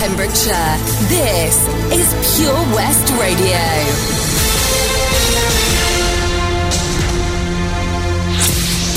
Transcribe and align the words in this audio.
Pembrokeshire, 0.00 0.78
this 1.10 1.68
is 1.92 2.38
Pure 2.38 2.54
West 2.74 3.12
Radio. 3.20 3.60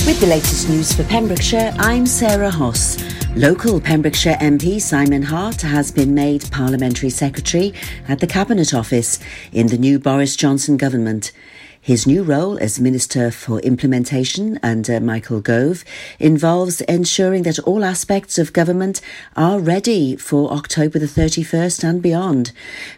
With 0.07 0.21
the 0.21 0.27
latest 0.27 0.70
news 0.70 0.93
for 0.93 1.03
Pembrokeshire, 1.03 1.76
I'm 1.77 2.05
Sarah 2.05 2.49
Hoss. 2.49 3.03
Local 3.35 3.81
Pembrokeshire 3.81 4.38
MP 4.39 4.79
Simon 4.79 5.23
Hart 5.23 5.59
has 5.63 5.91
been 5.91 6.16
made 6.16 6.49
Parliamentary 6.52 7.09
Secretary 7.09 7.73
at 8.07 8.21
the 8.21 8.27
Cabinet 8.27 8.73
Office 8.73 9.20
in 9.51 9.67
the 9.67 9.77
new 9.77 9.99
Boris 9.99 10.38
Johnson 10.38 10.77
government. 10.77 11.34
His 11.83 12.07
new 12.07 12.23
role 12.23 12.57
as 12.59 12.79
Minister 12.79 13.29
for 13.29 13.59
Implementation 13.59 14.57
under 14.63 15.01
Michael 15.01 15.41
Gove 15.41 15.83
involves 16.17 16.79
ensuring 16.79 17.43
that 17.43 17.59
all 17.59 17.83
aspects 17.83 18.37
of 18.37 18.53
government 18.53 19.01
are 19.35 19.59
ready 19.59 20.15
for 20.15 20.49
October 20.53 20.97
the 20.97 21.07
31st 21.07 21.83
and 21.83 22.01
beyond. 22.01 22.53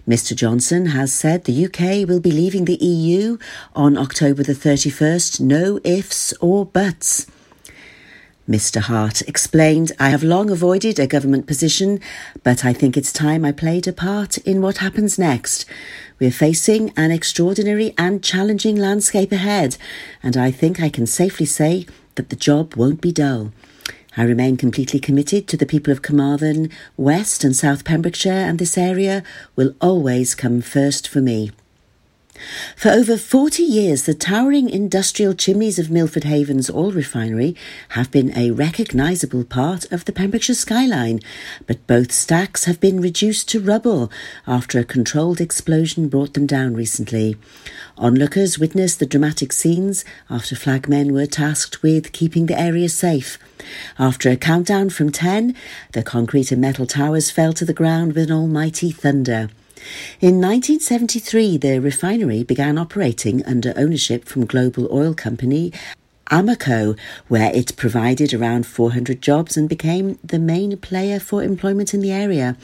Mr 0.07 0.35
Johnson 0.35 0.85
has 0.85 1.11
said 1.11 1.45
the 1.45 1.65
UK 1.65 2.07
will 2.07 2.19
be 2.19 2.31
leaving 2.31 2.65
the 2.65 2.75
EU 2.75 3.39
on 3.75 3.97
October 3.97 4.43
the 4.43 4.53
31st, 4.53 5.39
no 5.39 5.79
ifs 5.83 6.31
or 6.33 6.63
buts. 6.63 7.25
Mr. 8.47 8.79
Hart 8.79 9.23
explained, 9.23 9.91
I 9.99 10.09
have 10.09 10.21
long 10.21 10.51
avoided 10.51 10.99
a 10.99 11.07
government 11.07 11.47
position, 11.47 11.99
but 12.43 12.63
I 12.63 12.73
think 12.73 12.95
it's 12.95 13.11
time 13.11 13.43
I 13.43 13.51
played 13.51 13.87
a 13.87 13.93
part 13.93 14.37
in 14.39 14.61
what 14.61 14.77
happens 14.77 15.17
next. 15.17 15.65
We're 16.19 16.29
facing 16.29 16.93
an 16.95 17.09
extraordinary 17.09 17.95
and 17.97 18.23
challenging 18.23 18.75
landscape 18.75 19.31
ahead, 19.31 19.77
and 20.21 20.37
I 20.37 20.51
think 20.51 20.79
I 20.79 20.89
can 20.89 21.07
safely 21.07 21.47
say 21.47 21.87
that 22.15 22.29
the 22.29 22.35
job 22.35 22.75
won't 22.75 23.01
be 23.01 23.11
dull. 23.11 23.51
I 24.15 24.21
remain 24.21 24.57
completely 24.57 24.99
committed 24.99 25.47
to 25.47 25.57
the 25.57 25.65
people 25.65 25.91
of 25.91 26.03
Carmarthen, 26.03 26.69
West 26.97 27.43
and 27.43 27.55
South 27.55 27.83
Pembrokeshire, 27.83 28.31
and 28.31 28.59
this 28.59 28.77
area 28.77 29.23
will 29.55 29.73
always 29.81 30.35
come 30.35 30.61
first 30.61 31.07
for 31.07 31.19
me. 31.19 31.51
For 32.75 32.89
over 32.89 33.17
40 33.17 33.63
years, 33.63 34.03
the 34.03 34.13
towering 34.13 34.69
industrial 34.69 35.33
chimneys 35.33 35.79
of 35.79 35.89
Milford 35.89 36.25
Haven's 36.25 36.69
oil 36.69 36.91
refinery 36.91 37.55
have 37.89 38.11
been 38.11 38.37
a 38.37 38.51
recognisable 38.51 39.45
part 39.45 39.91
of 39.91 40.05
the 40.05 40.11
Pembrokeshire 40.11 40.55
skyline, 40.55 41.21
but 41.65 41.87
both 41.87 42.11
stacks 42.11 42.65
have 42.65 42.81
been 42.81 42.99
reduced 42.99 43.47
to 43.49 43.61
rubble 43.61 44.11
after 44.45 44.79
a 44.79 44.83
controlled 44.83 45.39
explosion 45.39 46.09
brought 46.09 46.33
them 46.33 46.45
down 46.45 46.73
recently. 46.73 47.37
Onlookers 47.97 48.59
witnessed 48.59 48.99
the 48.99 49.05
dramatic 49.05 49.53
scenes 49.53 50.03
after 50.29 50.55
flagmen 50.55 51.11
were 51.11 51.25
tasked 51.25 51.81
with 51.81 52.11
keeping 52.11 52.47
the 52.47 52.59
area 52.59 52.89
safe. 52.89 53.39
After 53.97 54.29
a 54.29 54.35
countdown 54.35 54.89
from 54.89 55.11
10, 55.11 55.55
the 55.93 56.03
concrete 56.03 56.51
and 56.51 56.61
metal 56.61 56.85
towers 56.85 57.31
fell 57.31 57.53
to 57.53 57.65
the 57.65 57.73
ground 57.73 58.13
with 58.13 58.25
an 58.25 58.35
almighty 58.35 58.91
thunder. 58.91 59.49
In 60.21 60.41
1973, 60.41 61.57
the 61.57 61.79
refinery 61.79 62.43
began 62.43 62.77
operating 62.77 63.45
under 63.45 63.73
ownership 63.75 64.25
from 64.25 64.45
global 64.45 64.87
oil 64.91 65.13
company 65.13 65.71
Amoco, 66.31 66.97
where 67.27 67.53
it 67.53 67.75
provided 67.77 68.33
around 68.33 68.65
400 68.65 69.21
jobs 69.21 69.55
and 69.55 69.69
became 69.69 70.17
the 70.23 70.39
main 70.39 70.75
player 70.77 71.19
for 71.19 71.43
employment 71.43 71.93
in 71.93 72.01
the 72.01 72.11
area. 72.11 72.57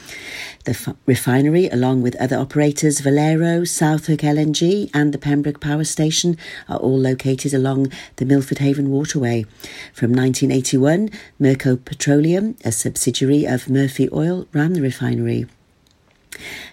The 0.65 0.71
f- 0.71 0.95
refinery, 1.05 1.69
along 1.69 2.01
with 2.01 2.15
other 2.15 2.37
operators, 2.37 3.01
Valero, 3.01 3.63
South 3.63 4.07
Hook 4.07 4.21
LNG, 4.21 4.89
and 4.95 5.13
the 5.13 5.19
Pembroke 5.19 5.59
Power 5.59 5.83
Station, 5.83 6.37
are 6.67 6.77
all 6.77 6.97
located 6.97 7.53
along 7.53 7.91
the 8.15 8.25
Milford 8.25 8.57
Haven 8.57 8.89
Waterway. 8.89 9.43
From 9.93 10.11
1981, 10.11 11.11
Murco 11.39 11.75
Petroleum, 11.75 12.55
a 12.65 12.71
subsidiary 12.71 13.45
of 13.45 13.69
Murphy 13.69 14.09
Oil, 14.11 14.47
ran 14.53 14.73
the 14.73 14.81
refinery. 14.81 15.45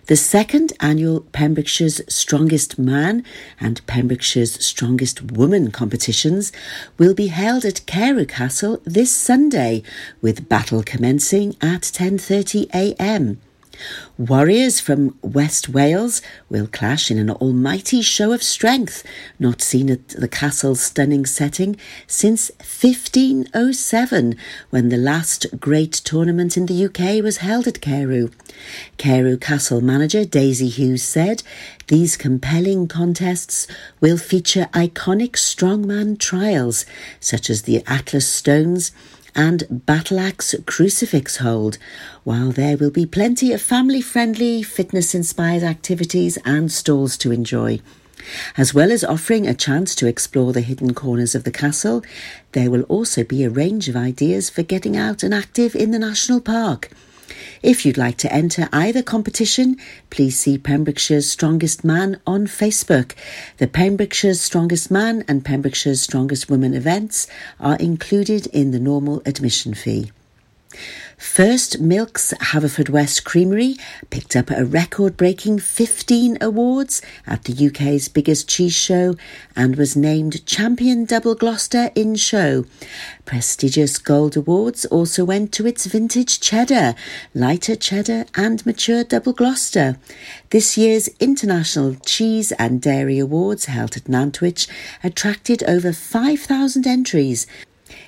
The 0.06 0.16
second 0.16 0.72
annual 0.80 1.20
Pembrokeshire's 1.32 2.00
Strongest 2.08 2.78
Man 2.78 3.24
and 3.60 3.84
Pembrokeshire's 3.86 4.64
Strongest 4.64 5.32
Woman 5.32 5.70
competitions 5.70 6.52
will 6.96 7.14
be 7.14 7.26
held 7.26 7.64
at 7.64 7.84
Carew 7.86 8.24
Castle 8.24 8.80
this 8.84 9.12
Sunday 9.12 9.82
with 10.22 10.48
battle 10.48 10.82
commencing 10.82 11.56
at 11.60 11.82
10:30 11.82 12.68
a.m. 12.72 13.40
Warriors 14.16 14.80
from 14.80 15.16
West 15.22 15.68
Wales 15.68 16.22
will 16.50 16.66
clash 16.66 17.10
in 17.10 17.18
an 17.18 17.30
almighty 17.30 18.02
show 18.02 18.32
of 18.32 18.42
strength, 18.42 19.04
not 19.38 19.62
seen 19.62 19.88
at 19.90 20.08
the 20.08 20.28
castle's 20.28 20.80
stunning 20.80 21.24
setting 21.24 21.76
since 22.06 22.50
1507, 22.58 24.36
when 24.70 24.88
the 24.88 24.96
last 24.96 25.46
great 25.60 25.92
tournament 25.92 26.56
in 26.56 26.66
the 26.66 26.84
UK 26.84 27.22
was 27.22 27.38
held 27.38 27.66
at 27.66 27.80
Carew. 27.80 28.30
Carew 28.96 29.36
Castle 29.36 29.80
manager 29.80 30.24
Daisy 30.24 30.68
Hughes 30.68 31.02
said, 31.02 31.42
These 31.86 32.16
compelling 32.16 32.88
contests 32.88 33.66
will 34.00 34.18
feature 34.18 34.68
iconic 34.72 35.32
strongman 35.32 36.18
trials, 36.18 36.84
such 37.20 37.48
as 37.48 37.62
the 37.62 37.82
Atlas 37.86 38.26
Stones 38.26 38.92
and 39.38 39.86
battle 39.86 40.18
axe 40.18 40.52
crucifix 40.66 41.36
hold, 41.36 41.78
while 42.24 42.50
there 42.50 42.76
will 42.76 42.90
be 42.90 43.06
plenty 43.06 43.52
of 43.52 43.62
family 43.62 44.00
friendly, 44.00 44.64
fitness 44.64 45.14
inspired 45.14 45.62
activities 45.62 46.36
and 46.44 46.72
stalls 46.72 47.16
to 47.16 47.30
enjoy. 47.30 47.80
As 48.56 48.74
well 48.74 48.90
as 48.90 49.04
offering 49.04 49.46
a 49.46 49.54
chance 49.54 49.94
to 49.94 50.08
explore 50.08 50.52
the 50.52 50.60
hidden 50.60 50.92
corners 50.92 51.36
of 51.36 51.44
the 51.44 51.52
castle, 51.52 52.02
there 52.50 52.68
will 52.68 52.82
also 52.82 53.22
be 53.22 53.44
a 53.44 53.48
range 53.48 53.88
of 53.88 53.94
ideas 53.94 54.50
for 54.50 54.64
getting 54.64 54.96
out 54.96 55.22
and 55.22 55.32
active 55.32 55.76
in 55.76 55.92
the 55.92 56.00
national 56.00 56.40
park. 56.40 56.90
If 57.62 57.84
you'd 57.84 57.98
like 57.98 58.16
to 58.18 58.32
enter 58.32 58.68
either 58.72 59.02
competition, 59.02 59.76
please 60.10 60.38
see 60.38 60.58
Pembrokeshire's 60.58 61.28
Strongest 61.28 61.84
Man 61.84 62.20
on 62.26 62.46
Facebook. 62.46 63.14
The 63.56 63.66
Pembrokeshire's 63.66 64.40
Strongest 64.40 64.90
Man 64.90 65.24
and 65.26 65.44
Pembrokeshire's 65.44 66.00
Strongest 66.00 66.48
Woman 66.48 66.72
events 66.72 67.26
are 67.58 67.76
included 67.76 68.46
in 68.48 68.70
the 68.70 68.78
normal 68.78 69.22
admission 69.26 69.74
fee. 69.74 70.12
First 71.18 71.80
Milk's 71.80 72.32
Haverfordwest 72.34 73.24
Creamery 73.24 73.76
picked 74.08 74.36
up 74.36 74.52
a 74.52 74.64
record 74.64 75.16
breaking 75.16 75.58
15 75.58 76.38
awards 76.40 77.02
at 77.26 77.42
the 77.42 77.66
UK's 77.66 78.06
biggest 78.06 78.48
cheese 78.48 78.76
show 78.76 79.16
and 79.56 79.74
was 79.74 79.96
named 79.96 80.46
Champion 80.46 81.04
Double 81.04 81.34
Gloucester 81.34 81.90
in 81.96 82.14
Show. 82.14 82.66
Prestigious 83.24 83.98
gold 83.98 84.36
awards 84.36 84.84
also 84.86 85.24
went 85.24 85.50
to 85.54 85.66
its 85.66 85.86
vintage 85.86 86.38
cheddar, 86.38 86.94
lighter 87.34 87.74
cheddar, 87.74 88.26
and 88.36 88.64
mature 88.64 89.02
double 89.02 89.32
Gloucester. 89.32 89.98
This 90.50 90.78
year's 90.78 91.08
International 91.18 91.96
Cheese 92.06 92.52
and 92.52 92.80
Dairy 92.80 93.18
Awards 93.18 93.64
held 93.64 93.96
at 93.96 94.04
Nantwich 94.04 94.68
attracted 95.02 95.64
over 95.64 95.92
5,000 95.92 96.86
entries. 96.86 97.48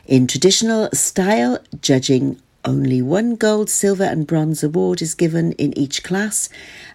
In 0.07 0.29
traditional 0.29 0.89
style, 0.93 1.59
judging 1.81 2.41
only 2.65 3.01
one 3.01 3.37
gold, 3.37 3.71
silver, 3.71 4.05
and 4.05 4.27
bronze 4.27 4.63
award 4.63 5.01
is 5.01 5.15
given 5.15 5.53
in 5.53 5.77
each 5.79 6.03
class, 6.03 6.49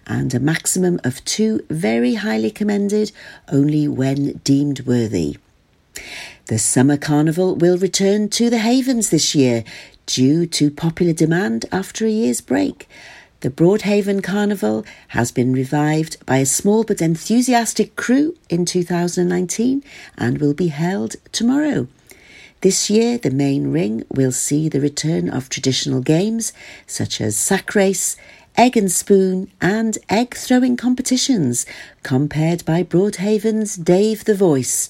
and 0.06 0.32
a 0.34 0.40
maximum 0.40 1.00
of 1.04 1.24
two 1.24 1.64
very 1.68 2.14
highly 2.14 2.50
commended 2.50 3.12
only 3.50 3.88
when 3.88 4.40
deemed 4.44 4.80
worthy. 4.86 5.36
The 6.46 6.58
Summer 6.58 6.96
Carnival 6.96 7.56
will 7.56 7.78
return 7.78 8.28
to 8.30 8.48
the 8.48 8.58
Havens 8.58 9.10
this 9.10 9.34
year 9.34 9.64
due 10.06 10.46
to 10.46 10.70
popular 10.70 11.12
demand 11.12 11.66
after 11.72 12.06
a 12.06 12.10
year's 12.10 12.40
break. 12.40 12.88
The 13.40 13.50
Broadhaven 13.50 14.22
Carnival 14.22 14.84
has 15.08 15.32
been 15.32 15.52
revived 15.52 16.24
by 16.24 16.38
a 16.38 16.46
small 16.46 16.84
but 16.84 17.02
enthusiastic 17.02 17.96
crew 17.96 18.36
in 18.48 18.64
2019 18.64 19.82
and 20.16 20.38
will 20.38 20.54
be 20.54 20.68
held 20.68 21.16
tomorrow. 21.32 21.88
This 22.62 22.88
year, 22.88 23.18
the 23.18 23.30
main 23.30 23.70
ring 23.70 24.04
will 24.08 24.32
see 24.32 24.68
the 24.68 24.80
return 24.80 25.28
of 25.28 25.48
traditional 25.48 26.00
games 26.00 26.52
such 26.86 27.20
as 27.20 27.36
sack 27.36 27.74
race, 27.74 28.16
egg 28.56 28.76
and 28.76 28.90
spoon, 28.90 29.50
and 29.60 29.98
egg 30.08 30.34
throwing 30.34 30.76
competitions, 30.76 31.66
compared 32.02 32.64
by 32.64 32.82
Broadhaven's 32.82 33.76
Dave 33.76 34.24
the 34.24 34.34
Voice. 34.34 34.88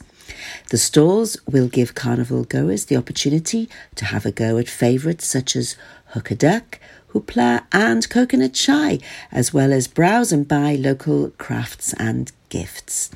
The 0.70 0.78
stalls 0.78 1.36
will 1.46 1.68
give 1.68 1.94
carnival 1.94 2.44
goers 2.44 2.84
the 2.84 2.96
opportunity 2.96 3.68
to 3.96 4.04
have 4.06 4.24
a 4.24 4.32
go 4.32 4.58
at 4.58 4.68
favourites 4.68 5.26
such 5.26 5.56
as 5.56 5.76
hook 6.08 6.30
a 6.30 6.36
duck, 6.36 6.78
hoopla, 7.12 7.64
and 7.72 8.08
coconut 8.08 8.56
shy, 8.56 9.00
as 9.32 9.52
well 9.52 9.72
as 9.72 9.88
browse 9.88 10.32
and 10.32 10.46
buy 10.46 10.76
local 10.76 11.30
crafts 11.30 11.92
and 11.94 12.30
gifts. 12.48 13.10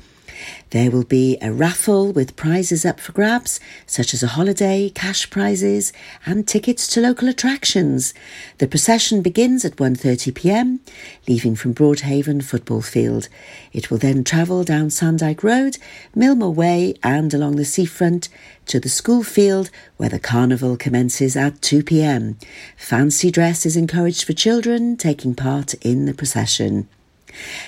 There 0.71 0.89
will 0.89 1.03
be 1.03 1.37
a 1.41 1.51
raffle 1.51 2.13
with 2.13 2.37
prizes 2.37 2.85
up 2.85 3.01
for 3.01 3.11
grabs, 3.11 3.59
such 3.85 4.13
as 4.13 4.23
a 4.23 4.27
holiday, 4.27 4.89
cash 4.89 5.29
prizes, 5.29 5.91
and 6.25 6.47
tickets 6.47 6.87
to 6.87 7.01
local 7.01 7.27
attractions. 7.27 8.13
The 8.57 8.69
procession 8.69 9.21
begins 9.21 9.65
at 9.65 9.75
1:30 9.75 10.33
p.m., 10.33 10.79
leaving 11.27 11.57
from 11.57 11.73
Broadhaven 11.73 12.41
Football 12.41 12.81
Field. 12.81 13.27
It 13.73 13.91
will 13.91 13.97
then 13.97 14.23
travel 14.23 14.63
down 14.63 14.87
Sandyke 14.91 15.43
Road, 15.43 15.77
Millmoor 16.15 16.55
Way, 16.55 16.95
and 17.03 17.33
along 17.33 17.57
the 17.57 17.65
seafront 17.65 18.29
to 18.67 18.79
the 18.79 18.87
school 18.87 19.23
field 19.23 19.69
where 19.97 20.07
the 20.07 20.19
carnival 20.19 20.77
commences 20.77 21.35
at 21.35 21.61
2 21.61 21.83
pm. 21.83 22.37
Fancy 22.77 23.29
dress 23.29 23.65
is 23.65 23.75
encouraged 23.75 24.23
for 24.23 24.31
children 24.31 24.95
taking 24.95 25.35
part 25.35 25.73
in 25.81 26.05
the 26.05 26.13
procession. 26.13 26.87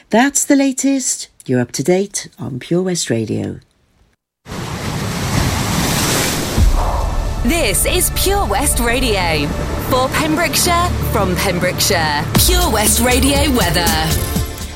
That's 0.10 0.46
the 0.46 0.56
latest. 0.56 1.28
You're 1.46 1.60
up 1.60 1.74
to 1.74 1.84
date 1.84 2.30
on 2.40 2.58
Pure 2.58 2.84
West 2.84 3.10
Radio. 3.10 3.60
This 7.44 7.86
is 7.86 8.12
Pure 8.16 8.46
West 8.48 8.80
Radio. 8.80 9.46
For 9.90 10.08
Pembrokeshire, 10.08 10.88
from 11.12 11.36
Pembrokeshire. 11.36 12.24
Pure 12.46 12.72
West 12.72 13.02
Radio 13.02 13.52
weather. 13.58 13.86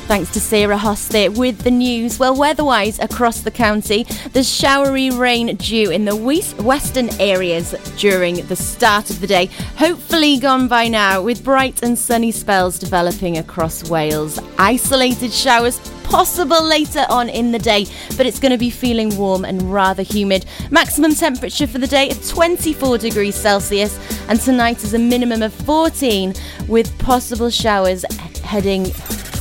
Thanks 0.07 0.29
to 0.33 0.41
Sarah 0.41 0.77
Hoss 0.77 1.07
there 1.07 1.31
with 1.31 1.59
the 1.59 1.71
news. 1.71 2.19
Well, 2.19 2.35
weather-wise 2.35 2.99
across 2.99 3.41
the 3.41 3.51
county, 3.51 4.03
there's 4.33 4.49
showery 4.49 5.09
rain 5.09 5.55
due 5.55 5.89
in 5.91 6.03
the 6.03 6.15
western 6.59 7.09
areas 7.21 7.75
during 7.97 8.45
the 8.47 8.57
start 8.57 9.09
of 9.09 9.21
the 9.21 9.27
day. 9.27 9.45
Hopefully 9.77 10.37
gone 10.37 10.67
by 10.67 10.89
now, 10.89 11.21
with 11.21 11.45
bright 11.45 11.81
and 11.81 11.97
sunny 11.97 12.31
spells 12.31 12.77
developing 12.77 13.37
across 13.37 13.89
Wales. 13.89 14.37
Isolated 14.57 15.31
showers 15.31 15.79
possible 16.09 16.63
later 16.63 17.05
on 17.09 17.29
in 17.29 17.51
the 17.51 17.59
day, 17.59 17.85
but 18.17 18.25
it's 18.25 18.39
going 18.39 18.51
to 18.51 18.57
be 18.57 18.69
feeling 18.69 19.15
warm 19.17 19.45
and 19.45 19.73
rather 19.73 20.03
humid. 20.03 20.45
Maximum 20.71 21.13
temperature 21.13 21.67
for 21.67 21.77
the 21.77 21.87
day 21.87 22.09
of 22.09 22.27
24 22.27 22.97
degrees 22.97 23.35
Celsius, 23.35 23.97
and 24.27 24.39
tonight 24.39 24.83
is 24.83 24.93
a 24.93 24.99
minimum 24.99 25.41
of 25.41 25.53
14 25.53 26.33
with 26.67 26.97
possible 26.99 27.49
showers 27.49 28.03
heading 28.43 28.91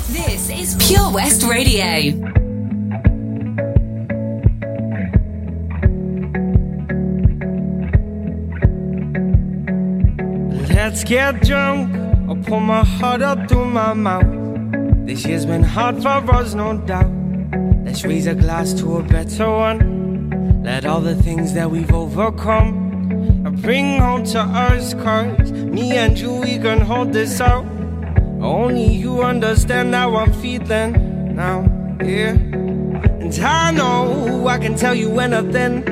this 0.09 0.49
is 0.51 0.77
Pure 0.87 1.13
West 1.13 1.43
Radio. 1.43 2.15
Let's 10.73 11.03
get 11.03 11.43
drunk. 11.43 11.95
I'll 12.29 12.37
pull 12.37 12.61
my 12.61 12.85
heart 12.85 13.21
up 13.21 13.49
through 13.49 13.67
my 13.67 13.93
mouth. 13.95 14.46
This 15.07 15.25
year's 15.25 15.47
been 15.47 15.63
hard 15.63 16.03
for 16.03 16.09
us, 16.35 16.55
no 16.55 16.79
doubt. 16.79 17.13
Let's 17.85 18.05
raise 18.05 18.27
a 18.27 18.35
glass 18.35 18.73
to 18.81 18.97
a 18.97 19.05
better 19.05 19.49
one. 19.49 20.63
Let 20.65 20.85
all 20.85 21.01
the 21.01 21.15
things 21.15 21.55
that 21.55 21.71
we've 21.71 21.93
overcome 21.95 23.55
bring 23.63 24.01
home 24.01 24.25
to 24.25 24.41
us, 24.41 24.95
cause 24.95 25.53
me 25.53 25.93
and 25.93 26.19
you, 26.19 26.33
we 26.33 26.59
can 26.59 26.81
hold 26.81 27.13
this 27.13 27.41
out. 27.41 27.65
Only 28.43 28.95
you 28.95 29.23
understand 29.23 29.95
how 29.95 30.17
I'm 30.17 30.33
feeling 30.33 31.37
now, 31.37 31.61
yeah. 32.03 32.31
And 32.31 33.39
I 33.39 33.71
know 33.71 34.49
I 34.49 34.59
can 34.59 34.75
tell 34.75 34.97
you 34.97 35.21
anything. 35.21 35.85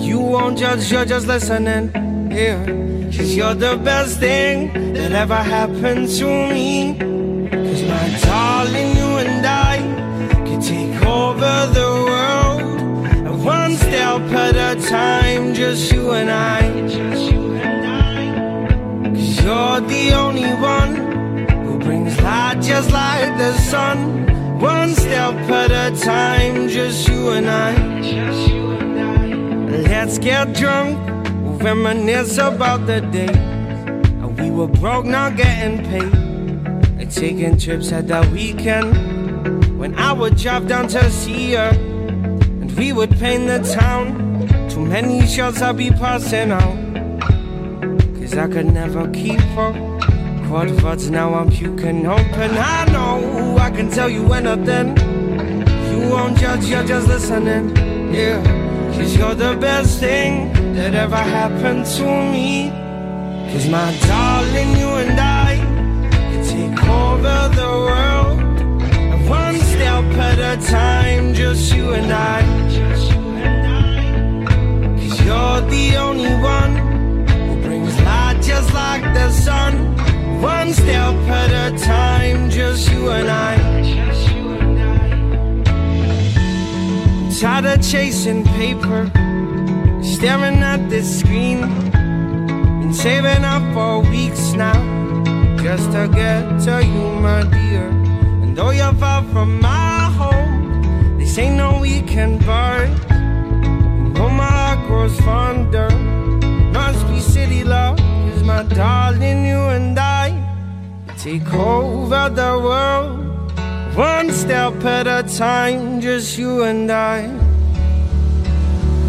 You 0.00 0.20
won't 0.20 0.58
judge, 0.58 0.92
you're 0.92 1.04
just 1.04 1.26
listening, 1.26 1.90
yeah. 2.30 2.64
Cause 3.06 3.34
you're 3.34 3.54
the 3.54 3.76
best 3.78 4.20
thing 4.20 4.92
that 4.92 5.10
ever 5.10 5.34
happened 5.34 6.08
to 6.18 6.24
me. 6.24 7.17
Darling, 8.22 8.96
you 8.96 9.10
and 9.24 9.46
I 9.46 9.76
could 10.46 10.62
take 10.62 10.94
over 11.06 11.56
the 11.78 11.90
world. 12.08 13.44
One 13.44 13.76
step 13.76 14.22
at 14.32 14.56
a 14.56 14.80
time, 14.88 15.54
just 15.54 15.92
you 15.92 16.12
and 16.12 16.30
I. 16.30 16.60
Cause 19.10 19.44
you're 19.44 19.80
the 19.80 20.12
only 20.14 20.52
one 20.54 20.94
who 21.64 21.78
brings 21.78 22.20
light 22.20 22.60
just 22.60 22.90
like 22.90 23.36
the 23.38 23.52
sun. 23.58 24.26
One 24.60 24.94
step 24.94 25.34
at 25.50 25.70
a 25.70 25.96
time, 25.98 26.68
just 26.68 27.08
you 27.08 27.30
and 27.30 27.48
I. 27.48 27.72
Let's 29.88 30.18
get 30.18 30.54
drunk, 30.54 30.98
reminisce 31.62 32.38
about 32.38 32.86
the 32.86 33.00
day 33.00 33.48
we 34.40 34.50
were 34.50 34.68
broke, 34.68 35.04
not 35.04 35.36
getting 35.36 35.84
paid. 35.84 36.27
Taking 37.10 37.58
trips 37.58 37.90
at 37.90 38.06
the 38.06 38.20
weekend 38.32 39.78
when 39.78 39.94
I 39.96 40.12
would 40.12 40.36
drive 40.36 40.68
down 40.68 40.88
to 40.88 41.10
see 41.10 41.54
her, 41.54 41.70
and 41.70 42.70
we 42.76 42.92
would 42.92 43.10
paint 43.18 43.48
the 43.48 43.58
town. 43.74 44.46
Too 44.68 44.84
many 44.84 45.26
shots 45.26 45.60
I'd 45.60 45.76
be 45.76 45.90
passing 45.90 46.52
out, 46.52 46.76
cause 48.20 48.34
I 48.36 48.46
could 48.46 48.66
never 48.66 49.10
keep 49.10 49.40
up. 49.56 49.74
Quad 50.46 50.70
thoughts, 50.80 51.08
now 51.08 51.34
I'm 51.34 51.50
puking 51.50 52.06
open. 52.06 52.50
I 52.56 52.84
know 52.92 53.56
I 53.58 53.70
can 53.70 53.90
tell 53.90 54.08
you 54.08 54.32
anything. 54.32 54.96
You 55.90 56.10
won't 56.10 56.38
judge, 56.38 56.66
you're 56.66 56.84
just 56.84 57.08
listening. 57.08 57.74
Yeah, 58.14 58.42
cause 58.94 59.16
you're 59.16 59.34
the 59.34 59.56
best 59.56 59.98
thing 59.98 60.52
that 60.74 60.94
ever 60.94 61.16
happened 61.16 61.86
to 61.96 62.04
me. 62.04 62.70
Cause 63.50 63.66
my 63.68 63.96
darling, 64.06 64.76
you 64.76 64.88
and 64.88 65.18
I 65.18 65.37
the 67.54 67.72
world. 67.86 68.38
One 69.28 69.56
step 69.60 70.04
at 70.28 70.38
a 70.38 70.66
time, 70.66 71.34
just 71.34 71.74
you 71.74 71.92
and 71.92 72.12
I. 72.12 72.42
Cause 74.98 75.20
you're 75.24 75.60
the 75.70 75.96
only 75.96 76.34
one 76.34 76.76
who 77.26 77.62
brings 77.62 77.94
light 78.02 78.40
just 78.42 78.72
like 78.74 79.02
the 79.14 79.30
sun. 79.30 79.96
One 80.40 80.72
step 80.72 81.14
at 81.40 81.72
a 81.72 81.78
time, 81.78 82.50
just 82.50 82.90
you 82.90 83.10
and 83.10 83.28
I. 83.28 83.56
Tired 87.40 87.66
of 87.66 87.82
chasing 87.88 88.42
paper, 88.44 89.10
staring 90.02 90.58
at 90.72 90.88
this 90.90 91.20
screen. 91.20 91.60
Been 92.80 92.92
saving 92.92 93.44
up 93.44 93.62
for 93.74 94.00
weeks 94.10 94.54
now, 94.54 94.78
just 95.62 95.90
to 95.92 96.08
get 96.08 96.42
to 96.64 96.84
you, 96.84 97.06
my 97.20 97.42
dear. 97.42 97.88
And 98.42 98.56
though 98.56 98.70
you're 98.70 98.94
far 98.94 99.22
from 99.32 99.60
my 99.60 100.10
home, 100.20 101.18
this 101.18 101.36
ain't 101.38 101.56
no 101.56 101.80
weekend 101.80 102.44
bird. 102.46 102.90
Oh, 104.16 104.30
my 104.30 104.46
heart 104.46 104.86
grows 104.86 105.18
fonder. 105.20 105.90
Must 106.72 107.06
be 107.08 107.20
city 107.20 107.64
love, 107.64 107.96
cause 107.98 108.42
my 108.42 108.62
darling, 108.62 109.46
you 109.46 109.60
and 109.76 109.98
I 109.98 110.26
take 111.16 111.52
over 111.52 112.28
the 112.28 112.60
world 112.62 113.28
one 113.98 114.30
step 114.30 114.84
at 114.84 115.08
a 115.08 115.28
time, 115.36 116.00
just 116.00 116.38
you 116.38 116.62
and 116.62 116.88
I. 116.90 117.26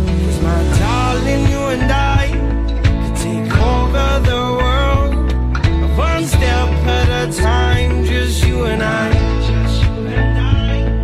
Cause 0.07 0.41
my 0.41 0.61
darling, 0.79 1.47
you 1.47 1.61
and 1.75 1.91
I 1.91 2.27
can 2.83 3.15
take 3.15 3.53
over 3.57 4.19
the 4.25 4.48
time, 7.31 8.03
just 8.05 8.45
you 8.45 8.65
and 8.65 8.81
I. 8.81 9.09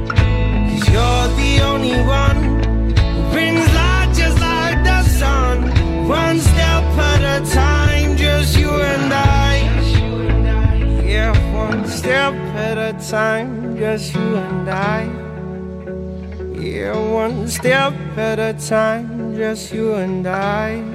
Cause 0.10 0.88
you're 0.90 1.28
the 1.38 1.62
only 1.64 2.02
one 2.02 2.62
who 2.98 3.32
brings 3.32 3.66
light 3.74 4.12
just 4.16 4.40
like 4.40 4.84
the 4.84 5.04
sun, 5.04 6.08
one 6.08 6.40
step 6.40 6.84
at 7.14 7.42
a 7.42 7.46
time, 7.54 8.18
just 8.18 8.58
you 8.58 8.70
and 8.70 9.14
I 9.14 9.56
Yeah, 11.04 11.34
one 11.54 11.88
step 11.88 12.34
at 12.34 12.78
a 12.78 12.94
time, 13.10 13.78
just 13.78 14.16
you 14.16 14.36
and 14.36 14.70
I. 14.70 15.04
Yeah, 16.60 16.98
one 17.12 17.48
step 17.48 17.94
at 18.18 18.40
a 18.40 18.54
time, 18.54 19.36
just 19.36 19.74
you 19.74 19.94
and 19.94 20.26
I. 20.28 20.95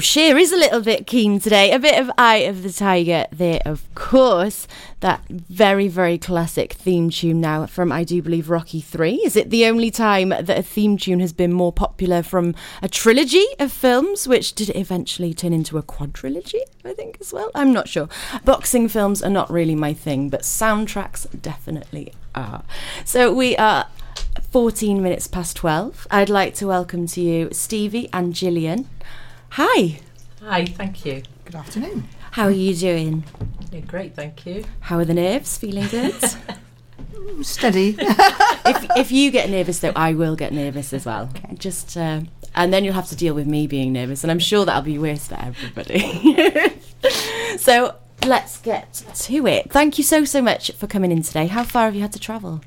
Sheer 0.00 0.38
is 0.38 0.52
a 0.52 0.56
little 0.56 0.80
bit 0.80 1.06
keen 1.06 1.38
today. 1.40 1.72
A 1.72 1.78
bit 1.78 1.98
of 2.00 2.10
Eye 2.16 2.38
of 2.38 2.62
the 2.62 2.72
Tiger 2.72 3.26
there, 3.30 3.60
of 3.64 3.92
course. 3.94 4.66
That 5.00 5.22
very, 5.28 5.88
very 5.88 6.18
classic 6.18 6.72
theme 6.72 7.10
tune 7.10 7.40
now 7.40 7.66
from, 7.66 7.92
I 7.92 8.04
do 8.04 8.22
believe, 8.22 8.50
Rocky 8.50 8.80
3. 8.80 9.16
Is 9.24 9.36
it 9.36 9.50
the 9.50 9.66
only 9.66 9.90
time 9.90 10.30
that 10.30 10.50
a 10.50 10.62
theme 10.62 10.96
tune 10.96 11.20
has 11.20 11.32
been 11.32 11.52
more 11.52 11.72
popular 11.72 12.22
from 12.22 12.54
a 12.82 12.88
trilogy 12.88 13.46
of 13.58 13.72
films, 13.72 14.26
which 14.26 14.54
did 14.54 14.74
eventually 14.74 15.34
turn 15.34 15.52
into 15.52 15.78
a 15.78 15.82
quadrilogy, 15.82 16.62
I 16.84 16.92
think, 16.94 17.18
as 17.20 17.32
well? 17.32 17.50
I'm 17.54 17.72
not 17.72 17.88
sure. 17.88 18.08
Boxing 18.44 18.88
films 18.88 19.22
are 19.22 19.30
not 19.30 19.50
really 19.50 19.74
my 19.74 19.94
thing, 19.94 20.28
but 20.28 20.42
soundtracks 20.42 21.26
definitely 21.40 22.12
are. 22.34 22.64
So 23.04 23.32
we 23.32 23.56
are 23.56 23.86
14 24.50 25.02
minutes 25.02 25.26
past 25.26 25.56
12. 25.56 26.06
I'd 26.10 26.28
like 26.28 26.54
to 26.56 26.66
welcome 26.66 27.06
to 27.08 27.20
you 27.20 27.48
Stevie 27.52 28.08
and 28.12 28.34
Gillian. 28.34 28.88
Hi. 29.50 29.98
Hi, 30.42 30.64
thank 30.64 31.04
you. 31.04 31.22
Good 31.44 31.56
afternoon. 31.56 32.08
How 32.30 32.44
are 32.44 32.52
you 32.52 32.74
doing? 32.74 33.24
Yeah, 33.72 33.80
great, 33.80 34.14
thank 34.14 34.46
you. 34.46 34.64
How 34.78 34.98
are 34.98 35.04
the 35.04 35.14
nerves? 35.14 35.58
Feeling 35.58 35.88
good? 35.88 36.14
Steady. 37.42 37.96
if 38.00 38.96
if 38.96 39.12
you 39.12 39.32
get 39.32 39.50
nervous 39.50 39.80
though, 39.80 39.92
I 39.96 40.14
will 40.14 40.36
get 40.36 40.52
nervous 40.52 40.92
as 40.92 41.04
well. 41.04 41.28
Okay. 41.36 41.56
Just 41.56 41.96
uh, 41.96 42.20
and 42.54 42.72
then 42.72 42.84
you'll 42.84 42.94
have 42.94 43.08
to 43.08 43.16
deal 43.16 43.34
with 43.34 43.46
me 43.46 43.66
being 43.66 43.92
nervous, 43.92 44.22
and 44.22 44.30
I'm 44.30 44.38
sure 44.38 44.64
that'll 44.64 44.82
be 44.82 44.98
worse 44.98 45.26
for 45.26 45.34
everybody. 45.34 46.78
so 47.58 47.96
let's 48.24 48.58
get 48.58 48.92
to 49.14 49.46
it. 49.46 49.72
Thank 49.72 49.98
you 49.98 50.04
so 50.04 50.24
so 50.24 50.40
much 50.40 50.70
for 50.72 50.86
coming 50.86 51.10
in 51.10 51.22
today. 51.22 51.48
How 51.48 51.64
far 51.64 51.86
have 51.86 51.94
you 51.96 52.02
had 52.02 52.12
to 52.12 52.20
travel? 52.20 52.60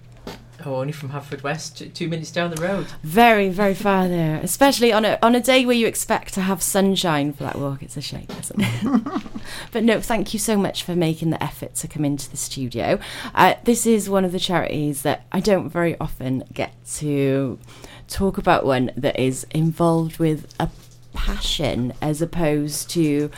Oh, 0.65 0.75
only 0.75 0.93
from 0.93 1.09
Haverfordwest, 1.09 1.93
two 1.93 2.07
minutes 2.07 2.31
down 2.31 2.51
the 2.51 2.61
road. 2.61 2.87
Very, 3.03 3.49
very 3.49 3.73
far 3.73 4.07
there. 4.07 4.39
Especially 4.41 4.93
on 4.93 5.03
a 5.03 5.19
on 5.21 5.35
a 5.35 5.41
day 5.41 5.65
where 5.65 5.75
you 5.75 5.87
expect 5.87 6.33
to 6.35 6.41
have 6.41 6.61
sunshine 6.61 7.33
for 7.33 7.43
that 7.43 7.57
walk. 7.57 7.83
It's 7.83 7.97
a 7.97 8.01
shame, 8.01 8.27
isn't 8.39 8.59
it? 8.59 9.23
but 9.71 9.83
no, 9.83 9.99
thank 9.99 10.33
you 10.33 10.39
so 10.39 10.57
much 10.57 10.83
for 10.83 10.95
making 10.95 11.31
the 11.31 11.43
effort 11.43 11.75
to 11.75 11.87
come 11.87 12.05
into 12.05 12.29
the 12.29 12.37
studio. 12.37 12.99
Uh, 13.35 13.55
this 13.63 13.85
is 13.85 14.09
one 14.09 14.23
of 14.23 14.31
the 14.31 14.39
charities 14.39 15.01
that 15.01 15.25
I 15.31 15.39
don't 15.39 15.69
very 15.69 15.97
often 15.99 16.43
get 16.53 16.73
to 16.95 17.59
talk 18.07 18.37
about 18.37 18.65
one 18.65 18.91
that 18.95 19.19
is 19.19 19.45
involved 19.51 20.17
with 20.19 20.53
a 20.59 20.69
passion 21.13 21.93
as 22.01 22.21
opposed 22.21 22.89
to 22.91 23.29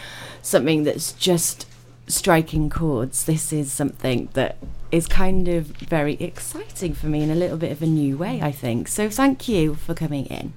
something 0.41 0.83
that's 0.83 1.11
just 1.13 1.65
striking 2.07 2.69
chords. 2.69 3.25
This 3.25 3.51
is 3.51 3.71
something 3.71 4.29
that 4.33 4.57
is 4.91 5.07
kind 5.07 5.47
of 5.47 5.67
very 5.67 6.13
exciting 6.15 6.93
for 6.93 7.07
me 7.07 7.23
in 7.23 7.29
a 7.29 7.35
little 7.35 7.57
bit 7.57 7.71
of 7.71 7.81
a 7.81 7.87
new 7.87 8.17
way, 8.17 8.41
I 8.41 8.51
think. 8.51 8.87
So 8.87 9.09
thank 9.09 9.47
you 9.47 9.75
for 9.75 9.93
coming 9.93 10.25
in. 10.27 10.53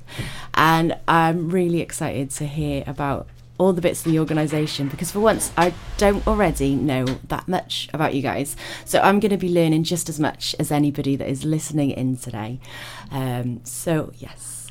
And 0.55 0.97
I'm 1.09 1.51
really 1.51 1.81
excited 1.81 2.31
to 2.33 2.47
hear 2.47 2.85
about 2.87 3.27
all 3.59 3.73
the 3.73 3.81
bits 3.81 4.07
of 4.07 4.13
the 4.13 4.19
organisation 4.19 4.87
because 4.87 5.11
for 5.11 5.19
once 5.19 5.51
I 5.57 5.75
don't 5.97 6.25
already 6.29 6.77
know 6.77 7.05
that 7.27 7.49
much 7.49 7.89
about 7.93 8.15
you 8.15 8.23
guys. 8.23 8.57
So 8.85 9.01
I'm 9.01 9.19
going 9.19 9.31
to 9.31 9.37
be 9.37 9.49
learning 9.49 9.83
just 9.83 10.09
as 10.09 10.21
much 10.21 10.55
as 10.59 10.71
anybody 10.71 11.17
that 11.17 11.29
is 11.29 11.45
listening 11.45 11.91
in 11.91 12.17
today. 12.17 12.61
Um, 13.11 13.61
so, 13.65 14.13
yes. 14.17 14.69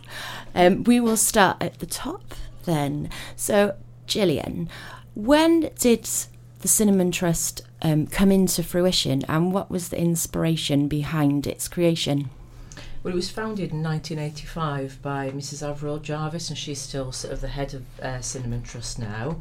Um, 0.56 0.84
we 0.86 1.00
will 1.00 1.18
start 1.18 1.58
at 1.62 1.80
the 1.80 1.86
top 1.86 2.34
then. 2.64 3.10
So, 3.36 3.76
Gillian, 4.08 4.70
when 5.16 5.70
did 5.78 6.08
the 6.60 6.68
Cinnamon 6.68 7.12
Trust 7.12 7.62
um, 7.82 8.08
come 8.08 8.32
into 8.32 8.64
fruition 8.64 9.24
and 9.28 9.54
what 9.54 9.70
was 9.70 9.90
the 9.90 10.00
inspiration 10.00 10.88
behind 10.88 11.48
its 11.48 11.68
creation? 11.68 12.30
Well, 13.04 13.14
it 13.14 13.16
was 13.16 13.30
founded 13.30 13.72
in 13.72 13.84
1985 13.84 15.02
by 15.02 15.32
Mrs. 15.32 15.68
Avril 15.68 16.00
Jarvis, 16.00 16.50
and 16.50 16.58
she's 16.58 16.82
still 16.82 17.12
sort 17.12 17.34
of 17.34 17.42
the 17.42 17.48
head 17.48 17.74
of 17.74 17.84
uh, 18.02 18.22
Cinnamon 18.22 18.64
Trust 18.64 19.00
now. 19.00 19.40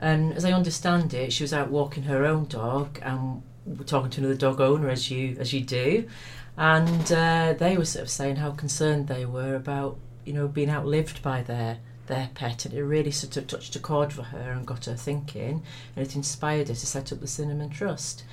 And 0.00 0.32
as 0.32 0.44
I 0.44 0.52
understand 0.52 1.14
it, 1.14 1.32
she 1.32 1.44
was 1.44 1.52
out 1.52 1.70
walking 1.70 2.04
her 2.04 2.24
own 2.24 2.46
dog 2.46 2.98
and 3.02 3.42
talking 3.86 4.10
to 4.10 4.20
another 4.20 4.34
dog 4.34 4.60
owner, 4.60 4.88
as 4.88 5.10
you 5.10 5.36
as 5.38 5.52
you 5.52 5.60
do, 5.60 6.08
and 6.56 7.12
uh, 7.12 7.54
they 7.56 7.76
were 7.76 7.84
sort 7.84 8.02
of 8.02 8.10
saying 8.10 8.36
how 8.36 8.50
concerned 8.50 9.06
they 9.06 9.24
were 9.24 9.54
about 9.54 9.96
you 10.24 10.32
know, 10.32 10.48
being 10.48 10.70
outlived 10.70 11.22
by 11.22 11.42
their 11.42 11.78
their 12.06 12.30
pet, 12.34 12.64
and 12.64 12.74
it 12.74 12.82
really 12.82 13.10
sort 13.10 13.36
of 13.36 13.46
touched 13.46 13.76
a 13.76 13.80
chord 13.80 14.12
for 14.12 14.22
her 14.24 14.52
and 14.52 14.66
got 14.66 14.84
her 14.86 14.94
thinking, 14.94 15.62
and 15.96 16.06
it 16.06 16.16
inspired 16.16 16.68
her 16.68 16.74
to 16.74 16.86
set 16.86 17.12
up 17.12 17.20
the 17.20 17.26
Cinnamon 17.26 17.70
Trust. 17.70 18.24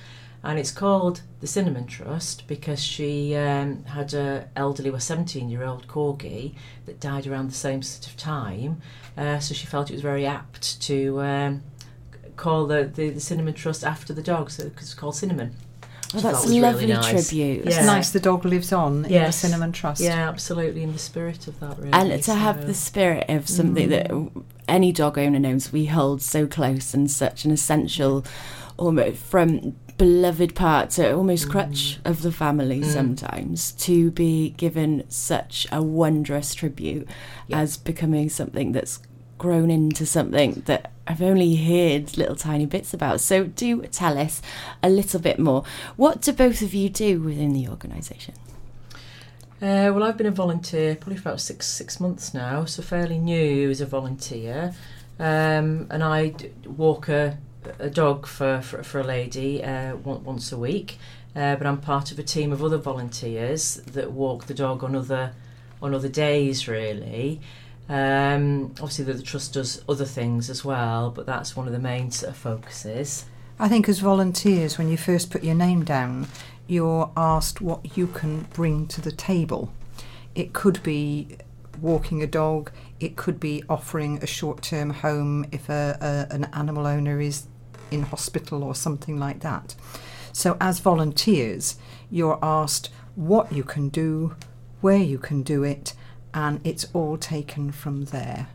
And 0.44 0.58
it's 0.58 0.72
called 0.72 1.22
the 1.40 1.46
Cinnamon 1.46 1.86
Trust 1.86 2.48
because 2.48 2.82
she 2.82 3.36
um, 3.36 3.84
had 3.84 4.12
a 4.12 4.48
elderly, 4.56 4.90
well, 4.90 4.98
17 4.98 5.48
year 5.48 5.62
old 5.62 5.86
corgi 5.86 6.54
that 6.86 6.98
died 6.98 7.26
around 7.26 7.48
the 7.48 7.54
same 7.54 7.80
sort 7.82 8.08
of 8.08 8.16
time. 8.16 8.82
Uh, 9.16 9.38
so 9.38 9.54
she 9.54 9.66
felt 9.66 9.90
it 9.90 9.94
was 9.94 10.02
very 10.02 10.26
apt 10.26 10.80
to 10.82 11.20
um, 11.20 11.62
call 12.36 12.66
the, 12.66 12.84
the, 12.84 13.10
the 13.10 13.20
Cinnamon 13.20 13.54
Trust 13.54 13.84
after 13.84 14.12
the 14.12 14.22
dog, 14.22 14.50
so 14.50 14.64
it's 14.64 14.94
called 14.94 15.14
Cinnamon. 15.14 15.54
Oh, 16.14 16.20
that's 16.20 16.44
a 16.44 16.48
lovely 16.48 16.86
really 16.86 16.86
nice. 16.92 17.28
tribute. 17.28 17.66
It's 17.66 17.76
nice 17.84 18.10
the 18.10 18.20
dog 18.20 18.44
lives 18.44 18.72
on 18.72 19.04
in 19.04 19.24
the 19.24 19.32
Cinnamon 19.32 19.72
Trust. 19.72 20.00
Yeah, 20.00 20.28
absolutely, 20.28 20.82
in 20.82 20.92
the 20.92 20.98
spirit 20.98 21.46
of 21.46 21.58
that, 21.60 21.78
really. 21.78 21.92
And 21.92 22.22
to 22.22 22.34
have 22.34 22.66
the 22.66 22.74
spirit 22.74 23.26
of 23.28 23.48
something 23.48 23.88
that 23.88 24.08
mm. 24.08 24.44
any 24.68 24.92
dog 24.92 25.18
owner 25.18 25.38
knows 25.38 25.72
we 25.72 25.86
hold 25.86 26.22
so 26.22 26.46
close 26.46 26.94
and 26.94 27.10
such 27.10 27.44
an 27.44 27.50
essential, 27.50 28.24
almost 28.76 29.18
from 29.18 29.76
beloved 29.98 30.54
part 30.54 30.90
to 30.90 31.14
almost 31.14 31.48
crutch 31.48 31.98
mm. 32.02 32.10
of 32.10 32.22
the 32.22 32.32
family 32.32 32.80
mm. 32.80 32.84
sometimes, 32.84 33.72
to 33.72 34.10
be 34.10 34.50
given 34.50 35.04
such 35.08 35.66
a 35.72 35.82
wondrous 35.82 36.54
tribute 36.54 37.08
as 37.52 37.76
becoming 37.76 38.28
something 38.28 38.72
that's 38.72 38.98
grown 39.42 39.72
into 39.72 40.06
something 40.06 40.62
that 40.66 40.92
I've 41.04 41.20
only 41.20 41.56
heard 41.56 42.16
little 42.16 42.36
tiny 42.36 42.64
bits 42.64 42.94
about. 42.94 43.20
So 43.20 43.44
do 43.44 43.82
tell 43.88 44.16
us 44.16 44.40
a 44.84 44.88
little 44.88 45.18
bit 45.18 45.40
more. 45.40 45.64
What 45.96 46.22
do 46.22 46.32
both 46.32 46.62
of 46.62 46.72
you 46.72 46.88
do 46.88 47.20
within 47.20 47.52
the 47.52 47.66
organisation? 47.66 48.34
Uh, 49.60 49.90
well, 49.92 50.04
I've 50.04 50.16
been 50.16 50.28
a 50.28 50.30
volunteer 50.30 50.94
probably 50.94 51.16
for 51.16 51.28
about 51.30 51.40
six 51.40 51.66
six 51.66 51.98
months 51.98 52.32
now, 52.32 52.64
so 52.64 52.82
fairly 52.82 53.18
new 53.18 53.68
as 53.68 53.80
a 53.80 53.86
volunteer. 53.86 54.74
Um, 55.18 55.88
and 55.90 56.04
I 56.04 56.34
walk 56.64 57.08
a, 57.08 57.36
a 57.80 57.90
dog 57.90 58.28
for, 58.28 58.62
for, 58.62 58.84
for 58.84 59.00
a 59.00 59.04
lady 59.04 59.62
uh, 59.62 59.96
once 59.96 60.52
a 60.52 60.58
week. 60.58 60.98
Uh, 61.34 61.56
but 61.56 61.66
I'm 61.66 61.78
part 61.78 62.12
of 62.12 62.18
a 62.18 62.22
team 62.22 62.52
of 62.52 62.62
other 62.62 62.78
volunteers 62.78 63.76
that 63.86 64.12
walk 64.12 64.46
the 64.46 64.54
dog 64.54 64.84
on 64.84 64.94
other 64.94 65.32
on 65.80 65.94
other 65.94 66.08
days, 66.08 66.68
really. 66.68 67.40
Um, 67.88 68.66
obviously, 68.80 69.04
the, 69.04 69.14
the 69.14 69.22
trust 69.22 69.54
does 69.54 69.82
other 69.88 70.04
things 70.04 70.48
as 70.48 70.64
well, 70.64 71.10
but 71.10 71.26
that's 71.26 71.56
one 71.56 71.66
of 71.66 71.72
the 71.72 71.78
main 71.78 72.10
sort 72.10 72.30
of 72.30 72.36
focuses. 72.36 73.26
I 73.58 73.68
think 73.68 73.88
as 73.88 73.98
volunteers, 73.98 74.78
when 74.78 74.88
you 74.88 74.96
first 74.96 75.30
put 75.30 75.44
your 75.44 75.54
name 75.54 75.84
down, 75.84 76.28
you're 76.66 77.10
asked 77.16 77.60
what 77.60 77.96
you 77.96 78.06
can 78.06 78.42
bring 78.54 78.86
to 78.88 79.00
the 79.00 79.12
table. 79.12 79.72
It 80.34 80.52
could 80.52 80.82
be 80.82 81.36
walking 81.80 82.22
a 82.22 82.26
dog, 82.26 82.70
it 83.00 83.16
could 83.16 83.40
be 83.40 83.62
offering 83.68 84.18
a 84.22 84.26
short 84.26 84.62
term 84.62 84.90
home 84.90 85.44
if 85.52 85.68
a, 85.68 85.98
a, 86.00 86.34
an 86.34 86.44
animal 86.52 86.86
owner 86.86 87.20
is 87.20 87.46
in 87.90 88.02
hospital 88.02 88.62
or 88.62 88.74
something 88.74 89.18
like 89.18 89.40
that. 89.40 89.74
So, 90.32 90.56
as 90.60 90.78
volunteers, 90.78 91.76
you're 92.10 92.38
asked 92.42 92.88
what 93.14 93.52
you 93.52 93.64
can 93.64 93.90
do, 93.90 94.34
where 94.80 94.96
you 94.96 95.18
can 95.18 95.42
do 95.42 95.62
it, 95.62 95.92
and 96.34 96.60
it's 96.64 96.86
all 96.92 97.16
taken 97.16 97.72
from 97.72 98.06
there. 98.06 98.48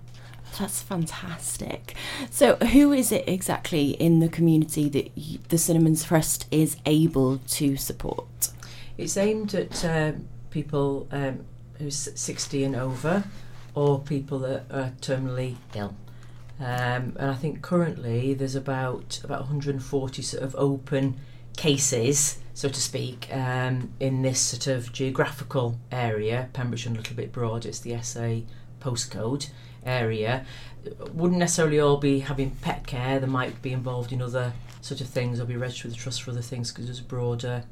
That's 0.58 0.82
fantastic. 0.82 1.96
So, 2.32 2.56
who 2.56 2.92
is 2.92 3.12
it 3.12 3.28
exactly 3.28 3.92
in 3.92 4.20
the 4.20 4.30
community 4.30 4.90
that 4.90 5.12
y- 5.16 5.40
the 5.50 5.58
Cinnamon 5.58 5.96
Trust 5.96 6.48
is 6.50 6.78
able 6.86 7.38
to 7.38 7.78
support? 7.78 8.50
It's 8.98 9.18
aimed 9.18 9.54
at 9.54 9.86
um, 9.86 10.28
people 10.50 11.08
um, 11.12 11.46
who's 11.78 12.10
60 12.16 12.63
and 12.63 12.76
over, 12.76 13.24
or 13.76 14.00
people 14.00 14.40
that 14.40 14.66
are 14.72 14.94
terminally 15.00 15.58
ill. 15.76 15.96
Um, 16.60 17.13
and 17.20 17.30
I 17.30 17.36
think 17.36 17.62
currently 17.62 18.34
there's 18.34 18.56
about 18.56 19.22
about 19.24 19.42
140 19.42 20.22
sort 20.24 20.42
of 20.42 20.56
open 20.58 21.20
cases, 21.56 22.40
so 22.58 22.67
to 22.67 22.82
speak, 22.82 23.28
um, 23.32 23.93
in 24.00 24.24
this 24.24 24.39
sort 24.39 24.65
of 24.65 24.91
geographical 24.91 25.78
area. 25.91 26.50
Pembrokeshire 26.54 26.91
a 26.91 26.96
little 26.96 27.15
bit 27.15 27.32
broad. 27.32 27.67
It's 27.67 27.78
the 27.78 28.02
SA 28.02 28.39
postcode 28.82 29.52
area. 29.86 30.43
Wouldn't 31.13 31.39
necessarily 31.39 31.80
all 31.80 31.98
be 31.98 32.22
having 32.22 32.50
pet 32.50 32.88
care. 32.88 33.20
They 33.20 33.28
might 33.28 33.62
be 33.62 33.74
involved 33.74 34.12
in 34.12 34.24
other 34.24 34.54
sort 34.82 35.02
of 35.02 35.08
things 35.08 35.39
or 35.39 35.46
be 35.46 35.56
registered 35.56 35.91
with 35.91 35.98
the 35.98 36.00
trust 36.02 36.24
for 36.24 36.32
other 36.32 36.41
things 36.41 36.72
because 36.72 36.86
there's 36.86 37.00
a 37.00 37.04
broader 37.04 37.63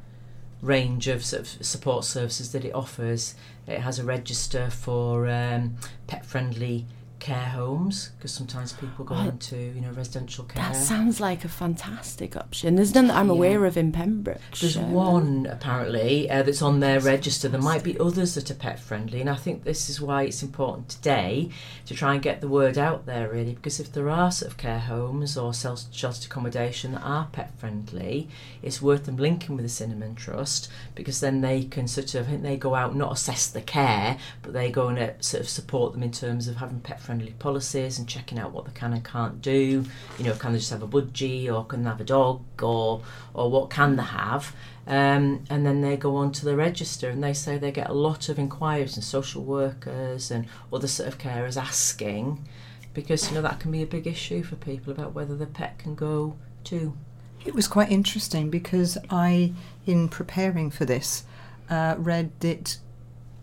range 0.62 1.08
of 1.08 1.26
sort 1.26 1.42
of 1.42 1.66
support 1.66 2.06
services 2.06 2.52
that 2.52 2.64
it 2.64 2.76
offers. 2.76 3.34
It 3.66 3.80
has 3.80 3.98
a 3.98 4.04
register 4.04 4.70
for 4.70 5.28
um, 5.28 5.78
pet-friendly 6.06 6.86
care 7.26 7.50
homes 7.60 8.12
because 8.18 8.32
sometimes 8.32 8.72
people 8.74 9.04
go 9.04 9.16
Oh, 9.16 9.30
into 9.30 9.58
you 9.58 9.82
know 9.82 9.90
residential 9.92 10.44
care. 10.46 10.62
That 10.62 10.76
sounds 10.76 11.20
like 11.20 11.44
a 11.44 11.48
fantastic 11.50 12.36
option. 12.38 12.76
There's 12.76 12.94
none 12.94 13.08
that 13.08 13.18
I'm 13.18 13.28
Yeah. 13.30 13.34
aware 13.34 13.66
of 13.66 13.78
in 13.78 13.92
Pembroke. 13.92 14.40
There's 14.62 14.78
one 14.78 15.48
apparently 15.48 16.30
uh, 16.30 16.44
that's 16.44 16.62
on 16.62 16.82
their 16.82 17.00
register. 17.00 17.50
There 17.50 17.60
might 17.62 17.84
be 17.84 17.98
others 18.00 18.36
that 18.36 18.52
are 18.52 18.56
pet 18.66 18.80
friendly, 18.80 19.22
and 19.22 19.30
I 19.30 19.36
think 19.36 19.64
this 19.64 19.90
is 19.90 20.00
why 20.00 20.24
it's 20.24 20.44
important 20.44 20.90
today 20.90 21.50
to 21.88 21.96
try 21.96 22.14
and 22.14 22.22
get 22.22 22.42
the 22.42 22.48
word 22.48 22.78
out 22.78 23.08
there, 23.08 23.28
really, 23.30 23.56
because 23.56 23.80
if 23.80 23.92
there 23.92 24.10
are 24.10 24.32
sort 24.32 24.52
of 24.52 24.58
care 24.58 24.80
homes 24.80 25.36
or 25.36 25.52
self 25.54 25.86
sheltered 25.92 26.26
accommodation 26.26 26.92
that 26.92 27.02
are 27.02 27.28
pet 27.32 27.58
friendly, 27.58 28.30
it's 28.62 28.82
worth 28.84 29.06
them 29.06 29.18
linking 29.18 29.56
with 29.56 29.66
the 29.66 29.70
Cinnamon 29.70 30.14
Trust 30.14 30.70
because 30.94 31.20
then 31.22 31.42
they 31.42 31.64
can 31.64 31.88
sort 31.88 32.14
of 32.14 32.28
I 32.28 32.30
think 32.30 32.44
they 32.44 32.58
go 32.58 32.76
out 32.76 32.96
not 32.96 33.14
assess 33.14 33.48
the 33.48 33.62
care, 33.62 34.18
but 34.44 34.54
they 34.54 34.70
go 34.70 34.90
and 34.90 35.00
uh, 35.00 35.10
sort 35.22 35.42
of 35.42 35.50
support 35.50 35.94
them 35.94 36.04
in 36.04 36.12
terms 36.12 36.48
of 36.48 36.58
having 36.58 36.82
pet 36.82 37.00
friendly 37.00 37.15
policies 37.40 38.00
and 38.00 38.08
checking 38.08 38.40
out 38.40 38.52
what 38.52 38.66
they 38.66 38.72
can 38.72 38.94
and 38.94 39.04
can't 39.04 39.42
do. 39.42 39.86
You 40.18 40.24
know, 40.24 40.34
can 40.34 40.54
they 40.54 40.60
just 40.60 40.72
have 40.72 40.84
a 40.84 40.88
budgie 40.88 41.52
or 41.52 41.66
can 41.66 41.84
they 41.84 41.90
have 41.90 42.02
a 42.02 42.06
dog 42.06 42.42
or 42.62 43.02
or 43.34 43.50
what 43.50 43.70
can 43.70 43.96
they 43.96 44.04
have? 44.04 44.56
Um, 44.88 45.44
and 45.50 45.66
then 45.66 45.82
they 45.82 45.98
go 45.98 46.16
on 46.16 46.32
to 46.34 46.46
the 46.46 46.56
register 46.56 47.10
and 47.10 47.24
they 47.24 47.34
say 47.34 47.58
they 47.58 47.72
get 47.72 47.90
a 47.90 47.94
lot 47.94 48.30
of 48.30 48.38
inquiries 48.38 48.96
and 48.96 49.04
social 49.04 49.44
workers 49.44 50.30
and 50.30 50.46
other 50.72 50.88
sort 50.88 51.08
of 51.08 51.18
carers 51.18 51.60
asking 51.60 52.48
because 52.94 53.30
you 53.30 53.36
know 53.36 53.42
that 53.42 53.60
can 53.60 53.72
be 53.72 53.82
a 53.82 53.88
big 53.88 54.08
issue 54.08 54.42
for 54.42 54.56
people 54.56 54.92
about 54.92 55.14
whether 55.14 55.36
the 55.36 55.46
pet 55.46 55.78
can 55.78 55.96
go 55.96 56.36
too. 56.64 56.98
It 57.46 57.54
was 57.54 57.68
quite 57.68 57.92
interesting 57.92 58.50
because 58.50 58.98
I, 59.10 59.54
in 59.86 60.10
preparing 60.10 60.72
for 60.72 60.86
this, 60.86 61.26
uh, 61.70 61.96
read 61.98 62.32
that 62.40 62.80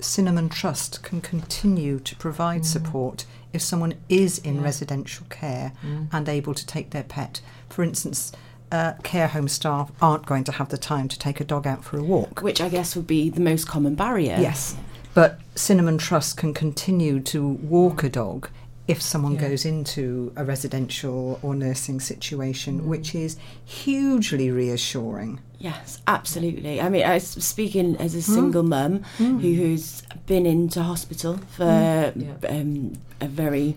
Cinnamon 0.01 0.49
Trust 0.49 1.03
can 1.05 1.21
continue 1.21 2.01
to 2.01 2.17
provide 2.17 2.67
support 2.67 3.25
if 3.53 3.63
someone 3.63 3.95
is 4.09 4.39
in 4.39 4.57
Yeah. 4.57 4.63
residential 4.65 5.27
care 5.31 5.73
and 6.13 6.29
able 6.29 6.55
to 6.55 6.67
take 6.67 6.91
their 6.91 7.03
pet. 7.05 7.41
For 7.69 7.83
instance, 7.83 8.33
uh, 8.71 8.93
care 9.03 9.29
home 9.29 9.49
staff 9.49 9.93
aren't 10.01 10.25
going 10.27 10.45
to 10.45 10.53
have 10.53 10.69
the 10.71 10.79
time 10.79 11.07
to 11.09 11.19
take 11.19 11.41
a 11.41 11.45
dog 11.45 11.67
out 11.67 11.85
for 11.85 11.99
a 11.99 12.03
walk. 12.03 12.41
which 12.43 12.61
I 12.61 12.69
guess 12.69 12.97
would 12.97 13.07
be 13.07 13.29
the 13.29 13.41
most 13.41 13.67
common 13.69 13.95
barrier. 13.95 14.39
Yes, 14.41 14.75
but 15.15 15.39
Cinnamon 15.55 15.99
Trust 15.99 16.37
can 16.39 16.55
continue 16.55 17.21
to 17.21 17.47
walk 17.47 18.03
a 18.03 18.09
dog 18.09 18.49
if 18.89 19.01
someone 19.01 19.35
Yeah. 19.35 19.49
goes 19.49 19.65
into 19.65 20.33
a 20.37 20.45
residential 20.45 21.39
or 21.43 21.55
nursing 21.55 22.01
situation, 22.01 22.89
which 22.89 23.15
is 23.15 23.37
hugely 23.65 24.51
reassuring. 24.51 25.39
Yes, 25.59 26.01
absolutely. 26.09 26.81
I 26.81 26.89
mean, 26.89 27.05
I 27.05 27.17
s- 27.17 27.37
speaking 27.45 27.97
as 27.99 28.15
a 28.17 28.23
single 28.23 28.65
mum 28.65 29.03
who, 29.19 29.39
who's 29.39 30.03
been 30.27 30.47
into 30.47 30.83
hospital 30.83 31.39
for 31.57 31.65
Yeah. 31.65 32.11
um, 32.49 32.95
a 33.21 33.29
very 33.29 33.77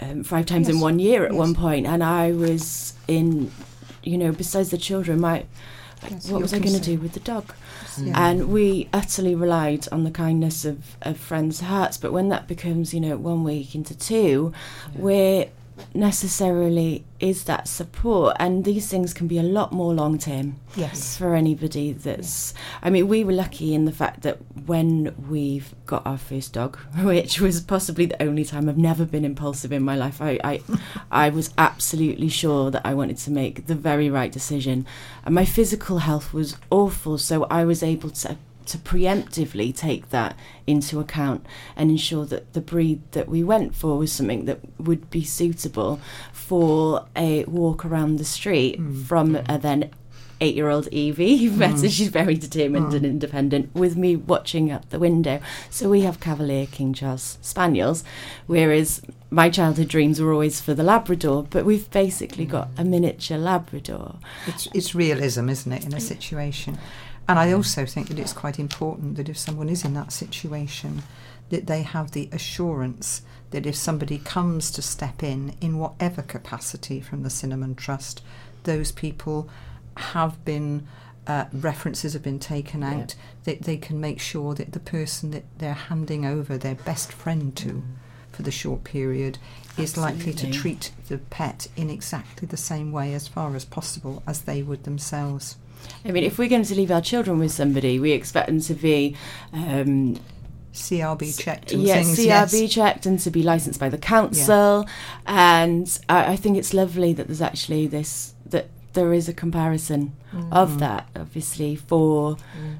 um, 0.00 0.22
five 0.24 0.44
times 0.46 0.68
in 0.68 0.80
one 0.80 0.98
year 0.98 1.24
at 1.24 1.32
yes. 1.32 1.38
one 1.38 1.54
point, 1.54 1.86
and 1.86 2.04
I 2.04 2.32
was 2.32 2.92
in, 3.08 3.50
you 4.02 4.18
know, 4.18 4.32
besides 4.32 4.68
the 4.70 4.78
children, 4.78 5.20
my 5.20 5.44
Yes, 6.10 6.30
what 6.30 6.40
was 6.40 6.54
I 6.54 6.58
going 6.58 6.74
to 6.74 6.80
do 6.80 6.98
with 6.98 7.12
the 7.12 7.20
dog? 7.20 7.52
Yeah. 7.98 8.12
And 8.16 8.48
we 8.50 8.88
utterly 8.92 9.34
relied 9.34 9.86
on 9.92 10.04
the 10.04 10.10
kindness 10.10 10.64
of, 10.64 10.96
of 11.02 11.16
friends' 11.18 11.60
hearts. 11.60 11.96
But 11.96 12.12
when 12.12 12.28
that 12.28 12.46
becomes, 12.46 12.94
you 12.94 13.00
know, 13.00 13.16
one 13.16 13.44
week 13.44 13.74
into 13.74 13.96
two, 13.96 14.52
where 14.94 15.48
necessarily 15.94 17.04
is 17.18 17.44
that 17.44 17.68
support? 17.68 18.36
And 18.40 18.64
these 18.64 18.88
things 18.88 19.12
can 19.12 19.26
be 19.26 19.38
a 19.38 19.42
lot 19.42 19.72
more 19.72 19.92
long 19.92 20.18
term 20.18 20.56
Yes. 20.74 21.16
for 21.16 21.34
anybody 21.34 21.92
that's. 21.92 22.54
I 22.82 22.90
mean, 22.90 23.08
we 23.08 23.24
were 23.24 23.32
lucky 23.32 23.74
in 23.74 23.84
the 23.84 23.92
fact 23.92 24.22
that 24.22 24.38
when 24.66 25.14
we've 25.28 25.74
got 25.86 26.06
our 26.06 26.16
first 26.18 26.52
dog, 26.54 26.76
which 27.02 27.40
was 27.40 27.60
possibly 27.60 28.06
the 28.06 28.22
only 28.22 28.44
time 28.44 28.68
I've 28.68 28.78
never 28.78 29.04
been 29.04 29.24
impulsive 29.24 29.72
in 29.72 29.82
my 29.82 29.96
life, 29.96 30.22
I, 30.22 30.38
I, 30.42 30.60
I 31.10 31.28
was 31.28 31.52
absolutely 31.58 32.28
sure 32.28 32.70
that 32.70 32.86
I 32.86 32.94
wanted 32.94 33.18
to 33.18 33.30
make 33.30 33.66
the 33.66 33.74
very 33.74 34.08
right 34.08 34.32
decision. 34.32 34.86
And 35.24 35.34
my 35.34 35.44
physical 35.44 35.98
health 35.98 36.32
was 36.32 36.56
awful, 36.70 37.18
so 37.18 37.44
I 37.50 37.64
was 37.64 37.82
able 37.82 38.10
to 38.10 38.36
to 38.70 38.78
preemptively 38.78 39.74
take 39.74 40.10
that 40.10 40.36
into 40.66 41.00
account 41.00 41.44
and 41.76 41.90
ensure 41.90 42.24
that 42.26 42.52
the 42.52 42.60
breed 42.60 43.00
that 43.12 43.28
we 43.28 43.42
went 43.42 43.74
for 43.74 43.98
was 43.98 44.12
something 44.12 44.44
that 44.44 44.60
would 44.78 45.10
be 45.10 45.24
suitable 45.24 46.00
for 46.32 47.06
a 47.16 47.44
walk 47.44 47.84
around 47.84 48.16
the 48.16 48.24
street 48.24 48.80
mm. 48.80 49.04
from 49.04 49.34
a 49.34 49.42
mm. 49.42 49.62
then 49.62 49.90
eight 50.40 50.54
year 50.54 50.68
old 50.68 50.88
Evie. 50.88 51.26
You've 51.26 51.58
met 51.58 51.80
her, 51.80 51.88
she's 51.88 52.08
very 52.08 52.36
mm. 52.36 52.40
determined 52.40 52.94
and 52.94 53.04
independent, 53.04 53.74
with 53.74 53.96
me 53.96 54.16
watching 54.16 54.70
out 54.70 54.88
the 54.90 54.98
window. 54.98 55.40
So 55.68 55.90
we 55.90 56.02
have 56.02 56.20
Cavalier 56.20 56.66
King 56.66 56.94
Charles 56.94 57.38
Spaniels, 57.42 58.04
whereas 58.46 59.02
my 59.30 59.50
childhood 59.50 59.88
dreams 59.88 60.20
were 60.20 60.32
always 60.32 60.60
for 60.60 60.74
the 60.74 60.82
Labrador, 60.82 61.46
but 61.48 61.64
we've 61.64 61.90
basically 61.90 62.44
got 62.44 62.68
a 62.76 62.84
miniature 62.84 63.38
Labrador. 63.38 64.16
It's, 64.46 64.68
it's 64.74 64.94
realism, 64.94 65.48
isn't 65.48 65.72
it, 65.72 65.84
in 65.84 65.94
a 65.94 66.00
situation? 66.00 66.78
And 67.30 67.38
I 67.38 67.52
also 67.52 67.86
think 67.86 68.08
that 68.08 68.18
it's 68.18 68.32
quite 68.32 68.58
important 68.58 69.14
that 69.14 69.28
if 69.28 69.38
someone 69.38 69.68
is 69.68 69.84
in 69.84 69.94
that 69.94 70.10
situation, 70.10 71.04
that 71.50 71.68
they 71.68 71.82
have 71.82 72.10
the 72.10 72.28
assurance 72.32 73.22
that 73.52 73.66
if 73.66 73.76
somebody 73.76 74.18
comes 74.18 74.68
to 74.72 74.82
step 74.82 75.22
in, 75.22 75.54
in 75.60 75.78
whatever 75.78 76.22
capacity 76.22 77.00
from 77.00 77.22
the 77.22 77.30
Cinnamon 77.30 77.76
Trust, 77.76 78.20
those 78.64 78.90
people 78.90 79.48
have 79.96 80.44
been. 80.44 80.88
Uh, 81.26 81.44
references 81.52 82.14
have 82.14 82.22
been 82.22 82.40
taken 82.40 82.82
out. 82.82 83.14
That 83.44 83.62
they 83.62 83.76
can 83.76 84.00
make 84.00 84.18
sure 84.18 84.52
that 84.54 84.72
the 84.72 84.80
person 84.80 85.30
that 85.30 85.44
they're 85.58 85.74
handing 85.74 86.26
over 86.26 86.58
their 86.58 86.74
best 86.74 87.12
friend 87.12 87.54
to 87.56 87.84
for 88.32 88.42
the 88.42 88.50
short 88.50 88.82
period 88.82 89.38
is 89.78 89.96
likely 89.96 90.32
to 90.32 90.50
treat 90.50 90.90
the 91.06 91.18
pet 91.18 91.68
in 91.76 91.90
exactly 91.90 92.48
the 92.48 92.56
same 92.56 92.90
way 92.90 93.14
as 93.14 93.28
far 93.28 93.54
as 93.54 93.64
possible 93.64 94.24
as 94.26 94.42
they 94.42 94.62
would 94.62 94.82
themselves. 94.82 95.56
I 96.04 96.12
mean, 96.12 96.24
if 96.24 96.38
we're 96.38 96.48
going 96.48 96.64
to 96.64 96.74
leave 96.74 96.90
our 96.90 97.00
children 97.00 97.38
with 97.38 97.52
somebody, 97.52 97.98
we 97.98 98.12
expect 98.12 98.46
them 98.48 98.60
to 98.60 98.74
be 98.74 99.16
um, 99.52 100.18
CRB 100.72 101.38
checked 101.38 101.72
and 101.72 101.82
yes, 101.82 102.06
things. 102.06 102.18
CRB 102.18 102.62
yes. 102.62 102.72
checked 102.72 103.06
and 103.06 103.18
to 103.20 103.30
be 103.30 103.42
licensed 103.42 103.80
by 103.80 103.88
the 103.88 103.98
council. 103.98 104.86
And 105.26 105.98
I, 106.08 106.32
I 106.32 106.36
think 106.36 106.56
it's 106.56 106.72
lovely 106.72 107.12
that 107.12 107.26
there's 107.26 107.42
actually 107.42 107.86
this 107.86 108.34
that 108.46 108.68
there 108.92 109.12
is 109.12 109.28
a 109.28 109.32
comparison 109.32 110.16
of 110.50 110.78
that, 110.80 111.08
obviously 111.14 111.76
for 111.76 112.36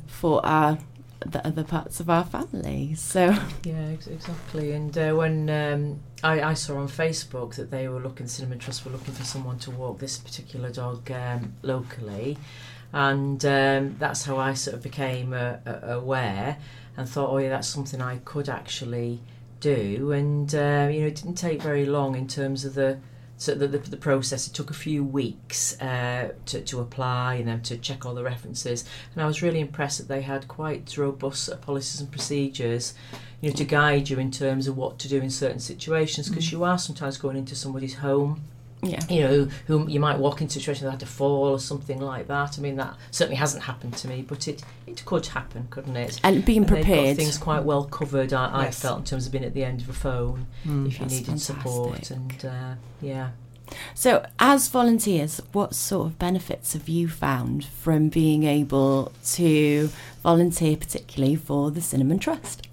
for 0.06 0.44
our 0.44 0.78
the 1.26 1.46
other 1.46 1.64
parts 1.64 2.00
of 2.00 2.08
our 2.08 2.24
family. 2.24 2.94
So 2.94 3.36
Yeah, 3.64 3.88
ex- 3.92 4.06
exactly. 4.06 4.72
And 4.72 4.96
uh, 4.96 5.12
when 5.12 5.50
um, 5.50 6.00
I, 6.22 6.40
I 6.42 6.54
saw 6.54 6.78
on 6.78 6.88
Facebook 6.88 7.56
that 7.56 7.70
they 7.70 7.88
were 7.88 8.00
looking, 8.00 8.26
Cinnamon 8.26 8.58
Trust 8.58 8.84
were 8.84 8.90
looking 8.92 9.14
for 9.14 9.24
someone 9.24 9.58
to 9.60 9.70
walk 9.70 9.98
this 9.98 10.18
particular 10.18 10.70
dog 10.70 11.10
um, 11.10 11.54
locally, 11.62 12.38
and 12.92 13.44
um, 13.44 13.96
that's 13.98 14.24
how 14.24 14.38
I 14.38 14.54
sort 14.54 14.76
of 14.76 14.82
became 14.82 15.32
uh, 15.32 15.56
uh, 15.66 15.80
aware 15.82 16.58
and 16.96 17.08
thought, 17.08 17.30
oh 17.30 17.38
yeah, 17.38 17.50
that's 17.50 17.68
something 17.68 18.00
I 18.00 18.18
could 18.18 18.48
actually 18.48 19.20
do. 19.60 20.12
And 20.12 20.52
uh, 20.54 20.88
you 20.90 21.00
know, 21.00 21.06
it 21.06 21.16
didn't 21.16 21.36
take 21.36 21.62
very 21.62 21.86
long 21.86 22.16
in 22.16 22.26
terms 22.26 22.64
of 22.64 22.74
the 22.74 22.98
so 23.36 23.54
the, 23.54 23.66
the, 23.66 23.78
the 23.78 23.96
process. 23.96 24.46
It 24.46 24.52
took 24.52 24.68
a 24.68 24.74
few 24.74 25.02
weeks 25.02 25.80
uh, 25.80 26.32
to, 26.44 26.60
to 26.60 26.80
apply 26.80 27.36
and 27.36 27.48
then 27.48 27.62
to 27.62 27.78
check 27.78 28.04
all 28.04 28.14
the 28.14 28.22
references. 28.22 28.84
And 29.14 29.22
I 29.22 29.26
was 29.26 29.40
really 29.40 29.60
impressed 29.60 29.96
that 29.96 30.08
they 30.08 30.20
had 30.20 30.46
quite 30.46 30.94
robust 30.98 31.48
policies 31.62 32.02
and 32.02 32.10
procedures 32.10 32.92
you 33.40 33.48
know, 33.48 33.56
to 33.56 33.64
guide 33.64 34.10
you 34.10 34.18
in 34.18 34.30
terms 34.30 34.66
of 34.66 34.76
what 34.76 34.98
to 34.98 35.08
do 35.08 35.22
in 35.22 35.30
certain 35.30 35.58
situations 35.58 36.28
because 36.28 36.52
you 36.52 36.64
are 36.64 36.76
sometimes 36.78 37.16
going 37.16 37.38
into 37.38 37.54
somebody's 37.54 37.94
home, 37.94 38.42
yeah. 38.82 39.00
you 39.08 39.20
know, 39.20 39.48
who 39.66 39.86
you 39.88 40.00
might 40.00 40.18
walk 40.18 40.40
into 40.40 40.58
a 40.58 40.60
situation 40.60 40.84
that 40.84 40.92
had 40.92 41.00
to 41.00 41.06
fall 41.06 41.48
or 41.48 41.58
something 41.58 42.00
like 42.00 42.28
that. 42.28 42.58
I 42.58 42.62
mean, 42.62 42.76
that 42.76 42.96
certainly 43.10 43.36
hasn't 43.36 43.64
happened 43.64 43.96
to 43.98 44.08
me, 44.08 44.22
but 44.22 44.48
it, 44.48 44.62
it 44.86 45.04
could 45.04 45.26
happen, 45.26 45.68
couldn't 45.70 45.96
it? 45.96 46.20
And 46.22 46.44
being 46.44 46.58
And 46.58 46.68
prepared. 46.68 47.16
things 47.16 47.38
quite 47.38 47.64
well 47.64 47.84
covered, 47.84 48.32
I, 48.32 48.66
I 48.66 48.70
felt, 48.70 49.00
in 49.00 49.04
terms 49.04 49.26
of 49.26 49.32
being 49.32 49.44
at 49.44 49.54
the 49.54 49.64
end 49.64 49.82
of 49.82 49.88
a 49.88 49.92
phone 49.92 50.46
if 50.64 51.00
you 51.00 51.06
needed 51.06 51.40
support. 51.40 52.10
And 52.10 52.44
uh, 52.44 52.74
yeah. 53.00 53.30
So, 53.94 54.26
as 54.38 54.68
volunteers, 54.68 55.40
what 55.52 55.74
sort 55.74 56.06
of 56.08 56.18
benefits 56.18 56.72
have 56.72 56.88
you 56.88 57.08
found 57.08 57.64
from 57.64 58.08
being 58.08 58.42
able 58.44 59.12
to 59.34 59.90
volunteer, 60.22 60.76
particularly 60.76 61.36
for 61.36 61.70
the 61.70 61.80
Cinnamon 61.80 62.18
Trust? 62.18 62.66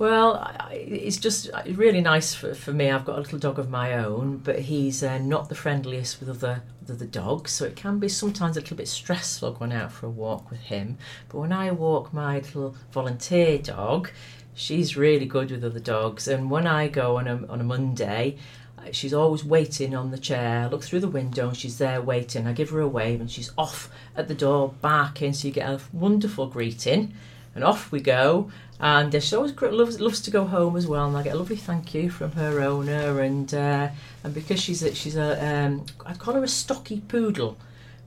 Well, 0.00 0.50
it's 0.70 1.18
just 1.18 1.50
uh, 1.52 1.62
really 1.74 2.00
nice 2.00 2.34
for, 2.34 2.54
for 2.54 2.72
me. 2.72 2.90
I've 2.90 3.04
got 3.04 3.18
a 3.18 3.20
little 3.20 3.38
dog 3.38 3.58
of 3.58 3.68
my 3.68 3.92
own, 3.92 4.38
but 4.38 4.60
he's 4.60 5.02
uh, 5.02 5.18
not 5.18 5.50
the 5.50 5.54
friendliest 5.54 6.20
with 6.20 6.30
other 6.30 6.62
with 6.80 6.90
other 6.90 7.04
dogs, 7.04 7.50
so 7.50 7.66
it 7.66 7.76
can 7.76 7.98
be 7.98 8.08
sometimes 8.08 8.56
a 8.56 8.60
little 8.60 8.78
bit 8.78 8.88
stressful 8.88 9.52
going 9.52 9.74
out 9.74 9.92
for 9.92 10.06
a 10.06 10.10
walk 10.10 10.50
with 10.50 10.60
him. 10.60 10.96
But 11.28 11.40
when 11.40 11.52
I 11.52 11.70
walk 11.72 12.14
my 12.14 12.36
little 12.36 12.76
volunteer 12.92 13.58
dog, 13.58 14.10
she's 14.54 14.96
really 14.96 15.26
good 15.26 15.50
with 15.50 15.62
other 15.62 15.78
dogs. 15.78 16.26
And 16.26 16.50
when 16.50 16.66
I 16.66 16.88
go 16.88 17.18
on 17.18 17.28
a 17.28 17.46
on 17.48 17.60
a 17.60 17.64
Monday, 17.64 18.38
uh, 18.78 18.92
she's 18.92 19.12
always 19.12 19.44
waiting 19.44 19.94
on 19.94 20.12
the 20.12 20.18
chair. 20.18 20.62
I 20.62 20.68
look 20.68 20.82
through 20.82 21.00
the 21.00 21.08
window 21.08 21.48
and 21.48 21.56
she's 21.58 21.76
there 21.76 22.00
waiting. 22.00 22.46
I 22.46 22.54
give 22.54 22.70
her 22.70 22.80
a 22.80 22.88
wave 22.88 23.20
and 23.20 23.30
she's 23.30 23.52
off 23.58 23.90
at 24.16 24.28
the 24.28 24.34
door 24.34 24.72
barking. 24.80 25.34
So 25.34 25.48
you 25.48 25.52
get 25.52 25.68
a 25.68 25.78
wonderful 25.92 26.46
greeting 26.46 27.12
and 27.54 27.64
off 27.64 27.92
we 27.92 28.00
go. 28.00 28.50
And 28.80 29.14
uh, 29.14 29.20
she 29.20 29.36
always 29.36 29.54
loves, 29.60 30.00
loves 30.00 30.20
to 30.22 30.30
go 30.30 30.46
home 30.46 30.74
as 30.74 30.86
well, 30.86 31.06
and 31.06 31.16
I 31.16 31.22
get 31.22 31.34
a 31.34 31.38
lovely 31.38 31.56
thank 31.56 31.92
you 31.92 32.08
from 32.08 32.32
her 32.32 32.62
owner. 32.62 33.20
And 33.20 33.52
uh, 33.52 33.90
and 34.24 34.34
because 34.34 34.58
she's 34.58 34.82
a, 34.82 34.94
she's 34.94 35.16
a 35.16 35.46
um, 35.46 35.84
I'd 36.06 36.18
call 36.18 36.34
her 36.34 36.42
a 36.42 36.48
stocky 36.48 37.02
poodle, 37.06 37.58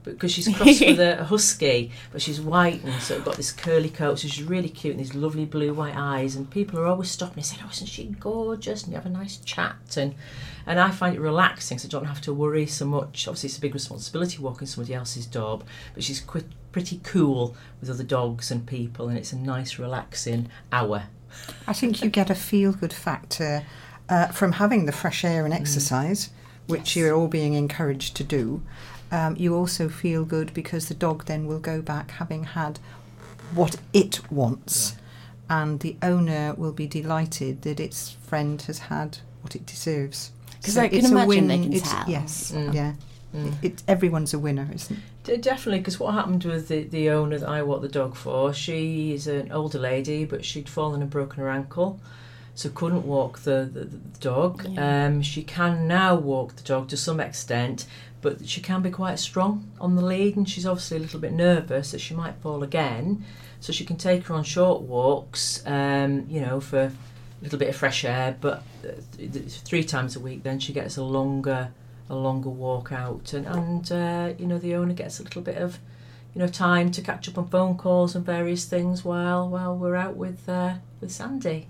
because 0.02 0.32
she's 0.32 0.48
crossed 0.56 0.80
with 0.86 0.98
a 0.98 1.24
husky, 1.24 1.92
but 2.10 2.20
she's 2.20 2.40
white 2.40 2.82
and 2.82 3.00
sort 3.00 3.20
of 3.20 3.24
got 3.24 3.36
this 3.36 3.52
curly 3.52 3.88
coat, 3.88 4.18
so 4.18 4.26
she's 4.26 4.42
really 4.42 4.68
cute 4.68 4.96
and 4.96 5.00
these 5.00 5.14
lovely 5.14 5.44
blue 5.44 5.72
white 5.72 5.96
eyes. 5.96 6.34
And 6.34 6.50
people 6.50 6.80
are 6.80 6.86
always 6.86 7.10
stopping 7.10 7.38
and 7.38 7.46
saying, 7.46 7.62
"Oh, 7.64 7.70
isn't 7.70 7.86
she 7.86 8.06
gorgeous?" 8.06 8.82
And 8.82 8.92
you 8.92 8.96
have 8.96 9.06
a 9.06 9.10
nice 9.10 9.36
chat 9.38 9.96
and. 9.96 10.14
And 10.66 10.80
I 10.80 10.92
find 10.92 11.14
it 11.14 11.20
relaxing, 11.20 11.76
so 11.76 11.86
I 11.86 11.90
don't 11.90 12.06
have 12.06 12.22
to 12.22 12.32
worry 12.32 12.64
so 12.64 12.86
much. 12.86 13.28
Obviously, 13.28 13.48
it's 13.48 13.58
a 13.58 13.60
big 13.60 13.74
responsibility 13.74 14.38
walking 14.38 14.66
somebody 14.66 14.94
else's 14.94 15.26
dog, 15.26 15.62
but 15.92 16.02
she's 16.02 16.20
quite, 16.20 16.46
pretty 16.74 16.98
cool 17.04 17.54
with 17.80 17.88
other 17.88 18.02
dogs 18.02 18.50
and 18.50 18.66
people, 18.66 19.08
and 19.08 19.16
it's 19.16 19.32
a 19.32 19.36
nice, 19.36 19.78
relaxing 19.78 20.48
hour. 20.72 21.04
I 21.68 21.72
think 21.72 22.02
you 22.02 22.10
get 22.10 22.30
a 22.30 22.34
feel 22.34 22.72
good 22.72 22.92
factor 22.92 23.62
uh, 24.08 24.26
from 24.38 24.50
having 24.52 24.86
the 24.86 24.90
fresh 24.92 25.24
air 25.24 25.44
and 25.44 25.54
exercise, 25.54 26.30
which 26.66 26.96
you're 26.96 27.14
all 27.14 27.28
being 27.28 27.54
encouraged 27.54 28.16
to 28.16 28.24
do. 28.24 28.60
Um, 29.12 29.36
you 29.38 29.54
also 29.54 29.88
feel 29.88 30.24
good 30.24 30.52
because 30.52 30.88
the 30.88 30.94
dog 30.94 31.26
then 31.26 31.46
will 31.46 31.60
go 31.60 31.80
back 31.80 32.10
having 32.10 32.42
had 32.42 32.80
what 33.54 33.76
it 33.92 34.20
wants, 34.32 34.96
and 35.48 35.78
the 35.78 35.96
owner 36.02 36.54
will 36.56 36.72
be 36.72 36.88
delighted 36.88 37.62
that 37.62 37.78
its 37.78 38.10
friend 38.26 38.60
has 38.62 38.78
had 38.90 39.18
what 39.42 39.54
it 39.54 39.64
deserves. 39.64 40.32
'Cause 40.60 40.76
I 40.76 40.88
can 40.88 40.98
it's 40.98 41.08
a 41.08 41.10
imagine 41.12 41.28
win. 41.28 41.46
they 41.46 41.58
can 41.62 41.72
it's, 41.72 41.88
tell. 41.92 42.04
Yes, 42.08 42.50
Mm. 42.52 42.74
yeah. 42.74 42.92
It, 43.62 43.82
everyone's 43.86 44.34
a 44.34 44.38
winner, 44.40 44.68
isn't 44.74 44.96
it? 44.96 45.02
Definitely, 45.24 45.78
because 45.78 45.98
what 45.98 46.12
happened 46.12 46.44
with 46.44 46.68
the, 46.68 46.82
the 46.84 47.08
owner 47.08 47.38
that 47.38 47.48
I 47.48 47.62
walked 47.62 47.80
the 47.80 47.88
dog 47.88 48.14
for, 48.14 48.52
she 48.52 49.14
is 49.14 49.26
an 49.26 49.50
older 49.50 49.78
lady, 49.78 50.26
but 50.26 50.44
she'd 50.44 50.68
fallen 50.68 51.00
and 51.00 51.10
broken 51.10 51.40
her 51.40 51.48
ankle, 51.48 51.98
so 52.54 52.68
couldn't 52.68 53.06
walk 53.06 53.38
the, 53.38 53.68
the, 53.72 53.84
the 53.86 54.18
dog. 54.20 54.66
Um, 54.76 55.22
she 55.22 55.42
can 55.42 55.88
now 55.88 56.14
walk 56.14 56.56
the 56.56 56.62
dog 56.62 56.88
to 56.88 56.98
some 56.98 57.20
extent, 57.20 57.86
but 58.20 58.46
she 58.46 58.60
can 58.60 58.82
be 58.82 58.90
quite 58.90 59.18
strong 59.18 59.70
on 59.80 59.96
the 59.96 60.04
lead, 60.04 60.36
and 60.36 60.46
she's 60.46 60.66
obviously 60.66 60.98
a 60.98 61.00
little 61.00 61.20
bit 61.20 61.32
nervous 61.32 61.92
that 61.92 62.02
she 62.02 62.12
might 62.12 62.34
fall 62.42 62.62
again. 62.62 63.24
So 63.60 63.72
she 63.72 63.86
can 63.86 63.96
take 63.96 64.26
her 64.26 64.34
on 64.34 64.44
short 64.44 64.82
walks, 64.82 65.62
um, 65.64 66.26
you 66.28 66.42
know, 66.42 66.60
for 66.60 66.82
a 66.82 66.92
little 67.40 67.58
bit 67.58 67.70
of 67.70 67.76
fresh 67.76 68.04
air, 68.04 68.36
but 68.42 68.62
uh, 68.86 68.92
th- 69.16 69.32
th- 69.32 69.60
three 69.60 69.84
times 69.84 70.16
a 70.16 70.20
week 70.20 70.42
then 70.42 70.58
she 70.58 70.74
gets 70.74 70.98
a 70.98 71.02
longer 71.02 71.70
a 72.10 72.14
longer 72.14 72.50
walk 72.50 72.92
out 72.92 73.32
and, 73.32 73.46
and 73.46 73.90
uh, 73.92 74.32
you 74.38 74.46
know 74.46 74.58
the 74.58 74.74
owner 74.74 74.92
gets 74.94 75.18
a 75.20 75.22
little 75.22 75.40
bit 75.42 75.56
of 75.56 75.78
you 76.34 76.40
know 76.40 76.48
time 76.48 76.90
to 76.90 77.00
catch 77.00 77.28
up 77.28 77.38
on 77.38 77.48
phone 77.48 77.76
calls 77.76 78.14
and 78.14 78.24
various 78.26 78.64
things 78.66 79.04
while 79.04 79.48
while 79.48 79.76
we're 79.76 79.96
out 79.96 80.16
with 80.16 80.48
uh, 80.48 80.74
with 81.00 81.10
Sandy. 81.12 81.66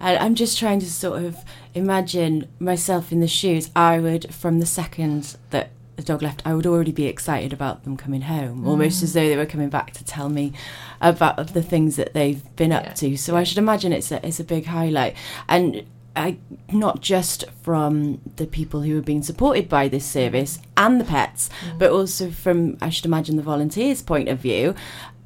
And 0.00 0.18
I'm 0.18 0.34
just 0.34 0.58
trying 0.58 0.80
to 0.80 0.90
sort 0.90 1.22
of 1.22 1.36
imagine 1.74 2.48
myself 2.58 3.12
in 3.12 3.20
the 3.20 3.28
shoes. 3.28 3.70
I 3.76 3.98
would, 3.98 4.34
from 4.34 4.58
the 4.58 4.66
second 4.66 5.36
that 5.50 5.70
the 5.96 6.02
dog 6.02 6.22
left, 6.22 6.42
I 6.46 6.54
would 6.54 6.66
already 6.66 6.92
be 6.92 7.06
excited 7.06 7.52
about 7.52 7.84
them 7.84 7.96
coming 7.96 8.22
home, 8.22 8.66
almost 8.66 9.02
as 9.02 9.12
though 9.14 9.26
they 9.28 9.36
were 9.36 9.46
coming 9.46 9.68
back 9.70 9.92
to 9.94 10.04
tell 10.04 10.28
me 10.28 10.52
about 11.00 11.48
the 11.54 11.62
things 11.62 11.96
that 11.96 12.12
they've 12.14 12.42
been 12.56 12.70
Yeah. 12.70 12.78
up 12.78 12.94
to. 12.96 13.16
So 13.16 13.36
I 13.36 13.44
should 13.44 13.58
imagine 13.58 13.92
it's 13.92 14.10
a, 14.12 14.26
it's 14.26 14.40
a 14.40 14.44
big 14.44 14.66
highlight. 14.66 15.14
And 15.48 15.84
I, 16.16 16.38
not 16.72 17.00
just 17.00 17.44
from 17.62 18.20
the 18.36 18.46
people 18.46 18.82
who 18.82 18.98
are 18.98 19.02
being 19.02 19.22
supported 19.22 19.68
by 19.68 19.88
this 19.88 20.04
service 20.04 20.58
and 20.76 21.00
the 21.00 21.04
pets, 21.04 21.50
but 21.78 21.90
also 21.90 22.30
from, 22.30 22.78
I 22.80 22.88
should 22.88 23.04
imagine, 23.04 23.36
the 23.36 23.42
volunteers' 23.42 24.02
point 24.02 24.28
of 24.28 24.38
view, 24.38 24.74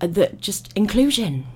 uh, 0.00 0.06
that 0.08 0.40
just 0.40 0.72
inclusion. 0.76 1.46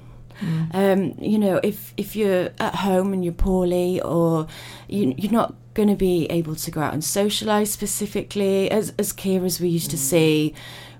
Um, 0.72 1.14
you 1.20 1.38
know, 1.38 1.60
if 1.62 1.94
if 1.96 2.16
you're 2.16 2.50
at 2.58 2.74
home 2.74 3.12
and 3.12 3.24
you're 3.24 3.32
poorly, 3.32 4.00
or 4.00 4.48
you, 4.88 5.14
you're 5.16 5.32
not 5.32 5.54
going 5.74 5.88
to 5.88 5.94
be 5.94 6.26
able 6.26 6.56
to 6.56 6.70
go 6.70 6.80
out 6.80 6.92
and 6.92 7.02
socialise 7.02 7.68
specifically, 7.68 8.70
as 8.70 8.92
as 8.98 9.12
carers 9.12 9.60
we 9.60 9.68
used 9.68 9.90
to 9.92 9.98
see, 9.98 10.52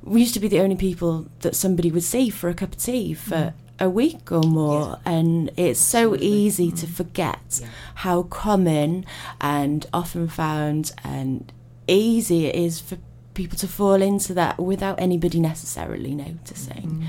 we 0.03 0.21
used 0.21 0.35
to 0.35 0.41
be 0.41 0.49
the 0.49 0.61
only 0.61 0.77
people 0.77 1.27
that 1.41 1.57
somebody 1.57 1.91
would 1.91 2.05
see 2.05 2.31
for 2.31 2.49
a 2.49 2.55
cup 2.55 2.73
of 2.73 2.79
tea 2.79 3.13
for 3.13 3.55
a 3.81 3.91
week 3.91 4.31
or 4.31 4.43
more, 4.43 4.99
and 5.05 5.51
it's 5.57 5.81
so 5.81 6.17
easy 6.17 6.71
to 6.73 6.87
forget 6.87 7.61
how 7.97 8.23
common 8.23 9.05
and 9.41 9.87
often 9.93 10.29
found 10.29 10.93
and 11.03 11.53
easy 11.87 12.47
it 12.47 12.55
is 12.55 12.81
for 12.81 12.99
people 13.35 13.59
to 13.59 13.67
fall 13.67 14.01
into 14.01 14.33
that 14.35 14.59
without 14.61 15.01
anybody 15.01 15.41
necessarily 15.41 16.15
noticing. 16.15 17.05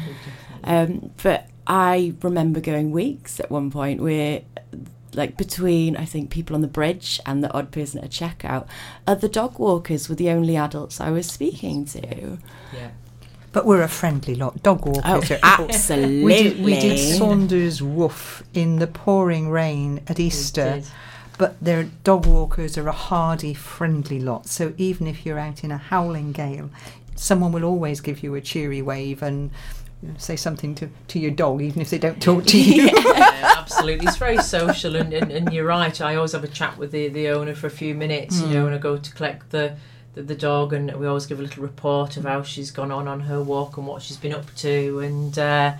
Um, 0.64 1.12
but 1.22 1.48
I 1.68 2.16
remember 2.22 2.60
going 2.60 2.92
weeks 2.92 3.40
at 3.40 3.52
one 3.52 3.70
point 3.70 4.02
where, 4.02 4.42
like, 5.14 5.38
between 5.38 5.96
I 5.96 6.06
think 6.06 6.32
people 6.32 6.56
on 6.56 6.62
the 6.62 6.68
bridge 6.68 7.20
and 7.28 7.44
the 7.44 7.54
odd 7.54 7.72
person 7.72 8.00
at 8.00 8.06
a 8.06 8.10
checkout, 8.10 8.68
other 9.06 9.28
dog 9.28 9.60
walkers 9.60 10.10
were 10.10 10.16
the 10.16 10.32
only 10.32 10.58
adults 10.58 11.00
I 11.00 11.12
was 11.12 11.28
speaking 11.28 11.86
to. 11.86 12.40
Yeah. 12.74 12.90
But 13.56 13.66
we're 13.66 13.84
a 13.84 13.88
friendly 13.88 14.36
lot. 14.36 14.62
Dog 14.64 14.86
walkers. 14.86 15.32
Oh, 15.32 15.36
are- 15.36 15.62
absolutely. 15.62 16.24
We 16.26 16.44
did, 16.44 16.60
we 16.62 16.78
did 16.78 16.98
Saundersfoot 16.98 18.44
in 18.54 18.80
the 18.80 18.88
pouring 18.88 19.50
rain 19.50 20.02
at 20.10 20.20
Easter. 20.20 20.82
But 21.38 21.56
their 21.62 21.86
dog 22.04 22.26
walkers 22.26 22.78
are 22.78 22.90
a 22.90 22.92
hardy, 22.92 23.54
friendly 23.54 24.20
lot. 24.20 24.48
So 24.48 24.74
even 24.78 25.08
if 25.08 25.26
you're 25.26 25.40
out 25.40 25.64
in 25.64 25.72
a 25.72 25.78
howling 25.78 26.34
gale, 26.34 26.70
someone 27.16 27.54
will 27.54 27.64
always 27.64 28.02
give 28.02 28.24
you 28.24 28.36
a 28.36 28.42
cheery 28.42 28.82
wave 28.82 29.24
and 29.24 29.52
say 30.18 30.36
something 30.36 30.76
to, 30.76 30.90
to 31.08 31.20
your 31.20 31.32
dog, 31.32 31.62
even 31.62 31.82
if 31.82 31.90
they 31.90 31.98
don't 31.98 32.22
talk 32.22 32.44
to 32.48 32.60
you. 32.62 32.90
yeah, 33.06 33.54
absolutely. 33.58 34.06
It's 34.06 34.18
very 34.18 34.38
social, 34.40 34.98
and, 34.98 35.14
and, 35.14 35.32
and 35.32 35.54
you're 35.54 35.66
right. 35.66 36.02
I 36.02 36.16
always 36.16 36.34
have 36.34 36.44
a 36.44 36.50
chat 36.50 36.78
with 36.78 36.92
the, 36.92 37.08
the 37.08 37.30
owner 37.30 37.56
for 37.56 37.68
a 37.68 37.72
few 37.72 37.96
minutes, 37.96 38.42
you 38.42 38.48
hmm. 38.48 38.54
know, 38.54 38.64
when 38.66 38.74
I 38.74 38.80
go 38.80 38.98
to 38.98 39.14
collect 39.14 39.52
the, 39.52 39.78
the, 40.16 40.24
the 40.24 40.36
dog, 40.36 40.74
and 40.74 40.94
we 40.96 41.06
always 41.06 41.26
give 41.28 41.40
a 41.40 41.44
little 41.44 41.62
report 41.64 42.18
of 42.18 42.24
how 42.24 42.42
she's 42.42 42.72
gone 42.72 42.92
on 42.92 43.08
on 43.08 43.20
her 43.22 43.42
walk 43.42 43.78
and 43.78 43.86
what 43.86 44.02
she's 44.02 44.18
been 44.18 44.34
up 44.34 44.54
to, 44.56 45.00
and 45.00 45.38
uh, 45.38 45.74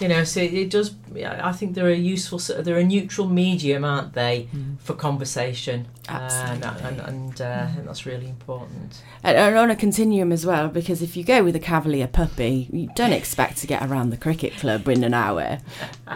you 0.00 0.08
know, 0.08 0.24
so 0.24 0.40
it, 0.40 0.54
it 0.54 0.70
does. 0.70 0.94
yeah, 1.14 1.40
I 1.46 1.52
think 1.52 1.74
they're 1.74 1.90
a 1.90 1.94
useful, 1.94 2.38
sort 2.38 2.60
of- 2.60 2.64
they're 2.64 2.78
a 2.78 2.84
neutral 2.84 3.28
medium, 3.28 3.84
aren't 3.84 4.14
they, 4.14 4.48
for 4.82 4.94
conversation? 4.94 5.86
Absolutely. 6.08 6.66
and 6.68 6.80
and, 6.86 7.00
and 7.08 7.40
uh, 7.42 7.66
I 7.68 7.72
think 7.72 7.84
that's 7.86 8.06
really 8.06 8.26
important. 8.28 9.02
And, 9.22 9.36
and 9.36 9.56
on 9.58 9.70
a 9.70 9.76
continuum 9.76 10.32
as 10.32 10.46
well, 10.46 10.68
because 10.68 11.02
if 11.02 11.18
you 11.18 11.22
go 11.24 11.44
with 11.44 11.54
a 11.54 11.60
Cavalier 11.60 12.06
puppy, 12.06 12.68
you 12.72 12.88
don't 12.96 13.12
expect 13.12 13.58
to 13.58 13.66
get 13.66 13.82
around 13.82 14.08
the 14.08 14.16
cricket 14.16 14.54
club 14.54 14.88
in 14.88 15.04
an 15.04 15.12
hour. 15.12 15.58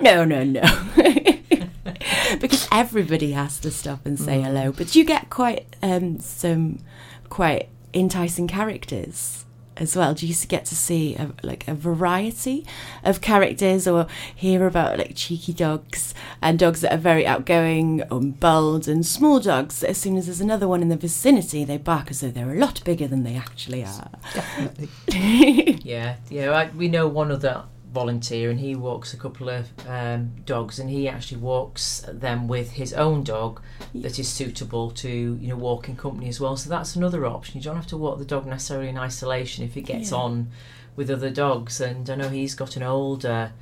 No, 0.00 0.24
no, 0.24 0.42
no. 0.44 0.62
because 2.40 2.66
everybody 2.72 3.32
has 3.32 3.58
to 3.60 3.70
stop 3.70 4.06
and 4.06 4.18
say 4.18 4.40
hello. 4.40 4.72
But 4.72 4.94
you 4.94 5.04
get 5.04 5.30
quite 5.30 5.66
um, 5.82 6.18
some 6.20 6.80
quite 7.28 7.68
enticing 7.92 8.48
characters 8.48 9.44
as 9.76 9.96
well. 9.96 10.14
Do 10.14 10.26
you 10.26 10.34
get 10.46 10.64
to 10.66 10.76
see 10.76 11.16
a, 11.16 11.32
like 11.42 11.66
a 11.66 11.74
variety 11.74 12.64
of 13.02 13.20
characters 13.20 13.86
or 13.86 14.06
hear 14.34 14.66
about 14.66 14.98
like 14.98 15.12
cheeky 15.14 15.52
dogs 15.52 16.14
and 16.40 16.58
dogs 16.58 16.80
that 16.82 16.92
are 16.92 16.98
very 16.98 17.26
outgoing 17.26 18.02
and 18.10 18.38
bold 18.38 18.88
and 18.88 19.04
small 19.04 19.40
dogs 19.40 19.82
as 19.82 19.98
soon 19.98 20.16
as 20.16 20.26
there's 20.26 20.40
another 20.40 20.68
one 20.68 20.82
in 20.82 20.88
the 20.88 20.96
vicinity 20.96 21.64
they 21.64 21.78
bark 21.78 22.10
as 22.10 22.20
though 22.20 22.30
they're 22.30 22.52
a 22.52 22.58
lot 22.58 22.82
bigger 22.84 23.06
than 23.06 23.24
they 23.24 23.36
actually 23.36 23.84
are. 23.84 24.10
Definitely. 24.32 24.88
Yeah, 25.84 26.16
yeah. 26.30 26.50
I, 26.50 26.70
we 26.70 26.88
know 26.88 27.06
one 27.06 27.30
other 27.30 27.64
volunteer, 27.94 28.50
and 28.50 28.58
he 28.60 28.74
walks 28.74 29.14
a 29.14 29.16
couple 29.16 29.48
of 29.48 29.64
um, 29.88 30.32
dogs, 30.44 30.78
and 30.80 30.90
he 30.90 31.08
actually 31.08 31.40
walks 31.40 32.04
them 32.12 32.48
with 32.48 32.72
his 32.72 32.92
own 32.92 33.22
dog 33.24 33.60
that 33.94 34.18
is 34.18 34.28
suitable 34.28 34.90
to 34.90 35.08
you 35.40 35.48
know 35.48 35.56
walking 35.56 35.96
company 35.96 36.28
as 36.28 36.40
well. 36.40 36.56
So 36.56 36.68
that's 36.68 36.96
another 36.96 37.24
option. 37.24 37.56
You 37.56 37.62
don't 37.62 37.76
have 37.76 37.86
to 37.94 37.96
walk 37.96 38.18
the 38.18 38.24
dog 38.24 38.44
necessarily 38.46 38.88
in 38.88 38.98
isolation 38.98 39.64
if 39.64 39.76
it 39.76 39.82
gets 39.82 40.10
Yeah. 40.10 40.18
on 40.18 40.48
with 40.96 41.08
other 41.10 41.30
dogs. 41.30 41.80
And 41.80 42.10
I 42.10 42.14
know 42.16 42.28
he's 42.28 42.54
got 42.54 42.76
an 42.76 42.82
older 42.82 43.52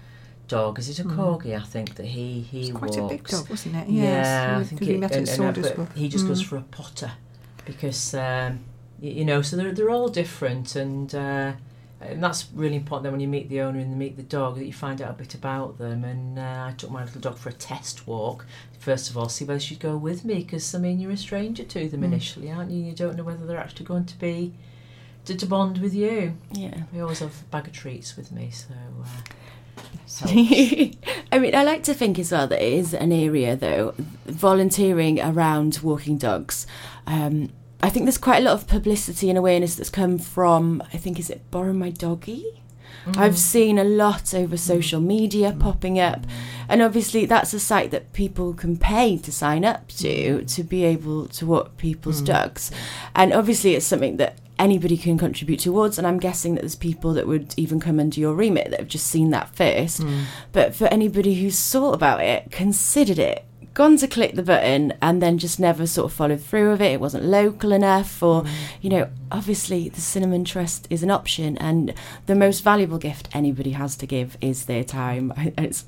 dog. 0.48 0.78
Is 0.78 0.88
it 0.88 0.98
a 0.98 1.04
corgi? 1.04 1.54
I 1.56 1.64
think 1.64 1.94
that 1.96 2.06
he 2.06 2.40
he 2.40 2.60
It's 2.68 2.70
quite 2.78 2.96
walks. 2.96 3.12
a 3.12 3.16
big 3.16 3.28
dog, 3.28 3.50
wasn't 3.50 3.76
it? 3.76 3.88
Yeah. 3.88 4.58
I 4.60 4.64
think 4.64 4.82
it, 4.82 4.98
met 4.98 5.12
and, 5.16 5.28
and, 5.28 5.56
Woof. 5.78 5.94
he 5.94 6.08
just 6.08 6.26
goes 6.26 6.42
Mm. 6.42 6.46
for 6.46 6.56
a 6.56 6.62
potter 6.62 7.12
because 7.64 8.14
um, 8.14 8.60
y- 9.00 9.08
you 9.18 9.24
know 9.24 9.40
so 9.42 9.56
they're 9.56 9.72
they're 9.72 9.90
all 9.90 10.08
different 10.08 10.74
and. 10.76 11.14
Uh, 11.14 11.52
and 12.04 12.22
that's 12.22 12.46
really 12.54 12.76
important 12.76 13.04
then 13.04 13.12
when 13.12 13.20
you 13.20 13.28
meet 13.28 13.48
the 13.48 13.60
owner 13.60 13.78
and 13.78 13.90
you 13.90 13.96
meet 13.96 14.16
the 14.16 14.22
dog 14.22 14.56
that 14.56 14.66
you 14.66 14.72
find 14.72 15.00
out 15.02 15.10
a 15.10 15.14
bit 15.14 15.34
about 15.34 15.78
them 15.78 16.04
and 16.04 16.38
uh, 16.38 16.66
I 16.68 16.74
took 16.76 16.90
my 16.90 17.04
little 17.04 17.20
dog 17.20 17.38
for 17.38 17.48
a 17.48 17.52
test 17.52 18.06
walk 18.06 18.44
first 18.78 19.08
of 19.10 19.16
all 19.16 19.28
see 19.28 19.44
whether 19.44 19.60
she'd 19.60 19.80
go 19.80 19.96
with 19.96 20.24
me 20.24 20.36
because 20.42 20.74
I 20.74 20.78
mean 20.78 21.00
you're 21.00 21.12
a 21.12 21.16
stranger 21.16 21.64
to 21.64 21.88
them 21.88 22.00
Mm. 22.02 22.04
initially 22.04 22.50
aren't 22.50 22.70
you 22.70 22.82
you 22.84 22.92
don't 22.94 23.16
know 23.16 23.24
whether 23.24 23.46
they're 23.46 23.58
actually 23.58 23.86
going 23.86 24.04
to 24.06 24.18
be 24.18 24.52
to, 25.24 25.36
to 25.36 25.46
bond 25.46 25.78
with 25.78 25.94
you 25.94 26.34
Yeah. 26.52 26.82
we 26.92 27.00
always 27.00 27.20
have 27.20 27.34
a 27.40 27.44
bag 27.50 27.66
of 27.68 27.72
treats 27.72 28.16
with 28.16 28.32
me 28.32 28.50
so 28.50 28.74
uh. 29.02 29.06
I 30.24 31.38
mean, 31.38 31.54
I 31.54 31.62
like 31.64 31.82
to 31.84 31.94
think 31.94 32.18
as 32.18 32.30
well 32.30 32.46
that 32.46 32.60
it 32.60 32.72
is 32.74 32.92
an 32.92 33.10
area, 33.10 33.56
though, 33.56 33.94
volunteering 34.26 35.18
around 35.18 35.78
walking 35.82 36.18
dogs. 36.18 36.66
Um, 37.06 37.50
I 37.82 37.90
think 37.90 38.06
there's 38.06 38.18
quite 38.18 38.38
a 38.38 38.44
lot 38.44 38.54
of 38.54 38.68
publicity 38.68 39.28
and 39.28 39.36
awareness 39.36 39.74
that's 39.74 39.90
come 39.90 40.18
from, 40.18 40.82
I 40.92 40.98
think, 40.98 41.18
is 41.18 41.30
it 41.30 41.50
Borrow 41.50 41.72
My 41.72 41.90
Doggy? 41.90 42.62
Mm. 43.06 43.16
I've 43.16 43.38
seen 43.38 43.78
a 43.78 43.84
lot 43.84 44.32
over 44.34 44.54
mm. 44.54 44.58
social 44.58 45.00
media 45.00 45.52
mm. 45.52 45.58
popping 45.58 45.98
up. 45.98 46.24
And 46.68 46.80
obviously, 46.80 47.26
that's 47.26 47.52
a 47.52 47.58
site 47.60 47.90
that 47.90 48.12
people 48.12 48.54
can 48.54 48.76
pay 48.76 49.18
to 49.18 49.32
sign 49.32 49.64
up 49.64 49.88
to 49.88 50.44
to 50.44 50.62
be 50.62 50.84
able 50.84 51.26
to 51.28 51.46
walk 51.46 51.76
people's 51.76 52.20
dogs. 52.22 52.70
And 53.16 53.32
obviously, 53.32 53.74
it's 53.74 53.86
something 53.86 54.16
that 54.18 54.38
anybody 54.58 54.96
can 54.96 55.18
contribute 55.18 55.58
towards. 55.58 55.98
And 55.98 56.06
I'm 56.06 56.20
guessing 56.20 56.54
that 56.54 56.60
there's 56.60 56.76
people 56.76 57.12
that 57.14 57.26
would 57.26 57.52
even 57.56 57.80
come 57.80 57.98
under 57.98 58.20
your 58.20 58.34
remit 58.34 58.70
that 58.70 58.78
have 58.78 58.88
just 58.88 59.08
seen 59.08 59.30
that 59.30 59.54
first. 59.56 60.04
But 60.52 60.74
for 60.74 60.86
anybody 60.86 61.34
who's 61.34 61.60
thought 61.70 61.94
about 61.94 62.20
it, 62.22 62.52
considered 62.52 63.18
it, 63.18 63.44
gone 63.74 63.96
to 63.96 64.06
click 64.06 64.34
the 64.34 64.42
button 64.42 64.92
and 65.00 65.22
then 65.22 65.38
just 65.38 65.58
never 65.58 65.86
sort 65.86 66.10
of 66.10 66.12
followed 66.12 66.42
through 66.42 66.72
with 66.72 66.82
it. 66.82 66.92
It 66.92 67.00
wasn't 67.00 67.24
local 67.24 67.72
enough, 67.72 68.22
or, 68.22 68.42
mm. 68.42 68.48
you 68.80 68.90
know, 68.90 69.08
obviously 69.30 69.88
the 69.88 70.00
Cinnamon 70.00 70.44
Trust 70.44 70.86
is 70.90 71.02
an 71.02 71.10
option, 71.10 71.56
and 71.58 71.94
the 72.26 72.34
most 72.34 72.60
valuable 72.60 72.98
gift 72.98 73.28
anybody 73.32 73.70
has 73.70 73.96
to 73.96 74.06
give 74.06 74.36
is 74.40 74.66
their 74.66 74.84
time. 74.84 75.32
It's 75.56 75.84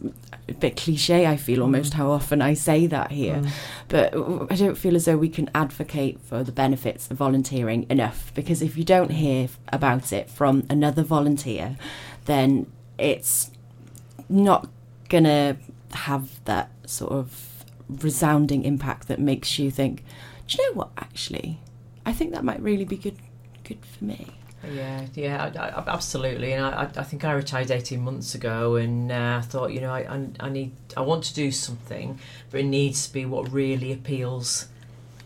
a 0.49 0.53
bit 0.55 0.77
cliche, 0.77 1.27
I 1.27 1.37
feel 1.37 1.59
mm. 1.59 1.63
almost 1.63 1.95
how 1.95 2.11
often 2.11 2.41
I 2.41 2.55
say 2.55 2.87
that 2.87 3.11
here, 3.11 3.37
mm. 3.37 3.51
but 3.89 4.15
I 4.51 4.57
don't 4.57 4.77
feel 4.77 4.97
as 4.97 5.05
though 5.05 5.17
we 5.17 5.29
can 5.29 5.51
advocate 5.55 6.21
for 6.21 6.43
the 6.43 6.53
benefits 6.53 7.11
of 7.11 7.17
volunteering 7.19 7.87
enough 7.91 8.33
because 8.35 8.63
if 8.63 8.77
you 8.77 8.85
don't 8.85 9.11
hear 9.11 9.49
about 9.73 10.13
it 10.13 10.31
from 10.31 10.65
another 10.71 11.03
volunteer, 11.03 11.77
then 12.25 12.71
it's 12.99 13.51
not 14.29 14.69
gonna 15.09 15.57
have 15.93 16.45
that 16.45 16.71
sort 16.87 17.13
of 17.13 17.54
resounding 17.89 18.65
impact 18.65 19.09
that 19.09 19.21
makes 19.21 19.59
you 19.59 19.71
think, 19.71 20.05
do 20.47 20.57
you 20.59 20.71
know 20.71 20.77
what? 20.79 20.91
Actually, 20.99 21.59
I 22.07 22.13
think 22.13 22.33
that 22.33 22.45
might 22.45 22.61
really 22.61 22.85
be 22.85 22.97
good, 22.97 23.17
good 23.65 23.79
for 23.85 24.05
me. 24.05 24.29
Yeah, 24.73 25.05
yeah, 25.15 25.51
I, 25.57 25.59
I, 25.59 25.85
absolutely. 25.93 26.53
And 26.55 26.65
I, 26.65 26.89
I- 26.97 27.03
think 27.03 27.23
I 27.25 27.33
retired 27.33 27.71
eighteen 27.71 28.01
months 28.01 28.35
ago, 28.35 28.77
and 28.77 29.13
uh, 29.13 29.37
I 29.39 29.41
thought, 29.43 29.73
you 29.73 29.81
know, 29.83 29.91
I, 29.93 30.01
I, 30.01 30.27
I 30.41 30.49
need, 30.49 30.73
I 30.97 31.03
want 31.03 31.25
to 31.25 31.35
do 31.35 31.51
something, 31.51 32.19
but 32.51 32.61
it 32.61 32.65
needs 32.65 33.07
to 33.07 33.13
be 33.13 33.27
what 33.27 33.53
really 33.53 33.93
appeals 33.93 34.69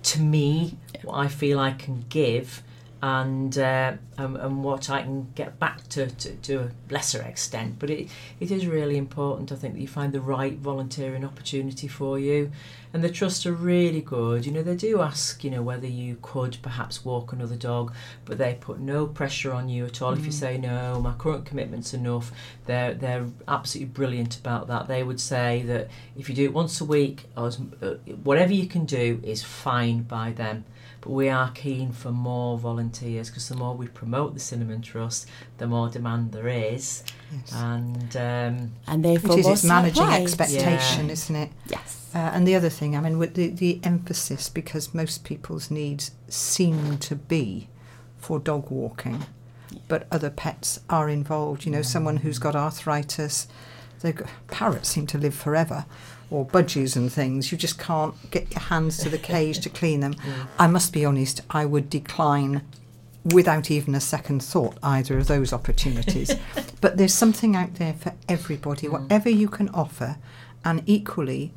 to 0.05 0.21
me, 0.21 0.77
what 1.05 1.15
I 1.15 1.29
feel 1.29 1.61
I 1.61 1.73
can 1.73 2.05
give, 2.09 2.63
and 3.01 3.57
uh, 3.57 3.93
um, 4.17 4.37
and 4.37 4.65
what 4.65 4.91
I 4.91 5.03
can 5.03 5.29
get 5.35 5.59
back 5.61 5.87
to, 5.91 6.07
to, 6.09 6.35
to 6.35 6.55
a 6.61 6.71
lesser 6.91 7.23
extent. 7.23 7.79
But 7.79 7.91
it, 7.91 8.09
it 8.41 8.51
is 8.51 8.67
really 8.67 8.97
important, 8.97 9.53
I 9.53 9.55
think, 9.55 9.75
that 9.75 9.81
you 9.81 9.87
find 9.87 10.13
the 10.13 10.21
right 10.21 10.55
volunteering 10.55 11.25
opportunity 11.25 11.87
for 11.87 12.19
you. 12.19 12.51
And 12.93 13.05
the 13.05 13.11
trusts 13.11 13.45
are 13.47 13.53
really 13.53 14.01
good. 14.01 14.47
You 14.47 14.53
know, 14.53 14.63
they 14.63 14.75
do 14.75 15.03
ask, 15.03 15.45
you 15.45 15.51
know, 15.51 15.63
whether 15.63 15.87
you 15.87 16.17
could 16.23 16.57
perhaps 16.63 17.05
walk 17.05 17.33
another 17.33 17.55
dog, 17.55 17.93
but 18.25 18.39
they 18.39 18.57
put 18.61 18.81
no 18.81 19.07
pressure 19.07 19.53
on 19.53 19.69
you 19.69 19.85
at 19.85 20.01
all. 20.01 20.15
If 20.15 20.25
you 20.25 20.33
say 20.33 20.57
no, 20.57 20.99
my 21.01 21.13
current 21.13 21.45
commitment's 21.45 21.93
enough, 21.93 22.33
they're 22.67 22.95
they're 22.95 23.27
absolutely 23.47 23.93
brilliant 23.93 24.39
about 24.39 24.69
that. 24.69 24.89
They 24.89 25.03
would 25.03 25.21
say 25.21 25.63
that 25.67 25.89
if 26.17 26.29
you 26.29 26.35
do 26.35 26.45
it 26.45 26.55
once 26.55 26.81
a 26.81 26.85
week, 26.85 27.27
or 27.37 27.53
uh, 27.83 27.95
whatever 28.25 28.55
you 28.55 28.67
can 28.67 28.87
do 28.87 29.21
is 29.23 29.45
fine 29.45 30.03
by 30.03 30.33
them. 30.33 30.65
But 31.01 31.11
we 31.11 31.29
are 31.29 31.51
keen 31.53 31.93
for 31.93 32.11
more 32.11 32.59
volunteers 32.59 33.29
because 33.31 33.49
the 33.49 33.57
more 33.57 33.75
we 33.75 33.87
promote 33.87 34.35
the 34.35 34.41
Cinnamon 34.41 34.83
Trust, 34.83 35.29
the 35.59 35.67
more 35.67 35.89
demand 35.89 36.33
there 36.33 36.49
is, 36.49 37.05
Yes. 37.33 37.53
and 37.55 38.17
um, 38.17 38.73
And 38.87 39.05
therefore, 39.05 39.37
It 39.39 39.41
is, 39.41 39.47
it's 39.47 39.65
managing 39.65 39.95
supplies. 40.03 40.23
expectation, 40.23 41.07
Yeah. 41.07 41.13
isn't 41.13 41.37
it? 41.37 41.51
Yes. 41.71 42.07
Uh, 42.15 42.19
and 42.19 42.49
the 42.49 42.55
other 42.57 42.71
thing, 42.71 42.97
I 42.97 43.01
mean, 43.01 43.19
with 43.19 43.35
the, 43.35 43.49
the 43.49 43.81
emphasis, 43.85 44.49
because 44.49 44.93
most 44.95 45.25
people's 45.25 45.71
needs 45.71 46.11
seem 46.29 46.99
to 46.99 47.15
be 47.15 47.69
for 48.17 48.39
dog 48.41 48.71
walking, 48.71 49.27
but 49.87 50.07
other 50.11 50.31
pets 50.31 50.81
are 50.91 51.09
involved. 51.09 51.65
You 51.67 51.71
know, 51.73 51.83
someone 51.83 52.19
who's 52.19 52.39
got 52.39 52.57
arthritis, 52.57 53.47
they've 54.01 54.21
parrots 54.49 54.89
seem 54.89 55.07
to 55.09 55.19
live 55.19 55.35
forever, 55.35 55.85
or 56.31 56.47
budgies 56.47 56.97
and 56.97 57.13
things. 57.13 57.51
You 57.51 57.59
just 57.59 57.79
can't 57.79 58.15
get 58.31 58.51
your 58.51 58.61
hands 58.61 58.99
to 58.99 59.09
the 59.09 59.19
cage 59.19 59.61
to 59.61 59.69
clean 59.81 60.01
them. 60.01 60.15
I 60.59 60.67
must 60.67 60.93
be 60.93 61.05
honest, 61.05 61.41
I 61.51 61.65
would 61.65 61.91
decline 61.91 62.63
without 63.25 63.71
even 63.71 63.95
a 63.95 64.01
second 64.01 64.43
thought 64.43 64.79
either 64.83 65.19
of 65.19 65.27
those 65.27 65.53
opportunities. 65.53 66.35
but 66.81 66.97
there's 66.97 67.15
something 67.15 67.57
out 67.57 67.75
there 67.75 67.95
for 67.95 68.15
everybody, 68.29 68.87
mm. 68.87 68.93
whatever 68.93 69.29
you 69.29 69.49
can 69.49 69.69
offer, 69.71 70.17
and 70.65 70.83
equally 70.87 71.53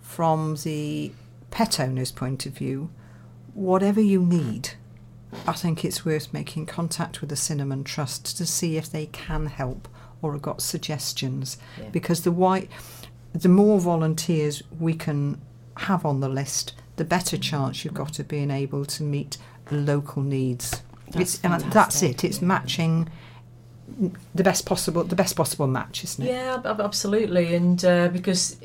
from 0.00 0.56
the 0.62 1.12
pet 1.50 1.80
owner's 1.80 2.12
point 2.12 2.46
of 2.46 2.52
view, 2.52 2.90
whatever 3.54 4.00
you 4.00 4.24
need, 4.24 4.70
I 5.46 5.52
think 5.52 5.84
it's 5.84 6.04
worth 6.04 6.32
making 6.32 6.66
contact 6.66 7.20
with 7.20 7.30
the 7.30 7.36
Cinnamon 7.36 7.84
Trust 7.84 8.36
to 8.36 8.46
see 8.46 8.76
if 8.76 8.90
they 8.90 9.06
can 9.06 9.46
help 9.46 9.88
or 10.20 10.32
have 10.32 10.42
got 10.42 10.60
suggestions. 10.60 11.56
Yeah. 11.78 11.88
Because 11.90 12.22
the 12.22 12.32
why, 12.32 12.68
the 13.32 13.48
more 13.48 13.80
volunteers 13.80 14.62
we 14.78 14.94
can 14.94 15.40
have 15.78 16.04
on 16.04 16.20
the 16.20 16.28
list, 16.28 16.74
the 16.96 17.04
better 17.04 17.36
chance 17.36 17.84
you've 17.84 17.94
got 17.94 18.18
of 18.18 18.28
being 18.28 18.50
able 18.50 18.84
to 18.84 19.02
meet 19.02 19.38
local 19.70 20.22
needs. 20.22 20.82
That's 21.10 21.34
it's, 21.34 21.44
and 21.44 21.60
that's 21.72 22.02
it. 22.02 22.24
It's 22.24 22.40
matching 22.42 23.08
the 24.34 24.42
best 24.42 24.66
possible, 24.66 25.04
the 25.04 25.16
best 25.16 25.36
possible 25.36 25.66
match, 25.66 26.04
isn't 26.04 26.24
it? 26.24 26.30
Yeah, 26.30 26.54
ab- 26.54 26.66
ab- 26.66 26.80
absolutely, 26.80 27.54
and 27.54 27.84
uh, 27.84 28.08
because 28.08 28.56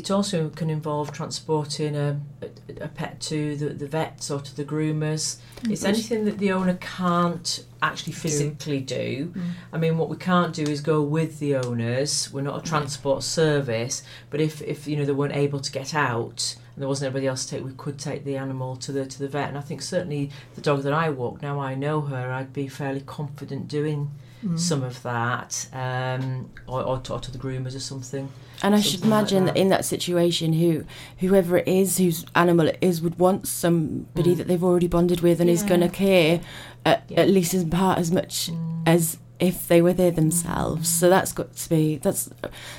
it, 0.00 0.10
also 0.10 0.48
can 0.50 0.70
involve 0.70 1.12
transporting 1.12 1.96
a, 1.96 2.20
a, 2.42 2.84
a 2.84 2.88
pet 2.88 3.20
to 3.20 3.56
the, 3.56 3.70
the 3.70 3.86
vets 3.86 4.30
or 4.30 4.40
to 4.40 4.56
the 4.56 4.64
groomers. 4.64 5.38
Mm-hmm. 5.56 5.72
It's 5.72 5.84
anything 5.84 6.24
that 6.24 6.38
the 6.38 6.52
owner 6.52 6.78
can't 6.80 7.64
actually 7.82 8.12
physically 8.12 8.80
do. 8.80 9.32
Mm. 9.34 9.50
I 9.72 9.78
mean, 9.78 9.98
what 9.98 10.08
we 10.08 10.16
can't 10.16 10.54
do 10.54 10.62
is 10.62 10.80
go 10.80 11.02
with 11.02 11.38
the 11.38 11.56
owners. 11.56 12.32
We're 12.32 12.42
not 12.42 12.66
a 12.66 12.68
transport 12.68 13.22
service, 13.22 14.02
but 14.30 14.40
if, 14.40 14.60
if 14.62 14.86
you 14.86 14.96
know 14.96 15.04
they 15.04 15.12
weren't 15.12 15.36
able 15.36 15.60
to 15.60 15.72
get 15.72 15.94
out 15.94 16.56
and 16.74 16.82
there 16.82 16.88
wasn't 16.88 17.08
anybody 17.08 17.26
else 17.26 17.44
to 17.44 17.56
take, 17.56 17.64
we 17.64 17.72
could 17.72 17.98
take 17.98 18.24
the 18.24 18.36
animal 18.36 18.76
to 18.76 18.92
the 18.92 19.04
to 19.04 19.18
the 19.18 19.28
vet. 19.28 19.48
And 19.48 19.58
I 19.58 19.60
think 19.60 19.82
certainly 19.82 20.30
the 20.54 20.60
dog 20.60 20.82
that 20.84 20.92
I 20.92 21.10
walk 21.10 21.42
now, 21.42 21.60
I 21.60 21.74
know 21.74 22.00
her. 22.02 22.32
I'd 22.32 22.52
be 22.52 22.68
fairly 22.68 23.00
confident 23.00 23.68
doing 23.68 24.10
some 24.56 24.82
of 24.82 25.02
that, 25.02 25.66
um, 25.72 26.50
or, 26.66 26.82
or, 26.82 26.98
to, 27.00 27.12
or 27.14 27.20
to 27.20 27.30
the 27.30 27.38
groomers 27.38 27.74
or 27.76 27.80
something. 27.80 28.28
And 28.62 28.74
I 28.74 28.80
should 28.80 29.00
Something 29.00 29.10
like 29.10 29.18
imagine 29.20 29.44
that. 29.46 29.54
that 29.54 29.60
in 29.60 29.68
that 29.68 29.84
situation, 29.84 30.52
who 30.54 30.84
whoever 31.18 31.58
it 31.58 31.68
is, 31.68 31.98
whose 31.98 32.24
animal 32.34 32.68
it 32.68 32.78
is, 32.80 33.00
would 33.02 33.18
want 33.18 33.46
somebody 33.48 34.34
Mm. 34.34 34.36
that 34.38 34.48
they've 34.48 34.64
already 34.64 34.86
bonded 34.88 35.20
with 35.20 35.40
and 35.40 35.48
is 35.50 35.62
going 35.62 35.80
to 35.80 35.88
care 35.88 36.40
at, 36.84 37.04
Yeah. 37.08 37.20
at 37.20 37.28
least 37.30 37.54
in 37.54 37.70
part 37.70 37.98
as 37.98 38.10
much 38.10 38.50
Mm. 38.50 38.82
as 38.86 39.18
if 39.38 39.66
they 39.68 39.80
were 39.80 39.94
there 39.94 40.10
themselves. 40.10 40.88
So 40.88 41.08
that's 41.08 41.32
got 41.32 41.56
to 41.56 41.68
be 41.70 41.96
that's 41.96 42.28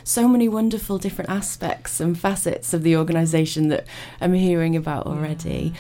so 0.04 0.28
many 0.28 0.47
wonderful 0.47 1.00
different 1.00 1.32
aspects 1.32 2.00
and 2.00 2.17
facets 2.19 2.74
of 2.74 2.84
the 2.84 2.95
organisation 2.95 3.69
that 3.69 3.86
I'm 4.19 4.34
hearing 4.34 4.76
about 4.76 5.08
already. 5.08 5.74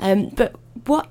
Um, 0.00 0.28
but 0.30 0.54
what, 0.86 1.08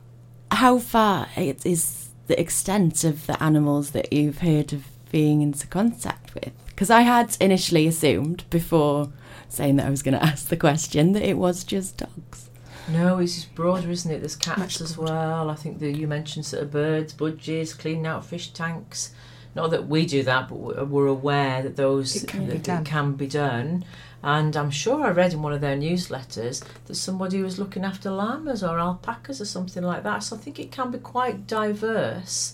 how 0.51 0.79
far 0.79 1.27
it 1.37 1.63
is 1.65 2.00
the 2.31 2.39
extent 2.39 3.03
of 3.03 3.27
the 3.27 3.41
animals 3.43 3.91
that 3.91 4.13
you've 4.13 4.37
heard 4.37 4.71
of 4.71 4.85
being 5.11 5.41
into 5.41 5.67
contact 5.67 6.33
with? 6.33 6.53
Because 6.67 6.89
I 6.89 7.01
had 7.01 7.35
initially 7.41 7.87
assumed 7.87 8.45
before 8.49 9.11
saying 9.49 9.75
that 9.75 9.87
I 9.87 9.89
was 9.89 10.01
going 10.01 10.13
to 10.19 10.23
ask 10.23 10.47
the 10.47 10.55
question 10.55 11.11
that 11.11 11.23
it 11.23 11.37
was 11.37 11.65
just 11.65 11.97
dogs. 11.97 12.49
No, 12.87 13.17
it's 13.19 13.35
just 13.35 13.53
broader, 13.53 13.91
isn't 13.91 14.09
it? 14.09 14.19
There's 14.19 14.37
cats 14.37 14.59
Much 14.59 14.79
as 14.81 14.97
well. 14.97 15.49
I 15.49 15.55
think 15.55 15.79
that 15.79 15.91
you 15.91 16.07
mentioned 16.07 16.45
sort 16.45 16.63
of 16.63 16.71
birds, 16.71 17.13
budgies, 17.13 17.77
cleaning 17.77 18.07
out 18.07 18.25
fish 18.25 18.51
tanks. 18.51 19.11
Not 19.55 19.71
that 19.71 19.87
we 19.87 20.05
do 20.05 20.23
that, 20.23 20.47
but 20.49 20.87
we're 20.89 21.07
aware 21.07 21.61
that 21.61 21.75
those 21.75 22.23
It 22.23 22.27
can 22.27 22.45
be 22.45 22.53
that 22.53 22.63
done. 22.63 22.83
can 22.85 23.13
be 23.13 23.27
done. 23.27 23.83
And 24.23 24.55
I'm 24.55 24.71
sure 24.71 25.03
I 25.03 25.09
read 25.09 25.33
in 25.33 25.41
one 25.41 25.51
of 25.51 25.61
their 25.61 25.75
newsletters 25.75 26.63
that 26.85 26.95
somebody 26.95 27.41
was 27.41 27.57
looking 27.57 27.83
after 27.83 28.11
llamas 28.11 28.63
or 28.63 28.79
alpacas 28.79 29.41
or 29.41 29.45
something 29.45 29.83
like 29.83 30.03
that. 30.03 30.19
So 30.23 30.35
I 30.35 30.39
think 30.39 30.59
it 30.59 30.71
can 30.71 30.91
be 30.91 30.99
quite 30.99 31.47
diverse. 31.47 32.53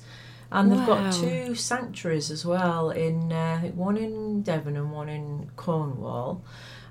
And 0.50 0.72
they've 0.72 0.86
got 0.86 1.14
two 1.14 1.56
sanctuaries 1.56 2.32
as 2.32 2.46
well 2.46 2.90
in 2.90 3.34
uh, 3.34 3.60
one 3.72 3.98
in 3.98 4.44
Devon 4.44 4.78
and 4.78 4.94
one 4.94 5.10
in 5.10 5.52
Cornwall, 5.58 6.42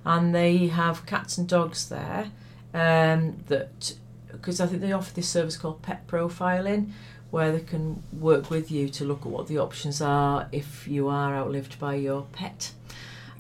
and 0.04 0.34
they 0.34 0.66
have 0.66 1.06
cats 1.06 1.38
and 1.38 1.48
dogs 1.48 1.88
there. 1.88 2.30
Um, 2.74 3.38
that 3.46 3.94
because 4.30 4.60
I 4.60 4.66
think 4.66 4.82
they 4.82 4.92
offer 4.92 5.14
this 5.14 5.30
service 5.30 5.56
called 5.56 5.80
pet 5.80 6.06
profiling, 6.06 6.90
where 7.30 7.52
they 7.52 7.60
can 7.60 8.02
work 8.12 8.50
with 8.50 8.70
you 8.70 8.88
to 8.88 9.04
look 9.04 9.20
at 9.20 9.26
what 9.26 9.46
the 9.48 9.58
options 9.58 10.00
are 10.00 10.48
if 10.52 10.86
you 10.88 11.08
are 11.08 11.34
outlived 11.34 11.78
by 11.78 11.94
your 11.94 12.22
pet. 12.32 12.72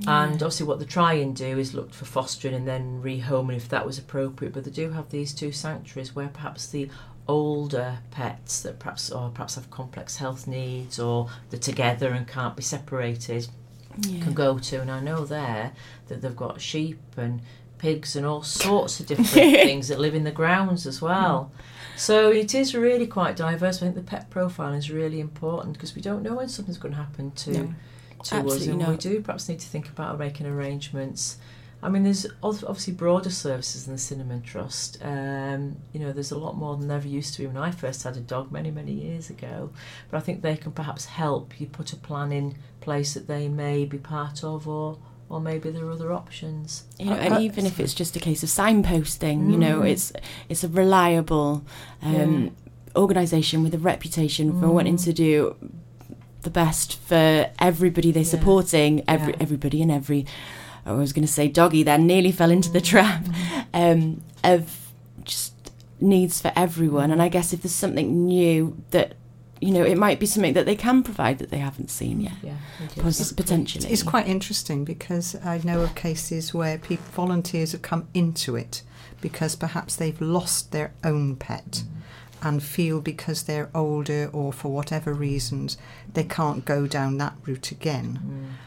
And 0.06 0.34
obviously, 0.34 0.66
what 0.66 0.78
they 0.78 0.84
try 0.84 1.14
and 1.14 1.34
do 1.34 1.58
is 1.58 1.72
look 1.72 1.94
for 1.94 2.04
fostering 2.04 2.52
and 2.54 2.68
then 2.68 3.00
rehoming 3.02 3.56
if 3.56 3.68
that 3.70 3.86
was 3.86 3.98
appropriate. 3.98 4.52
But 4.52 4.64
they 4.64 4.70
do 4.70 4.90
have 4.90 5.10
these 5.10 5.32
two 5.32 5.52
sanctuaries 5.52 6.14
where 6.14 6.28
perhaps 6.28 6.66
the 6.66 6.90
older 7.26 7.98
pets 8.10 8.60
that 8.60 8.78
perhaps 8.78 9.10
or 9.10 9.30
perhaps 9.30 9.54
have 9.54 9.70
complex 9.70 10.18
health 10.18 10.46
needs 10.46 10.98
or 10.98 11.28
they're 11.50 11.58
together 11.58 12.10
and 12.10 12.28
can't 12.28 12.54
be 12.56 12.62
separated 12.62 13.48
Yeah. 14.00 14.22
can 14.22 14.34
go 14.34 14.58
to. 14.58 14.80
And 14.82 14.90
I 14.90 15.00
know 15.00 15.24
there 15.24 15.72
that 16.08 16.20
they've 16.20 16.36
got 16.36 16.60
sheep 16.60 17.00
and 17.16 17.40
pigs 17.78 18.16
and 18.16 18.26
all 18.26 18.42
sorts 18.42 19.00
of 19.00 19.06
different 19.06 19.28
things 19.30 19.88
that 19.88 19.98
live 19.98 20.14
in 20.14 20.24
the 20.24 20.30
grounds 20.30 20.86
as 20.86 21.00
well. 21.00 21.50
Mm. 21.54 21.62
So 21.96 22.30
it 22.30 22.54
is 22.54 22.74
really 22.74 23.06
quite 23.06 23.36
diverse. 23.36 23.78
I 23.78 23.80
think 23.86 23.94
the 23.94 24.02
pet 24.02 24.28
profile 24.30 24.74
is 24.74 24.90
really 24.90 25.20
important 25.20 25.74
because 25.74 25.94
we 25.94 26.02
don't 26.02 26.22
know 26.22 26.34
when 26.34 26.48
something's 26.48 26.78
going 26.78 26.92
to 26.94 27.00
happen 27.00 27.30
to 27.32 27.50
No, 27.52 27.74
to 28.24 28.36
us, 28.36 28.66
and 28.66 28.78
we 28.88 28.96
do 28.96 29.20
perhaps 29.20 29.48
need 29.48 29.60
to 29.60 29.66
think 29.68 29.88
about 29.88 30.18
making 30.18 30.46
arrangements. 30.46 31.38
I 31.82 31.88
mean, 31.90 32.04
there's 32.04 32.26
obviously 32.42 32.94
broader 32.94 33.30
services 33.30 33.84
than 33.84 33.94
the 33.94 34.00
Cinnamon 34.00 34.42
Trust. 34.42 34.98
Um, 35.02 35.76
you 35.92 36.00
know, 36.00 36.10
there's 36.10 36.32
a 36.32 36.38
lot 36.38 36.56
more 36.56 36.76
than 36.76 36.88
there 36.88 36.96
ever 36.96 37.06
used 37.06 37.34
to 37.34 37.40
be 37.42 37.46
when 37.46 37.58
I 37.58 37.70
first 37.70 38.02
had 38.02 38.16
a 38.16 38.20
dog 38.20 38.50
many, 38.50 38.70
many 38.70 38.92
years 38.92 39.28
ago. 39.30 39.70
But 40.10 40.16
I 40.16 40.20
think 40.20 40.42
they 40.42 40.56
can 40.56 40.72
perhaps 40.72 41.04
help 41.04 41.60
you 41.60 41.66
put 41.66 41.92
a 41.92 41.96
plan 41.96 42.32
in 42.32 42.56
place 42.80 43.14
that 43.14 43.26
they 43.26 43.48
may 43.48 43.84
be 43.84 43.98
part 43.98 44.42
of, 44.42 44.66
or 44.66 44.98
or 45.28 45.40
maybe 45.40 45.70
there 45.70 45.84
are 45.86 45.90
other 45.90 46.12
options. 46.12 46.84
You 46.98 47.06
know, 47.06 47.12
and 47.14 47.42
even 47.42 47.66
if 47.66 47.80
it's 47.80 47.94
just 47.94 48.14
a 48.16 48.20
case 48.20 48.42
of 48.42 48.48
signposting, 48.48 49.50
you 49.50 49.58
know, 49.58 49.80
Mm. 49.80 49.90
it's 49.90 50.12
it's 50.48 50.64
a 50.64 50.68
reliable 50.68 51.64
um, 52.02 52.50
organisation 52.94 53.62
with 53.62 53.74
a 53.74 53.78
reputation 53.78 54.58
for 54.60 54.68
wanting 54.70 54.96
Mm. 54.96 55.04
to 55.04 55.12
do 55.12 55.56
the 56.42 56.50
best 56.50 56.96
for 56.98 57.50
everybody 57.58 58.12
they're 58.12 58.22
Yeah. 58.22 58.28
supporting. 58.38 59.02
Every 59.08 59.32
Yeah. 59.32 59.38
everybody 59.40 59.82
and 59.82 59.90
every. 59.90 60.26
I 60.84 60.92
was 60.92 61.12
going 61.12 61.26
to 61.26 61.32
say 61.32 61.48
doggy, 61.48 61.82
then 61.82 62.06
nearly 62.06 62.30
fell 62.30 62.50
into 62.52 62.68
Mm. 62.68 62.72
the 62.74 62.80
trap 62.80 63.26
um, 63.74 64.22
of 64.44 64.62
just 65.24 65.52
needs 66.00 66.40
for 66.40 66.52
everyone. 66.54 67.10
And 67.10 67.20
I 67.20 67.28
guess 67.28 67.52
if 67.52 67.62
there's 67.62 67.74
something 67.74 68.26
new 68.26 68.76
that 68.92 69.14
you 69.60 69.72
know, 69.72 69.84
it 69.84 69.96
might 69.96 70.20
be 70.20 70.26
something 70.26 70.52
that 70.54 70.66
they 70.66 70.76
can 70.76 71.02
provide 71.02 71.38
that 71.38 71.50
they 71.50 71.58
haven't 71.58 71.90
seen 71.90 72.20
yet. 72.20 72.34
Yeah, 72.42 72.56
it 72.80 73.32
potentially. 73.36 73.90
It's 73.90 74.02
quite 74.02 74.26
interesting 74.26 74.84
because 74.84 75.34
I 75.44 75.60
know 75.64 75.80
of 75.80 75.94
cases 75.94 76.52
where 76.52 76.78
people, 76.78 77.06
volunteers 77.12 77.72
have 77.72 77.82
come 77.82 78.08
into 78.12 78.56
it 78.56 78.82
because 79.20 79.56
perhaps 79.56 79.96
they've 79.96 80.20
lost 80.20 80.72
their 80.72 80.92
own 81.02 81.36
pet 81.36 81.84
and 82.42 82.62
feel 82.62 83.00
because 83.00 83.44
they're 83.44 83.70
older 83.74 84.28
or 84.32 84.52
for 84.52 84.70
whatever 84.70 85.12
reasons 85.12 85.78
they 86.12 86.24
can't 86.24 86.64
go 86.64 86.86
down 86.86 87.18
that 87.18 87.34
route 87.46 87.70
again. 87.70 88.20
Mm. 88.22 88.66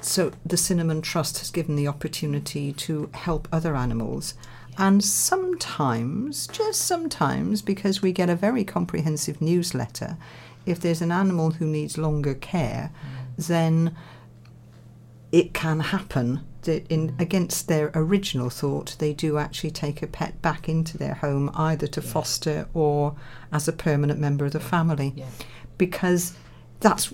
So 0.00 0.32
the 0.44 0.56
Cinnamon 0.56 1.02
Trust 1.02 1.38
has 1.38 1.50
given 1.50 1.76
the 1.76 1.88
opportunity 1.88 2.72
to 2.72 3.10
help 3.12 3.46
other 3.52 3.76
animals. 3.76 4.34
And 4.78 5.02
sometimes, 5.02 6.46
just 6.46 6.82
sometimes, 6.82 7.62
because 7.62 8.00
we 8.00 8.12
get 8.12 8.30
a 8.30 8.36
very 8.36 8.64
comprehensive 8.64 9.40
newsletter, 9.40 10.16
if 10.66 10.80
there's 10.80 11.02
an 11.02 11.10
animal 11.10 11.52
who 11.52 11.66
needs 11.66 11.98
longer 11.98 12.34
care, 12.34 12.92
then 13.36 13.96
it 15.32 15.52
can 15.52 15.80
happen 15.80 16.40
that 16.62 16.86
in 16.90 17.14
against 17.18 17.68
their 17.68 17.90
original 17.94 18.50
thought 18.50 18.96
they 18.98 19.12
do 19.12 19.38
actually 19.38 19.70
take 19.70 20.02
a 20.02 20.06
pet 20.06 20.40
back 20.42 20.68
into 20.68 20.96
their 20.98 21.14
home 21.14 21.50
either 21.54 21.86
to 21.86 22.00
Yeah. 22.00 22.10
foster 22.12 22.68
or 22.74 23.14
as 23.52 23.68
a 23.68 23.72
permanent 23.72 24.18
member 24.20 24.44
of 24.44 24.52
the 24.52 24.60
family 24.60 25.12
Yeah. 25.16 25.26
because 25.76 26.32
that's 26.80 27.12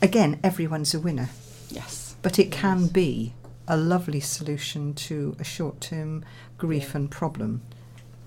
again 0.00 0.38
everyone's 0.42 0.94
a 0.94 1.00
winner 1.00 1.28
yes. 1.68 2.16
but 2.22 2.38
it 2.38 2.50
can 2.50 2.86
be 2.86 3.34
a 3.68 3.76
lovely 3.76 4.20
solution 4.20 4.94
to 4.94 5.36
a 5.38 5.44
short-term 5.44 6.24
grief 6.58 6.90
Yeah. 6.90 6.96
and 6.96 7.10
problem 7.10 7.60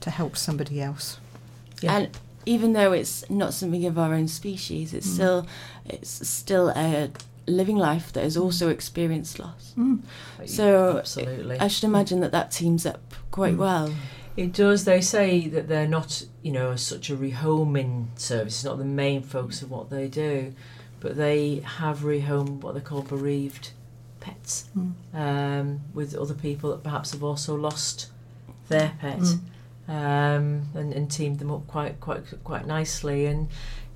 to 0.02 0.10
help 0.10 0.38
somebody 0.38 0.82
else 0.82 1.18
Yeah. 1.82 1.96
And 1.96 2.10
even 2.46 2.74
though 2.74 2.92
it's 2.94 3.30
not 3.30 3.54
something 3.54 3.86
of 3.86 3.98
our 3.98 4.14
own 4.14 4.28
species, 4.28 4.94
it's 4.94 5.10
still 5.10 5.46
it's 5.86 6.28
still 6.28 6.70
a 6.76 7.10
living 7.48 7.78
life 7.78 8.12
that 8.14 8.24
has 8.24 8.36
also 8.38 8.70
experienced 8.70 9.40
loss. 9.40 9.74
So 10.46 10.98
absolutely. 11.00 11.60
I 11.60 11.68
should 11.68 11.86
imagine 11.86 12.20
that 12.22 12.32
that 12.32 12.52
teams 12.52 12.86
up 12.86 13.00
quite 13.32 13.58
well. 13.58 13.94
It 14.38 14.54
does. 14.54 14.86
They 14.86 15.02
say 15.02 15.48
that 15.50 15.68
they're 15.68 15.88
not, 15.88 16.26
you 16.44 16.52
know, 16.52 16.76
such 16.76 17.10
a 17.10 17.16
rehoming 17.16 18.08
service. 18.18 18.56
It's 18.56 18.64
not 18.64 18.78
the 18.78 18.86
main 18.86 19.22
focus 19.22 19.62
of 19.62 19.70
what 19.72 19.90
they 19.90 20.08
do, 20.08 20.54
but 21.00 21.18
they 21.18 21.62
have 21.80 22.00
rehomed 22.00 22.62
what 22.62 22.74
they 22.76 22.82
call 22.82 23.02
bereaved 23.02 23.72
pets 24.20 24.66
Mm. 24.78 24.94
um, 25.14 25.82
with 25.94 26.14
other 26.16 26.34
people 26.36 26.70
that 26.72 26.84
perhaps 26.84 27.12
have 27.12 27.24
also 27.24 27.56
lost 27.56 28.08
their 28.70 28.94
pet, 29.00 29.22
um, 29.88 30.64
and, 30.76 30.94
and 30.94 31.12
teamed 31.12 31.40
them 31.40 31.52
up 31.52 31.68
quite, 31.68 32.00
quite, 32.00 32.24
quite 32.44 32.66
nicely. 32.66 33.26
And 33.26 33.50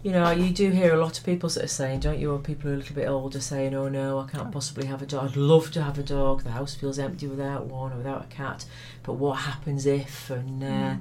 you 0.04 0.12
know, 0.12 0.32
you 0.32 0.52
do 0.52 0.70
hear 0.70 0.94
a 0.94 0.98
lot 0.98 1.18
of 1.18 1.24
people 1.26 1.50
sort 1.50 1.64
of 1.64 1.72
saying, 1.72 2.02
don't 2.02 2.20
you, 2.20 2.34
or 2.34 2.38
people 2.38 2.64
who 2.64 2.72
are 2.72 2.74
a 2.74 2.78
little 2.78 2.96
bit 2.96 3.08
older 3.08 3.40
saying, 3.40 3.74
oh 3.74 3.88
no, 3.88 4.20
I 4.20 4.28
can't 4.28 4.52
possibly 4.52 4.86
have 4.88 5.02
a 5.02 5.06
dog. 5.06 5.30
I'd 5.30 5.38
love 5.38 5.72
to 5.72 5.82
have 5.82 5.98
a 5.98 6.04
dog. 6.04 6.44
The 6.44 6.52
house 6.52 6.76
feels 6.76 7.00
empty 7.00 7.26
without 7.26 7.68
one 7.68 7.94
or 7.94 7.98
without 7.98 8.26
a 8.26 8.28
cat. 8.28 8.66
But 9.04 9.14
what 9.14 9.36
happens 9.36 9.86
if? 9.86 10.30
And 10.30 10.62
uh, 10.62 10.96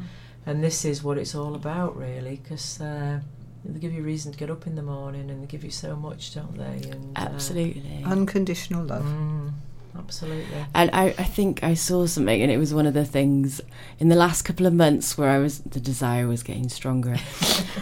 and 0.46 0.62
this 0.62 0.84
is 0.84 1.02
what 1.02 1.18
it's 1.18 1.34
all 1.34 1.54
about, 1.56 1.96
really, 1.96 2.40
because 2.42 2.80
uh, 2.80 3.20
they 3.64 3.80
give 3.80 3.92
you 3.92 4.02
a 4.02 4.04
reason 4.04 4.30
to 4.32 4.38
get 4.38 4.50
up 4.50 4.66
in 4.68 4.76
the 4.76 4.82
morning, 4.82 5.30
and 5.30 5.42
they 5.42 5.46
give 5.46 5.64
you 5.64 5.70
so 5.70 5.96
much, 5.96 6.34
don't 6.34 6.56
they? 6.56 6.88
And 6.90 7.16
uh, 7.16 7.22
Absolutely. 7.22 8.02
Unconditional 8.04 8.84
love. 8.84 9.04
mm, 9.04 9.52
absolutely. 9.96 10.46
And 10.74 10.90
I, 10.92 11.06
I 11.18 11.24
think 11.24 11.62
I 11.62 11.74
saw 11.74 12.06
something, 12.06 12.42
and 12.42 12.50
it 12.50 12.58
was 12.58 12.74
one 12.74 12.86
of 12.86 12.94
the 12.94 13.04
things 13.04 13.60
in 13.98 14.08
the 14.08 14.16
last 14.16 14.42
couple 14.42 14.66
of 14.66 14.74
months 14.74 15.16
where 15.18 15.30
I 15.30 15.38
was 15.38 15.60
the 15.60 15.80
desire 15.80 16.26
was 16.26 16.42
getting 16.42 16.68
stronger. 16.68 17.16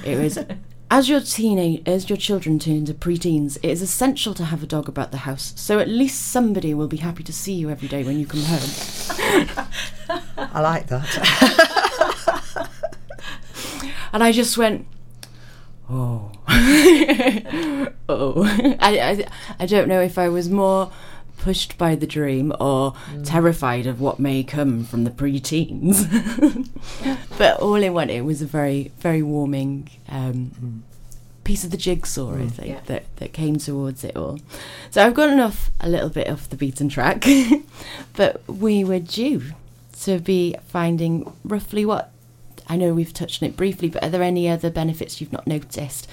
it 0.04 0.18
was 0.18 0.38
as 0.90 1.08
your 1.08 1.20
teenage 1.20 1.82
as 1.86 2.08
your 2.10 2.16
children 2.16 2.58
turn 2.58 2.76
into 2.76 2.94
preteens, 2.94 3.56
it 3.58 3.70
is 3.70 3.82
essential 3.82 4.34
to 4.34 4.44
have 4.46 4.62
a 4.62 4.66
dog 4.66 4.88
about 4.88 5.10
the 5.10 5.18
house, 5.18 5.52
so 5.56 5.78
at 5.78 5.88
least 5.88 6.20
somebody 6.20 6.74
will 6.74 6.88
be 6.88 6.98
happy 6.98 7.22
to 7.22 7.32
see 7.32 7.54
you 7.54 7.70
every 7.70 7.88
day 7.88 8.02
when 8.02 8.18
you 8.18 8.26
come 8.26 8.42
home. 8.42 9.66
I 10.36 10.60
like 10.60 10.86
that. 10.88 12.66
And 14.12 14.24
I 14.24 14.32
just 14.32 14.58
went, 14.58 14.86
oh, 15.88 16.32
oh. 18.08 18.42
I, 18.80 18.98
I, 18.98 19.26
I 19.60 19.66
don't 19.66 19.88
know 19.88 20.00
if 20.00 20.18
I 20.18 20.28
was 20.28 20.48
more 20.48 20.90
pushed 21.40 21.76
by 21.78 21.94
the 21.94 22.06
dream 22.06 22.52
or 22.60 22.94
terrified 23.24 23.86
of 23.86 24.00
what 24.00 24.18
may 24.20 24.42
come 24.42 24.84
from 24.84 25.04
the 25.04 25.10
preteens. 25.10 26.06
but 27.38 27.60
all 27.60 27.74
in 27.76 27.92
one, 27.94 28.10
it 28.10 28.22
was 28.24 28.42
a 28.42 28.46
very, 28.46 28.92
very 28.98 29.22
warming 29.22 29.88
um, 30.08 30.82
piece 31.44 31.64
of 31.64 31.70
the 31.70 31.76
jigsaw, 31.76 32.34
I 32.36 32.46
think, 32.48 32.68
Yeah. 32.68 32.80
that, 32.86 33.16
that 33.16 33.32
came 33.32 33.56
towards 33.58 34.04
it 34.04 34.16
all. 34.16 34.38
So 34.90 35.04
I've 35.04 35.14
gotten 35.14 35.40
off 35.40 35.70
a 35.80 35.88
little 35.88 36.10
bit 36.10 36.28
off 36.28 36.48
the 36.48 36.56
beaten 36.56 36.88
track, 36.88 37.24
but 38.14 38.42
we 38.46 38.84
were 38.84 39.00
due 39.00 39.42
to 40.02 40.18
be 40.18 40.54
finding 40.68 41.30
roughly 41.44 41.84
what 41.84 42.12
I 42.68 42.76
know 42.76 42.94
we've 42.94 43.12
touched 43.12 43.42
on 43.42 43.48
it 43.48 43.56
briefly, 43.56 43.88
but 43.88 44.02
are 44.04 44.10
there 44.10 44.22
any 44.22 44.48
other 44.48 44.70
benefits 44.70 45.20
you've 45.20 45.32
not 45.32 45.46
noticed, 45.46 46.06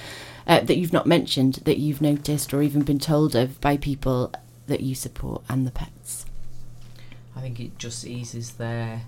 uh, 0.48 0.62
that 0.62 0.78
you've 0.78 0.94
not 0.94 1.06
mentioned, 1.06 1.56
that 1.66 1.78
you've 1.78 2.02
noticed 2.02 2.54
or 2.54 2.62
even 2.64 2.82
been 2.82 2.98
told 3.00 3.36
of 3.36 3.62
by 3.62 3.78
people 3.78 4.34
that 4.68 4.82
you 4.82 4.96
support 4.96 5.44
and 5.50 5.66
the 5.66 5.72
pets? 5.72 6.26
I 7.36 7.42
think 7.42 7.60
it 7.60 7.78
just 7.78 8.06
eases 8.06 8.52
their 8.54 9.02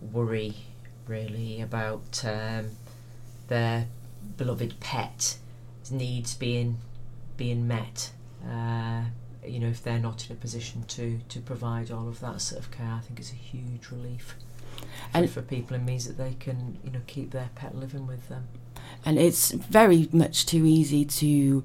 worry, 0.00 0.54
really, 1.06 1.60
about 1.60 2.24
um, 2.24 2.70
their 3.48 3.86
beloved 4.36 4.80
pet 4.80 5.36
needs 5.90 6.34
being 6.34 6.78
being 7.36 7.66
met. 7.68 8.10
Uh, 8.48 9.02
you 9.46 9.58
know, 9.58 9.66
if 9.68 9.82
they're 9.82 9.98
not 9.98 10.26
in 10.28 10.36
a 10.36 10.38
position 10.38 10.84
to 10.88 11.20
to 11.28 11.40
provide 11.40 11.90
all 11.90 12.08
of 12.08 12.20
that 12.20 12.40
sort 12.40 12.60
of 12.62 12.70
care, 12.70 12.86
I 12.86 13.00
think 13.00 13.18
it's 13.20 13.32
a 13.32 13.34
huge 13.34 13.90
relief. 13.90 14.34
For, 14.76 15.18
And- 15.18 15.30
for 15.30 15.42
people, 15.42 15.76
it 15.76 15.82
means 15.82 16.06
that 16.06 16.16
they 16.16 16.34
can, 16.40 16.78
you 16.84 16.90
know, 16.90 17.00
keep 17.06 17.30
their 17.32 17.50
pet 17.54 17.74
living 17.76 18.06
with 18.06 18.28
them. 18.28 18.48
And 19.04 19.18
it's 19.18 19.52
very 19.52 20.08
much 20.12 20.46
too 20.46 20.64
easy 20.64 21.04
to, 21.04 21.62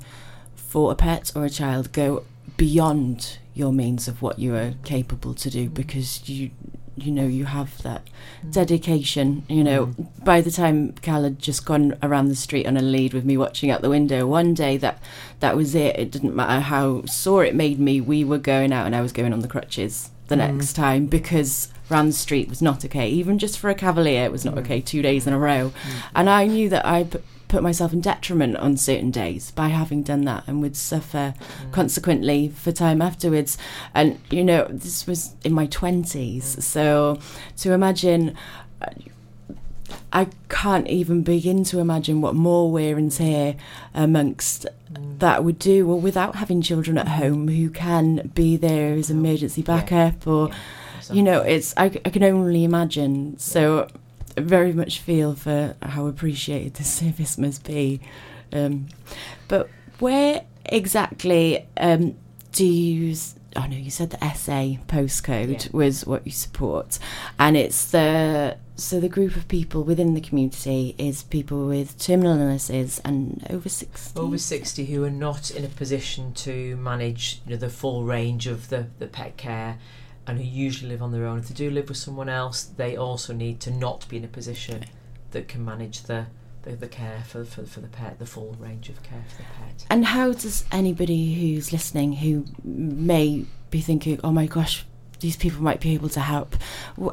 for 0.56 0.91
a 0.91 0.95
pet 0.95 1.32
or 1.36 1.45
a 1.45 1.50
child, 1.50 1.91
go 1.91 2.24
beyond 2.60 3.38
your 3.53 3.72
means 3.72 4.10
of 4.10 4.22
what 4.22 4.38
you 4.38 4.53
are 4.53 4.74
capable 4.84 5.34
to 5.34 5.49
do 5.49 5.70
because 5.70 6.28
you 6.30 6.51
you 6.97 7.10
know 7.10 7.26
you 7.26 7.45
have 7.45 7.82
that 7.84 8.01
mm. 8.45 8.51
dedication 8.51 9.43
you 9.47 9.64
know. 9.64 9.86
Mm. 9.88 10.26
By 10.26 10.41
the 10.41 10.51
time 10.51 10.91
cal 10.91 11.24
had 11.24 11.39
just 11.39 11.66
gone 11.66 11.97
around 12.03 12.28
the 12.28 12.36
street 12.36 12.68
on 12.68 12.76
a 12.76 12.82
lead 12.82 13.14
with 13.14 13.24
me 13.24 13.38
watching 13.38 13.72
out 13.72 13.82
the 13.82 13.89
window 13.89 14.28
one 14.28 14.53
day 14.53 14.76
that 14.78 15.01
that 15.39 15.55
was 15.55 15.74
it. 15.74 15.97
It 15.97 16.12
didn't 16.12 16.36
matter 16.36 16.60
how 16.60 17.05
sore 17.05 17.45
it 17.45 17.55
made 17.55 17.80
me 17.80 18.01
we 18.01 18.26
were 18.26 18.38
going 18.38 18.74
out 18.74 18.86
and 18.86 18.93
i 18.93 19.01
was 19.01 19.14
going 19.14 19.32
on 19.32 19.39
the 19.39 19.47
crutches 19.47 20.12
the 20.28 20.36
mm. 20.36 20.39
next 20.39 20.74
time 20.74 21.05
because 21.05 21.72
around 21.89 22.07
the 22.07 22.14
street 22.26 22.49
was 22.49 22.62
not 22.62 22.84
okay. 22.84 23.07
Even 23.07 23.39
just 23.39 23.57
for 23.57 23.70
a 23.70 23.76
cavalier 23.76 24.26
it 24.26 24.34
was 24.34 24.43
not 24.43 24.57
okay 24.57 24.82
two 24.82 25.01
days 25.01 25.26
in 25.26 25.32
a 25.32 25.39
row. 25.39 25.72
And 26.14 26.30
i 26.30 26.45
knew 26.45 26.68
that 26.68 26.86
i 26.86 27.07
put 27.50 27.62
myself 27.62 27.91
in 27.91 28.00
detriment 28.00 28.56
on 28.58 28.78
certain 28.78 29.12
days 29.12 29.52
by 29.52 29.68
having 29.68 30.04
done 30.04 30.24
that 30.24 30.43
and 30.47 30.62
would 30.62 30.78
suffer 30.78 31.34
mm. 31.38 31.72
consequently 31.74 32.47
for 32.47 32.72
time 32.72 33.02
afterwards. 33.02 33.58
And 33.93 34.22
you 34.30 34.43
know 34.43 34.66
this 34.70 35.06
was 35.06 35.36
in 35.43 35.54
my 35.54 35.68
20s 35.68 36.38
mm. 36.38 36.62
so 36.62 37.20
to 37.58 37.74
imagine 37.74 38.38
I 40.12 40.28
can't 40.50 40.88
even 40.88 41.24
begin 41.24 41.64
to 41.66 41.80
imagine 41.80 42.22
what 42.22 42.36
more 42.36 42.72
wear 42.72 42.97
and 42.97 43.12
tear 43.12 43.56
amongst 43.93 44.66
mm. 44.91 45.20
that 45.20 45.43
would 45.43 45.60
do, 45.60 45.89
or 45.89 46.00
without 46.00 46.36
having 46.36 46.62
children 46.62 46.97
at 46.97 47.08
home 47.08 47.47
who 47.47 47.70
can 47.70 48.32
be 48.34 48.58
there 48.58 48.93
as 48.93 49.10
emergency 49.10 49.62
backup, 49.62 50.26
or 50.26 50.50
you 51.12 51.24
know, 51.24 51.41
it's 51.41 51.74
I, 51.78 51.86
I 51.86 52.10
can 52.10 52.24
only 52.24 52.64
imagine. 52.64 53.38
So, 53.38 53.88
very 54.42 54.74
much 54.74 55.00
feel 55.00 55.36
for 55.36 55.76
how 55.82 56.08
appreciated 56.08 56.76
this 56.76 56.92
service 57.02 57.38
must 57.38 57.64
be. 57.66 58.02
Um, 58.52 58.88
but 59.48 59.70
where 60.00 60.44
exactly 60.66 61.68
um, 61.78 62.16
do 62.52 62.66
you? 62.66 63.16
Oh 63.56 63.66
no, 63.66 63.76
you 63.76 63.90
said 63.90 64.12
the 64.12 64.18
SA 64.36 64.78
postcode 64.88 65.66
Yeah. 65.66 65.70
was 65.72 66.06
what 66.06 66.26
you 66.26 66.32
support, 66.32 67.00
and 67.40 67.58
it's 67.58 67.90
the 67.92 68.58
so 68.76 69.00
the 69.00 69.10
group 69.10 69.36
of 69.36 69.48
people 69.48 69.84
within 69.84 70.14
the 70.14 70.22
community 70.22 70.96
is 70.98 71.24
people 71.24 71.68
with 71.68 71.98
terminal 72.00 72.40
illnesses 72.40 73.02
and 73.04 73.46
over 73.50 73.68
sixty. 73.68 74.18
over 74.18 74.38
60 74.38 74.86
who 74.86 75.04
are 75.04 75.10
not 75.10 75.52
in 75.52 75.66
a 75.66 75.68
position 75.68 76.34
to 76.36 76.78
manage 76.78 77.42
you 77.46 77.52
know, 77.52 77.58
the 77.58 77.70
full 77.70 78.04
range 78.06 78.48
of 78.48 78.70
the, 78.70 78.88
the 79.00 79.08
pet 79.08 79.36
care 79.36 79.78
and 80.28 80.38
who 80.38 80.43
usually 80.43 80.89
live 80.89 81.01
on 81.01 81.11
their 81.11 81.26
own. 81.26 81.39
If 81.39 81.47
they 81.49 81.55
do 81.55 81.72
live 81.72 81.89
with 81.89 81.97
someone 81.97 82.30
else, 82.30 82.63
they 82.63 82.95
also 82.95 83.34
need 83.34 83.59
to 83.61 83.72
not 83.72 84.07
be 84.09 84.17
in 84.17 84.24
a 84.24 84.28
position 84.28 84.86
that 85.32 85.47
can 85.47 85.63
manage 85.65 86.03
the, 86.03 86.28
the, 86.63 86.72
the 86.72 86.88
care 86.88 87.24
for, 87.28 87.43
for, 87.45 87.65
for 87.65 87.80
the 87.80 87.88
pet, 87.88 88.20
the 88.20 88.26
full 88.26 88.55
range 88.59 88.89
of 88.89 89.01
care 89.03 89.24
for 89.30 89.38
the 89.38 89.47
pet. 89.57 89.86
And 89.89 90.05
how 90.05 90.34
does 90.34 90.65
anybody 90.72 91.34
who's 91.34 91.72
listening 91.72 92.13
who 92.13 92.45
may 92.63 93.45
be 93.72 93.82
thinking, 93.82 94.20
oh 94.24 94.32
my 94.32 94.45
gosh, 94.45 94.86
these 95.20 95.36
people 95.36 95.61
might 95.61 95.82
be 95.82 95.93
able 95.93 96.09
to 96.09 96.20
help, 96.22 96.55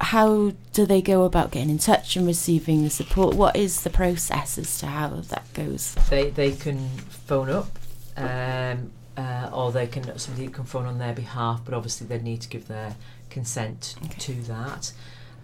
how 0.00 0.52
do 0.72 0.86
they 0.86 1.02
go 1.02 1.24
about 1.24 1.50
getting 1.50 1.70
in 1.70 1.78
touch 1.78 2.16
and 2.16 2.26
receiving 2.26 2.82
the 2.82 2.90
support? 2.90 3.34
What 3.34 3.56
is 3.56 3.82
the 3.82 3.90
process 3.90 4.58
as 4.58 4.78
to 4.78 4.86
how 4.86 5.08
that 5.08 5.52
goes? 5.54 5.94
They, 6.08 6.30
they 6.30 6.52
can 6.52 6.88
phone 6.88 7.50
up 7.50 7.78
um, 8.16 8.92
uh, 9.16 9.50
or 9.52 9.72
they 9.72 9.86
can 9.86 10.18
somebody 10.18 10.48
can 10.48 10.64
phone 10.64 10.86
on 10.86 10.98
their 10.98 11.14
behalf, 11.14 11.62
but 11.64 11.74
obviously 11.74 12.06
they 12.06 12.18
need 12.18 12.40
to 12.42 12.48
give 12.48 12.68
their 12.68 12.96
consent 13.30 13.94
to 14.18 14.32
that. 14.42 14.92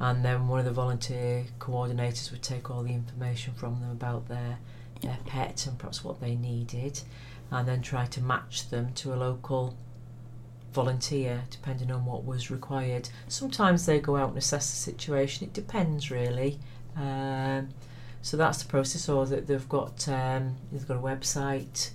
And 0.01 0.25
then 0.25 0.49
one 0.49 0.59
of 0.59 0.65
the 0.65 0.73
volunteer 0.73 1.45
coordinators 1.59 2.31
would 2.31 2.43
take 2.43 2.71
all 2.71 2.83
the 2.83 2.93
information 2.93 3.55
from 3.55 3.81
them 3.81 3.91
about 3.91 4.29
their 4.29 4.59
their 5.01 5.19
pet 5.27 5.67
and 5.67 5.79
perhaps 5.79 6.05
what 6.05 6.21
they 6.21 6.35
needed, 6.35 7.01
and 7.51 7.67
then 7.67 7.83
try 7.83 8.07
to 8.07 8.21
match 8.21 8.69
them 8.71 8.93
to 8.95 9.15
a 9.15 9.17
local 9.17 9.77
volunteer 10.73 11.43
depending 11.51 11.91
on 11.91 12.05
what 12.07 12.25
was 12.25 12.51
required. 12.51 13.09
Sometimes 13.29 13.85
they 13.85 14.01
go 14.01 14.17
out 14.17 14.31
and 14.31 14.39
assess 14.39 14.71
the 14.71 14.77
situation. 14.77 15.47
It 15.47 15.53
depends 15.53 16.11
really. 16.11 16.59
Um, 16.97 17.69
so 18.23 18.37
that's 18.37 18.63
the 18.63 18.69
process. 18.69 19.09
Or 19.09 19.27
that 19.27 19.47
they've 19.47 19.69
got 19.69 20.09
um, 20.09 20.57
they've 20.71 20.87
got 20.87 20.97
a 20.97 21.01
website. 21.01 21.91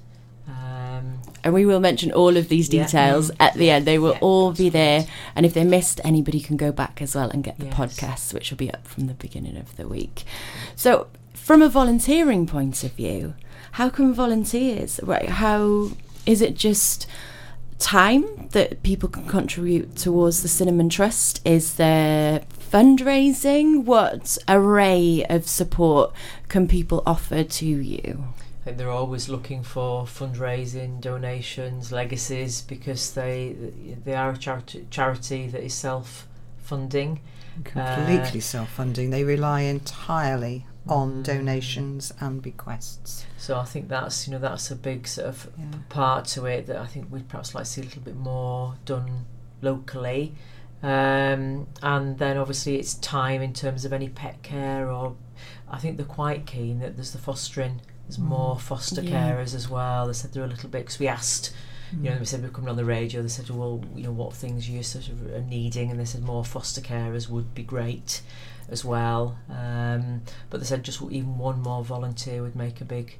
Um, 0.48 1.20
And 1.44 1.54
we 1.54 1.66
will 1.66 1.80
mention 1.80 2.12
all 2.12 2.36
of 2.38 2.50
these 2.50 2.72
Yeah. 2.74 2.86
details 2.86 3.32
at 3.40 3.54
the 3.54 3.70
end. 3.70 3.86
They 3.86 4.00
will 4.00 4.14
Yeah, 4.14 4.20
all 4.22 4.52
be 4.52 4.70
there. 4.70 5.06
And 5.36 5.46
if 5.46 5.54
they 5.54 5.64
missed, 5.64 6.02
anybody 6.04 6.40
can 6.40 6.58
go 6.58 6.72
back 6.72 7.02
as 7.02 7.16
well 7.16 7.30
and 7.30 7.44
get 7.44 7.58
the 7.60 7.66
Yes. 7.68 7.76
podcasts, 7.76 8.34
which 8.34 8.50
will 8.50 8.58
be 8.58 8.72
up 8.72 8.88
from 8.88 9.08
the 9.08 9.14
beginning 9.14 9.58
of 9.58 9.76
the 9.78 9.88
week. 9.88 10.24
So, 10.76 11.08
from 11.34 11.62
a 11.62 11.70
volunteering 11.70 12.46
point 12.48 12.84
of 12.84 12.92
view, 12.94 13.34
how 13.74 13.90
can 13.90 14.14
volunteers? 14.14 15.00
right, 15.04 15.30
How 15.30 15.92
is 16.26 16.42
it 16.42 16.56
just 16.56 17.08
time 17.80 18.26
that 18.52 18.82
people 18.84 19.08
can 19.08 19.26
contribute 19.28 19.96
towards 19.96 20.42
the 20.42 20.48
Cinnamon 20.48 20.90
Trust? 20.90 21.40
Is 21.46 21.76
there 21.76 22.42
fundraising? 22.72 23.84
What 23.86 24.38
array 24.48 25.26
of 25.30 25.48
support 25.48 26.12
can 26.50 26.68
people 26.68 27.04
offer 27.06 27.44
to 27.44 27.66
you? 27.66 28.26
Think 28.68 28.80
they're 28.80 28.90
always 28.92 29.30
looking 29.30 29.64
for 29.64 30.04
fundraising, 30.04 31.00
donations, 31.00 31.94
legacies 31.94 32.62
because 32.62 33.14
they 33.14 33.56
they 34.04 34.14
are 34.14 34.32
a 34.32 34.38
charity, 34.38 34.86
charity 34.90 35.48
that 35.48 35.64
is 35.64 35.74
self 35.74 36.28
funding. 36.58 37.22
Completely 37.64 38.42
self 38.42 38.70
funding. 38.70 39.10
They 39.10 39.24
rely 39.24 39.62
entirely 39.62 40.66
on 40.86 41.22
Mm. 41.22 41.24
donations 41.24 42.12
and 42.20 42.42
bequests. 42.42 43.26
So 43.38 43.58
I 43.58 43.64
think 43.64 43.88
that's 43.88 44.28
you 44.28 44.34
know 44.34 44.40
that's 44.40 44.70
a 44.70 44.76
big 44.76 45.08
sort 45.08 45.28
of 45.30 45.50
Yeah. 45.58 45.66
part 45.88 46.26
to 46.36 46.46
it 46.46 46.68
that 46.68 46.76
I 46.76 46.88
think 46.88 47.08
we'd 47.10 47.30
perhaps 47.30 47.56
like 47.56 47.64
to 47.64 47.70
see 47.70 47.80
a 47.80 47.86
little 47.86 48.02
bit 48.02 48.18
more 48.18 48.76
done 48.84 49.28
locally. 49.62 50.36
Um, 50.84 51.68
and 51.82 52.18
then 52.18 52.36
obviously 52.38 52.76
it's 52.76 52.96
time 52.96 53.42
in 53.42 53.54
terms 53.54 53.86
of 53.86 53.94
any 53.94 54.10
pet 54.10 54.44
care 54.44 54.92
or 54.92 55.16
I 55.70 55.78
think 55.80 55.96
they're 55.96 56.06
quite 56.06 56.46
keen 56.46 56.80
that 56.80 56.98
there's 56.98 57.12
the 57.14 57.18
fostering 57.18 57.80
there's 58.08 58.18
more 58.20 58.58
foster 58.60 59.02
Yeah. 59.02 59.32
carers 59.34 59.54
as 59.54 59.70
well 59.70 60.08
they 60.08 60.14
said 60.14 60.32
they're 60.34 60.44
a 60.44 60.48
little 60.48 60.70
bit 60.70 60.80
because 60.86 61.00
we 61.00 61.08
asked 61.08 61.54
You 62.04 62.10
know, 62.10 62.20
they 62.20 62.26
said 62.26 62.44
we're 62.44 62.50
coming 62.50 62.70
on 62.70 62.76
the 62.76 62.84
radio. 62.84 63.22
They 63.22 63.30
said, 63.30 63.50
well, 63.50 63.82
you 63.96 64.04
know, 64.04 64.12
what 64.12 64.34
things 64.34 64.68
you 64.70 64.84
sort 64.84 65.08
of 65.08 65.26
are 65.34 65.40
needing, 65.42 65.90
and 65.90 65.98
they 65.98 66.04
said 66.04 66.22
more 66.22 66.44
foster 66.44 66.82
carers 66.82 67.30
would 67.30 67.56
be 67.56 67.64
great 67.64 68.20
as 68.68 68.84
well. 68.84 69.38
Um, 69.50 70.24
but 70.50 70.60
they 70.60 70.66
said 70.66 70.84
just 70.84 71.02
even 71.02 71.38
one 71.38 71.62
more 71.62 71.86
volunteer 71.86 72.42
would 72.42 72.58
make 72.58 72.82
a 72.82 72.86
big 72.86 73.16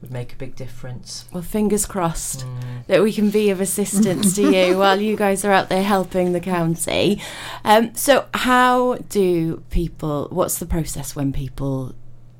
would 0.00 0.10
make 0.10 0.32
a 0.32 0.36
big 0.36 0.56
difference. 0.56 1.26
Well, 1.32 1.44
fingers 1.44 1.86
crossed 1.86 2.40
Mm. 2.44 2.86
that 2.88 3.02
we 3.04 3.12
can 3.12 3.30
be 3.30 3.50
of 3.50 3.60
assistance 3.60 4.34
to 4.34 4.42
you 4.50 4.76
while 4.82 5.00
you 5.00 5.16
guys 5.16 5.44
are 5.44 5.52
out 5.52 5.68
there 5.68 5.84
helping 5.84 6.32
the 6.32 6.40
county. 6.40 7.22
Um, 7.64 7.94
so, 7.94 8.26
how 8.34 8.96
do 9.08 9.62
people? 9.70 10.26
What's 10.32 10.58
the 10.58 10.66
process 10.66 11.14
when 11.14 11.32
people 11.32 11.94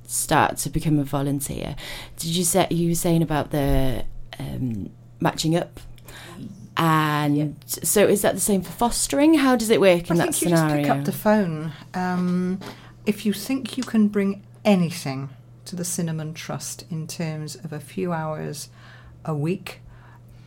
start 0.08 0.56
to 0.56 0.70
become 0.70 0.98
a 0.98 1.04
volunteer? 1.04 1.76
Did 2.16 2.30
you 2.30 2.42
say 2.42 2.66
you 2.70 2.88
were 2.88 2.94
saying 2.96 3.22
about 3.22 3.50
the 3.50 4.04
um, 4.40 4.90
matching 5.20 5.54
up? 5.54 5.78
And 6.76 7.56
so, 7.66 8.06
is 8.06 8.22
that 8.22 8.34
the 8.34 8.40
same 8.40 8.62
for 8.62 8.70
fostering? 8.72 9.34
How 9.34 9.56
does 9.56 9.68
it 9.70 9.80
work 9.80 10.10
in 10.10 10.20
I 10.20 10.26
that 10.26 10.40
you 10.40 10.48
scenario? 10.48 10.76
pick 10.82 10.90
up 10.90 11.04
the 11.04 11.12
phone. 11.12 11.72
Um, 11.92 12.60
if 13.04 13.26
you 13.26 13.32
think 13.32 13.76
you 13.76 13.82
can 13.82 14.08
bring 14.08 14.42
anything 14.64 15.30
to 15.64 15.76
the 15.76 15.84
Cinnamon 15.84 16.34
Trust 16.34 16.84
in 16.90 17.06
terms 17.06 17.56
of 17.56 17.72
a 17.72 17.80
few 17.80 18.12
hours 18.12 18.68
a 19.24 19.34
week 19.34 19.80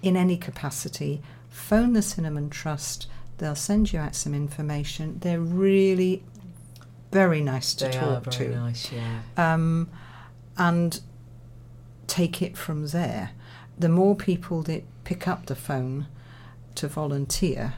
in 0.01 0.15
any 0.15 0.37
capacity, 0.37 1.21
phone 1.49 1.93
the 1.93 2.01
Cinnamon 2.01 2.49
Trust. 2.49 3.07
They'll 3.37 3.55
send 3.55 3.91
you 3.91 3.99
out 3.99 4.15
some 4.15 4.33
information. 4.33 5.17
They're 5.19 5.39
really 5.39 6.23
very 7.11 7.41
nice 7.41 7.73
to 7.75 7.85
They 7.85 7.97
are 7.97 8.21
talk 8.21 8.33
very 8.33 8.49
to. 8.51 8.55
nice, 8.59 8.91
yeah. 8.91 9.21
um, 9.37 9.89
and 10.57 10.99
take 12.07 12.41
it 12.41 12.57
from 12.57 12.87
there. 12.87 13.31
The 13.77 13.89
more 13.89 14.15
people 14.15 14.61
that 14.63 14.83
pick 15.03 15.27
up 15.27 15.47
the 15.47 15.55
phone 15.55 16.07
to 16.75 16.87
volunteer, 16.87 17.75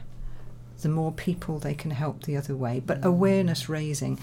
the 0.82 0.88
more 0.88 1.12
people 1.12 1.58
they 1.58 1.74
can 1.74 1.90
help 1.92 2.24
the 2.24 2.36
other 2.36 2.54
way. 2.56 2.80
But 2.84 3.04
awareness 3.04 3.68
raising. 3.68 4.18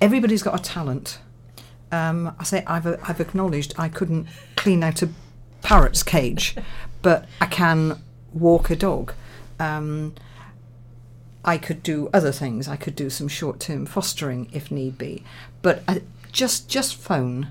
Everybody's 0.00 0.42
got 0.42 0.58
a 0.58 0.62
talent. 0.62 1.18
Um, 1.92 2.34
I 2.38 2.44
say 2.44 2.64
I've, 2.66 2.86
I've 2.86 3.20
acknowledged 3.20 3.74
I 3.78 3.88
couldn't 3.88 4.26
clean 4.56 4.82
out 4.82 5.02
a 5.02 5.10
parrot's 5.62 6.02
cage, 6.02 6.56
but 7.02 7.26
I 7.40 7.46
can 7.46 8.02
walk 8.32 8.70
a 8.70 8.76
dog. 8.76 9.12
Um, 9.60 10.14
I 11.44 11.58
could 11.58 11.82
do 11.82 12.08
other 12.12 12.32
things. 12.32 12.68
I 12.68 12.76
could 12.76 12.96
do 12.96 13.10
some 13.10 13.28
short-term 13.28 13.86
fostering 13.86 14.48
if 14.52 14.70
need 14.70 14.96
be, 14.98 15.24
but 15.62 15.82
I, 15.86 16.02
just 16.32 16.68
just 16.68 16.96
phone, 16.96 17.50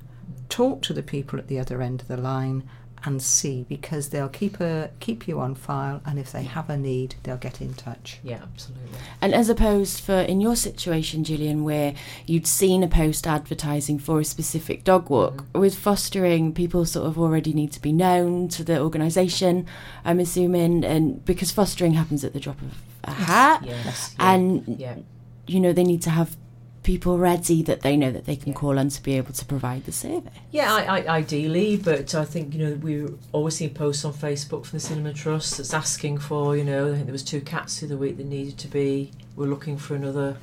talk 0.50 0.82
to 0.84 0.94
the 0.94 1.04
people 1.04 1.40
at 1.40 1.48
the 1.48 1.60
other 1.60 1.82
end 1.82 2.02
of 2.02 2.08
the 2.08 2.18
line, 2.18 2.64
and 3.06 3.22
see 3.22 3.66
because 3.68 4.10
they'll 4.10 4.30
keep 4.30 4.60
a 4.60 4.90
keep 5.00 5.28
you 5.28 5.40
on 5.40 5.56
file, 5.56 6.02
and 6.06 6.18
if 6.18 6.32
they 6.32 6.44
have 6.44 6.70
a 6.70 6.78
need, 6.78 7.16
they'll 7.24 7.38
get 7.38 7.62
in 7.62 7.74
touch. 7.74 8.20
Yeah, 8.24 8.40
absolutely. 8.44 8.98
And 9.22 9.34
as 9.34 9.50
opposed 9.50 10.00
for 10.00 10.14
in 10.14 10.42
your 10.42 10.56
situation, 10.56 11.24
Gillian, 11.24 11.64
where 11.64 11.94
you'd 12.26 12.48
seen 12.48 12.84
a 12.84 12.88
post 12.88 13.28
advertising 13.28 14.00
for 14.00 14.20
a 14.20 14.26
specific 14.26 14.84
dog 14.84 15.10
walk, 15.10 15.44
mm-hmm. 15.44 15.60
with 15.60 15.76
fostering, 15.76 16.54
people 16.54 16.86
sort 16.86 17.08
of 17.08 17.20
already 17.20 17.54
need 17.54 17.72
to 17.74 17.82
be 17.82 17.92
known 17.92 18.48
to 18.50 18.64
the 18.64 18.80
organisation, 18.80 19.66
I'm 20.06 20.20
assuming, 20.20 20.84
and 20.84 21.24
because 21.26 21.52
fostering 21.52 21.94
happens 21.94 22.24
at 22.24 22.34
the 22.34 22.40
drop 22.40 22.62
of 22.62 22.72
a 23.04 23.12
hat, 23.12 23.64
Yes. 23.66 24.16
yeah, 24.18 24.32
and 24.34 24.64
yeah. 24.80 24.96
you 25.48 25.60
know 25.60 25.74
they 25.74 25.84
need 25.84 26.02
to 26.04 26.10
have 26.10 26.36
people 26.84 27.18
ready 27.18 27.64
that 27.64 27.82
they 27.82 27.96
know 27.96 28.12
that 28.12 28.26
they 28.26 28.36
can 28.36 28.54
call 28.54 28.78
on 28.78 28.90
to 28.90 29.02
be 29.02 29.16
able 29.16 29.32
to 29.32 29.46
provide 29.46 29.86
the 29.86 29.92
service. 29.92 30.34
Yeah, 30.52 30.74
I, 30.74 31.00
I, 31.00 31.08
ideally, 31.20 31.78
but 31.78 32.14
I 32.14 32.26
think 32.26 32.54
you 32.54 32.66
know 32.66 32.76
we 32.76 33.08
always 33.32 33.56
see 33.56 33.70
posts 33.70 34.04
on 34.04 34.14
Facebook 34.14 34.66
from 34.66 34.78
the 34.78 34.80
Cinnamon 34.82 35.14
Trust 35.14 35.58
that's 35.58 35.74
asking 35.74 36.18
for 36.18 36.58
you 36.58 36.64
know 36.64 36.90
I 36.90 36.94
think 36.96 37.06
there 37.06 37.14
was 37.14 37.24
two 37.24 37.42
cats 37.42 37.80
the 37.80 37.86
other 37.88 37.98
week 37.98 38.18
that 38.18 38.26
needed 38.26 38.58
to 38.60 38.68
be 38.68 39.12
we're 39.36 39.48
looking 39.48 39.78
for 39.78 39.96
another 39.96 40.38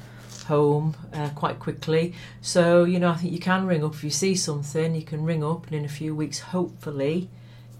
home 0.46 0.96
uh, 1.12 1.28
quite 1.34 1.58
quickly. 1.58 2.14
So 2.40 2.84
you 2.84 2.98
know 2.98 3.10
I 3.10 3.16
think 3.16 3.32
you 3.32 3.38
can 3.38 3.66
ring 3.66 3.84
up 3.84 3.94
if 3.94 4.02
you 4.04 4.10
see 4.10 4.34
something 4.34 4.94
you 4.94 5.02
can 5.02 5.22
ring 5.24 5.44
up 5.44 5.66
and 5.66 5.74
in 5.76 5.84
a 5.84 5.88
few 5.88 6.14
weeks 6.14 6.40
hopefully 6.40 7.28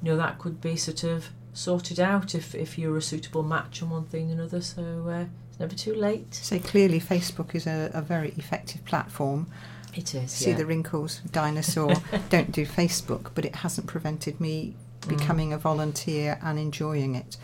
you 0.03 0.11
know 0.11 0.17
that 0.17 0.39
could 0.39 0.61
be 0.61 0.77
sort 0.77 1.03
of 1.03 1.31
sorted 1.53 2.01
out 2.01 2.35
if 2.35 2.55
if 2.55 2.79
you're 2.79 2.97
a 2.97 3.03
suitable 3.03 3.43
match 3.43 3.83
on 3.83 3.91
one 3.91 4.05
thing 4.05 4.31
and 4.31 4.41
another. 4.41 4.61
So 4.61 4.83
uh, 5.09 5.25
it's 5.51 5.61
never 5.61 5.75
too 5.75 5.95
late. 5.95 6.35
So 6.35 6.59
clearly, 6.59 7.01
Facebook 7.01 7.55
is 7.55 7.67
a, 7.67 7.91
a 7.95 8.03
very 8.03 8.33
effective 8.37 8.85
platform. 8.85 9.47
It 9.95 10.15
is. 10.15 10.31
See 10.31 10.51
yeah. 10.51 10.57
the 10.57 10.67
wrinkles, 10.67 11.21
dinosaur. 11.31 11.95
don't 12.31 12.53
do 12.53 12.65
Facebook, 12.65 13.31
but 13.35 13.45
it 13.45 13.57
hasn't 13.57 13.87
prevented 13.87 14.41
me 14.41 14.75
becoming 15.09 15.53
a 15.53 15.59
volunteer 15.59 16.39
and 16.43 16.59
enjoying 16.59 17.15
it. 17.17 17.37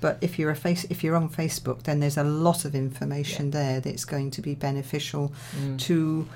But 0.00 0.18
if 0.20 0.38
you're 0.38 0.50
a 0.50 0.56
face, 0.56 0.84
if 0.90 1.02
you're 1.02 1.16
on 1.16 1.28
Facebook, 1.28 1.82
then 1.82 1.98
there's 1.98 2.16
a 2.16 2.22
lot 2.22 2.64
of 2.64 2.74
information 2.76 3.50
there 3.50 3.80
that's 3.80 4.04
going 4.04 4.30
to 4.32 4.42
be 4.42 4.54
beneficial 4.54 5.32
Mm. 5.56 5.78
to 5.80 6.28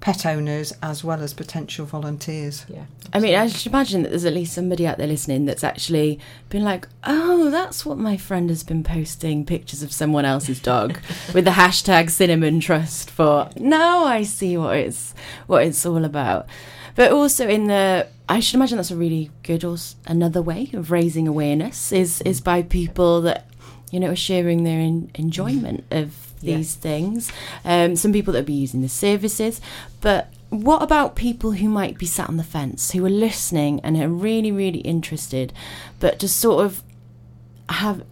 pet 0.00 0.24
owners 0.24 0.72
as 0.82 1.04
well 1.04 1.22
as 1.22 1.34
potential 1.34 1.84
volunteers. 1.84 2.64
Yeah. 2.68 2.84
I 3.12 3.20
mean, 3.20 3.34
I 3.34 3.48
should 3.48 3.70
imagine 3.70 4.02
that 4.02 4.10
there's 4.10 4.24
at 4.24 4.32
least 4.32 4.54
somebody 4.54 4.86
out 4.86 4.98
there 4.98 5.06
listening 5.06 5.44
that's 5.44 5.64
actually 5.64 6.18
been 6.48 6.64
like, 6.64 6.88
oh, 7.04 7.50
that's 7.50 7.84
what 7.84 7.98
my 7.98 8.16
friend 8.16 8.48
has 8.48 8.62
been 8.62 8.82
posting 8.82 9.44
pictures 9.44 9.82
of 9.82 9.92
someone 9.92 10.24
else's 10.24 10.60
dog 10.60 10.98
with 11.34 11.44
the 11.44 11.52
hashtag 11.52 12.10
Cinnamon 12.10 12.60
Trust 12.60 13.10
for. 13.10 13.50
Now 13.56 14.04
I 14.04 14.22
see 14.22 14.56
what 14.56 14.76
it's 14.76 15.14
what 15.46 15.66
it's 15.66 15.84
all 15.84 16.04
about. 16.04 16.46
But 16.96 17.12
also 17.12 17.48
in 17.48 17.66
the, 17.66 18.08
I 18.28 18.40
should 18.40 18.56
imagine 18.56 18.76
that's 18.76 18.90
a 18.90 18.96
really 18.96 19.30
good, 19.42 19.64
or 19.64 19.76
another 20.06 20.42
way 20.42 20.70
of 20.72 20.90
raising 20.90 21.28
awareness 21.28 21.92
is 21.92 22.20
is 22.22 22.40
by 22.40 22.62
people 22.62 23.20
that 23.22 23.46
you 23.90 24.00
know 24.00 24.10
are 24.10 24.16
sharing 24.16 24.64
their 24.64 24.80
en- 24.80 25.10
enjoyment 25.14 25.84
of 25.90 26.29
Yeah. 26.40 26.56
these 26.56 26.74
things. 26.74 27.30
Um, 27.64 27.96
some 27.96 28.12
people 28.12 28.32
that 28.32 28.40
will 28.40 28.46
be 28.46 28.52
using 28.54 28.82
the 28.82 28.88
services, 28.88 29.60
but 30.00 30.32
what 30.50 30.82
about 30.82 31.14
people 31.14 31.52
who 31.52 31.68
might 31.68 31.96
be 31.96 32.06
sat 32.06 32.28
on 32.28 32.36
the 32.36 32.44
fence, 32.44 32.90
who 32.90 33.04
are 33.06 33.10
listening 33.10 33.80
and 33.80 33.96
are 33.96 34.08
really, 34.08 34.50
really 34.50 34.80
interested, 34.80 35.52
but 36.00 36.18
just 36.18 36.36
sort 36.36 36.64
of 36.64 36.82
have 37.68 38.02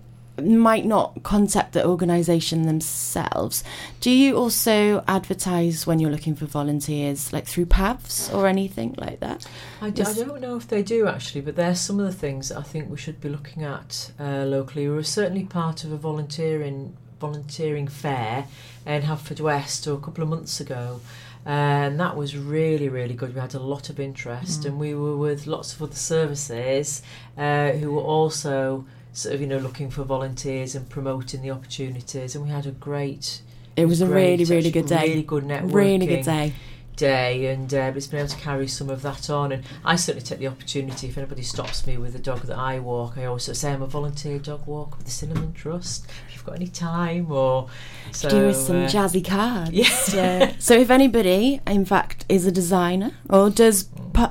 might 0.41 0.87
not 0.87 1.21
contact 1.25 1.73
the 1.73 1.85
organisation 1.85 2.63
themselves? 2.63 3.65
Do 4.01 4.11
you 4.11 4.37
also 4.37 5.03
advertise 5.09 5.85
when 5.85 5.99
you're 5.99 6.13
looking 6.13 6.37
for 6.37 6.47
volunteers, 6.47 7.33
like 7.33 7.47
through 7.47 7.67
PAVs 7.67 8.33
or 8.33 8.47
anything 8.47 8.95
like 8.99 9.19
that? 9.19 9.47
I, 9.81 9.91
d- 9.91 10.03
I 10.03 10.13
don't 10.13 10.41
know 10.41 10.57
if 10.57 10.69
they 10.69 10.85
do 10.85 11.09
actually, 11.09 11.41
but 11.41 11.57
there's 11.57 11.81
some 11.81 11.99
of 11.99 12.07
the 12.07 12.13
things 12.13 12.51
that 12.51 12.59
I 12.59 12.63
think 12.63 12.89
we 12.89 12.97
should 12.97 13.21
be 13.21 13.29
looking 13.29 13.65
at 13.65 14.13
uh, 14.21 14.45
locally. 14.45 14.89
We 14.89 14.95
were 14.95 15.03
certainly 15.03 15.45
part 15.45 15.83
of 15.83 15.91
a 15.91 15.97
volunteering 15.97 16.97
volunteering 17.21 17.89
fair 17.89 18.47
in 18.87 19.03
Haverfordwest 19.03 19.93
a 19.93 20.01
couple 20.01 20.23
of 20.23 20.31
months 20.31 20.61
ago, 20.61 21.01
and 21.45 21.99
that 22.01 22.17
was 22.17 22.37
really 22.37 22.89
really 22.89 23.15
good. 23.15 23.35
We 23.35 23.41
had 23.41 23.55
a 23.55 23.61
lot 23.61 23.91
of 23.91 24.01
interest, 24.01 24.65
and 24.65 24.79
we 24.79 24.95
were 24.95 25.17
with 25.17 25.47
lots 25.47 25.75
of 25.75 25.83
other 25.83 25.95
services 25.95 27.03
uh, 27.37 27.71
who 27.73 27.93
were 27.93 28.03
also 28.03 28.87
sort 29.13 29.35
of 29.35 29.41
you 29.41 29.47
know 29.47 29.59
looking 29.59 29.91
for 29.91 30.05
volunteers 30.05 30.75
and 30.75 30.89
promoting 30.89 31.43
the 31.43 31.51
opportunities, 31.51 32.35
and 32.35 32.45
we 32.45 32.51
had 32.51 32.67
a 32.67 32.71
great. 32.73 33.43
It 33.77 33.87
was 33.87 34.01
a 34.01 34.07
really, 34.07 34.45
really 34.45 34.71
good 34.73 34.87
day. 34.87 35.09
Really 35.09 35.23
good 35.23 35.45
networking 35.45 35.73
Really 35.75 36.07
good 36.07 36.25
day. 36.25 36.53
Day 36.99 37.47
and 37.47 37.73
uh, 37.73 37.93
it's 37.97 38.07
been 38.09 38.21
able 38.21 38.29
to 38.29 38.37
carry 38.37 38.69
some 38.69 38.91
of 38.91 39.01
that 39.03 39.31
on 39.31 39.53
and 39.53 39.65
I 39.85 39.97
certainly 39.97 40.27
take 40.27 40.41
the 40.41 40.49
opportunity 40.49 41.09
if 41.09 41.17
anybody 41.17 41.43
stops 41.43 41.87
me 41.87 41.97
with 41.97 42.15
a 42.15 42.19
dog 42.19 42.43
that 42.43 42.59
I 42.59 42.79
walk 42.81 43.17
I 43.17 43.25
always 43.25 43.45
sort 43.45 43.57
of 43.57 43.61
say 43.61 43.73
I'm 43.73 43.83
a 43.83 43.87
volunteer 43.87 44.39
dog 44.39 44.67
walker 44.67 44.97
with 44.97 45.07
the 45.07 45.13
Cinnamon 45.13 45.53
Trust 45.55 46.07
if 46.27 46.35
you've 46.35 46.45
got 46.45 46.57
any 46.57 46.67
time 46.69 47.31
or 47.33 47.69
so 48.13 48.29
Give 48.29 48.45
us 48.45 48.67
some 48.67 48.85
uh, 48.85 48.89
jazzy 48.89 49.25
cards. 49.25 49.71
Yeah. 49.73 50.49
Uh, 50.51 50.53
so 50.59 50.75
if 50.75 50.91
anybody, 50.91 51.61
in 51.67 51.85
fact, 51.85 52.25
is 52.29 52.47
a 52.47 52.51
designer 52.53 53.13
or 53.29 53.51
does 53.51 53.89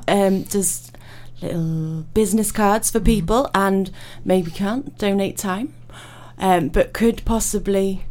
um, 0.08 0.44
does 0.44 0.92
little 1.42 2.06
business 2.14 2.52
cards 2.52 2.90
Mm-hmm. 2.92 3.00
for 3.00 3.06
people 3.06 3.50
and 3.54 3.92
maybe 4.26 4.52
can't 4.52 4.98
donate 4.98 5.38
time, 5.38 5.74
um, 6.40 6.70
but 6.70 6.92
could 6.94 7.24
possibly 7.26 8.07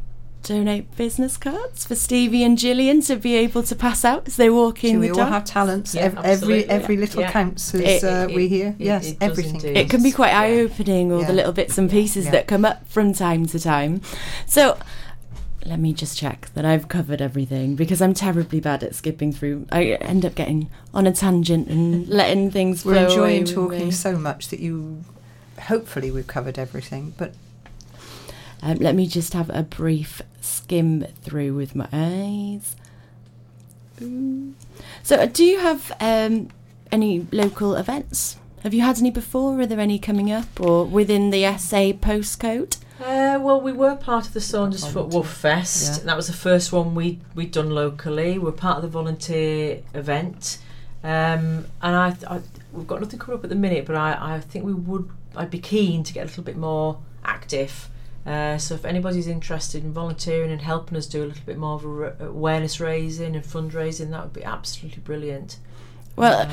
donate 0.47 0.95
business 0.97 1.37
cards 1.37 1.85
for 1.85 1.95
Stevie 1.97 2.45
and 2.45 2.57
Gillian 2.59 3.01
to 3.03 3.17
be 3.17 3.35
able 3.35 3.63
to 3.65 3.75
pass 3.75 4.05
out 4.05 4.29
as 4.29 4.37
they 4.37 4.49
walk 4.49 4.85
in. 4.85 4.95
Do 4.95 5.01
we 5.01 5.07
the 5.09 5.13
all 5.15 5.19
dog. 5.19 5.29
have 5.33 5.45
talents? 5.45 5.95
Yeah, 5.95 6.03
Ev- 6.03 6.19
every 6.19 6.31
absolutely. 6.31 6.65
every 6.71 6.97
little 6.97 7.21
Yeah. 7.23 7.33
counts, 7.33 7.75
as 7.75 8.05
uh, 8.05 8.29
we 8.33 8.47
hear. 8.49 8.69
it- 8.69 8.85
yes, 8.85 9.07
it 9.11 9.19
does 9.19 9.31
everything. 9.31 9.55
indeed. 9.57 9.77
it 9.77 9.91
can 9.91 10.03
be 10.03 10.13
quite 10.13 10.29
Yeah. 10.31 10.41
eye 10.41 10.53
opening, 10.61 11.11
all 11.13 11.21
Yeah. 11.23 11.27
the 11.27 11.33
little 11.33 11.53
bits 11.53 11.77
and 11.79 11.91
pieces 11.91 12.27
Yeah. 12.27 12.31
that 12.33 12.47
come 12.47 12.65
up 12.65 12.89
from 12.89 13.13
time 13.13 13.47
to 13.47 13.59
time. 13.59 14.01
So 14.47 14.79
let 15.65 15.81
me 15.81 15.93
just 15.93 16.17
check 16.17 16.49
that 16.55 16.65
I've 16.65 16.87
covered 16.87 17.21
everything 17.21 17.75
because 17.75 18.01
I'm 18.01 18.15
terribly 18.15 18.61
bad 18.61 18.85
at 18.85 18.95
skipping 18.95 19.33
through. 19.33 19.67
I 19.73 19.85
end 20.01 20.25
up 20.25 20.37
getting 20.37 20.69
on 20.95 21.09
a 21.09 21.13
tangent 21.13 21.67
and 21.69 22.07
letting 22.21 22.53
things 22.53 22.85
We're 22.85 22.93
flow 22.95 23.03
away 23.23 23.39
enjoying 23.39 23.43
with 23.43 23.55
talking 23.55 23.85
me. 23.87 23.91
so 23.91 24.17
much 24.17 24.49
that 24.49 24.61
you. 24.61 25.03
Hopefully, 25.63 26.11
we've 26.13 26.27
covered 26.29 26.57
everything. 26.59 27.15
But 27.19 27.33
Um, 28.63 28.79
let 28.79 28.95
me 28.95 29.07
just 29.07 29.33
have 29.35 29.51
a 29.51 29.63
brief 29.63 30.23
skim 30.41 31.07
through 31.23 31.55
with 31.55 31.75
my 31.75 31.89
eyes. 31.93 32.77
Ooh. 34.03 34.55
So, 35.03 35.17
uh, 35.17 35.27
do 35.27 35.45
you 35.45 35.59
have 35.59 35.93
um, 36.01 36.49
any 36.93 37.27
local 37.33 37.75
events 37.75 38.37
Have 38.63 38.75
you 38.75 38.83
had 38.83 38.99
any 38.99 39.11
before? 39.11 39.61
Are 39.61 39.67
there 39.67 39.81
any 39.81 39.99
coming 39.99 40.33
up 40.33 40.61
or 40.61 40.85
within 40.85 41.31
the 41.31 41.45
SA 41.57 41.93
postcode? 41.93 42.79
Uh, 42.99 43.39
well, 43.41 43.61
we 43.61 43.73
were 43.73 43.95
part 43.95 44.27
of 44.27 44.33
the 44.33 44.41
Saundersfoot 44.41 45.13
Wolf 45.13 45.31
Fest. 45.33 46.01
Yeah. 46.01 46.07
That 46.07 46.17
was 46.17 46.27
the 46.27 46.33
first 46.33 46.73
one 46.73 46.95
we 46.95 47.21
we'd 47.35 47.53
done 47.53 47.71
locally. 47.71 48.39
We're 48.39 48.53
part 48.53 48.77
of 48.79 48.83
the 48.83 48.89
volunteer 48.89 49.83
event, 49.95 50.59
um, 51.05 51.67
and 51.83 51.95
I, 51.95 52.17
I 52.29 52.41
we've 52.73 52.87
got 52.87 53.01
nothing 53.01 53.19
coming 53.19 53.39
up 53.39 53.45
at 53.45 53.51
the 53.51 53.57
minute, 53.57 53.85
but 53.87 53.97
I, 53.97 54.37
I 54.37 54.41
think 54.41 54.65
we 54.65 54.73
would 54.75 55.11
I'd 55.37 55.51
be 55.51 55.59
keen 55.59 56.03
to 56.05 56.13
get 56.13 56.23
a 56.23 56.27
little 56.27 56.43
bit 56.43 56.57
more 56.57 56.99
active. 57.25 57.89
Uh, 58.27 58.59
so 58.59 58.75
if 58.75 58.85
anybody's 58.85 59.29
interested 59.29 59.85
in 59.85 59.93
volunteering 59.93 60.51
and 60.51 60.61
helping 60.61 60.99
us 60.99 61.07
do 61.07 61.23
a 61.23 61.27
little 61.27 61.45
bit 61.47 61.57
more 61.57 61.77
of 61.77 62.21
awareness 62.21 62.81
raising 62.81 63.37
and 63.37 63.45
fundraising, 63.45 64.11
that 64.11 64.25
would 64.25 64.33
be 64.33 64.43
absolutely 64.43 65.01
brilliant. 65.03 65.59
Well, 66.17 66.49
Uh, 66.49 66.51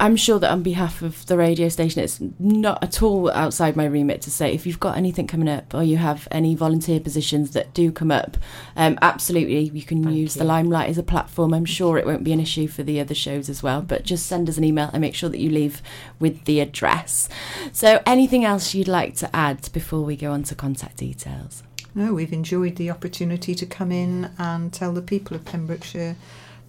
I'm 0.00 0.16
sure 0.16 0.38
that 0.40 0.50
on 0.50 0.62
behalf 0.62 1.00
of 1.00 1.24
the 1.26 1.38
radio 1.38 1.68
station, 1.68 2.02
it's 2.02 2.20
not 2.38 2.82
at 2.82 3.02
all 3.02 3.30
outside 3.30 3.76
my 3.76 3.86
remit 3.86 4.20
to 4.22 4.30
say 4.30 4.52
if 4.52 4.66
you've 4.66 4.80
got 4.80 4.96
anything 4.96 5.26
coming 5.26 5.48
up 5.48 5.72
or 5.74 5.82
you 5.82 5.96
have 5.96 6.28
any 6.30 6.54
volunteer 6.54 7.00
positions 7.00 7.52
that 7.52 7.72
do 7.72 7.90
come 7.92 8.10
up, 8.10 8.36
um, 8.76 8.98
absolutely 9.00 9.60
you 9.60 9.82
can 9.82 10.02
Thank 10.02 10.16
use 10.16 10.34
the. 10.34 10.44
Limelight 10.44 10.90
as 10.90 10.98
a 10.98 11.02
platform. 11.02 11.54
I'm 11.54 11.64
sure 11.64 11.96
it 11.98 12.04
won't 12.06 12.24
be 12.24 12.32
an 12.32 12.40
issue 12.40 12.68
for 12.68 12.82
the 12.82 13.00
other 13.00 13.14
shows 13.14 13.48
as 13.48 13.62
well, 13.62 13.80
but 13.80 14.04
just 14.04 14.26
send 14.26 14.48
us 14.48 14.58
an 14.58 14.64
email 14.64 14.90
and 14.92 15.00
make 15.00 15.14
sure 15.14 15.28
that 15.30 15.40
you 15.40 15.50
leave 15.50 15.82
with 16.18 16.44
the 16.44 16.60
address. 16.60 17.28
So, 17.72 18.02
anything 18.06 18.44
else 18.44 18.74
you'd 18.74 18.88
like 18.88 19.14
to 19.16 19.34
add 19.34 19.72
before 19.72 20.02
we 20.02 20.16
go 20.16 20.32
on 20.32 20.42
to 20.44 20.54
contact 20.54 20.98
details? 20.98 21.62
No, 21.94 22.12
we've 22.12 22.32
enjoyed 22.32 22.76
the 22.76 22.90
opportunity 22.90 23.54
to 23.54 23.64
come 23.64 23.90
in 23.90 24.30
and 24.38 24.72
tell 24.72 24.92
the 24.92 25.00
people 25.00 25.34
of 25.34 25.44
Pembrokeshire 25.46 26.16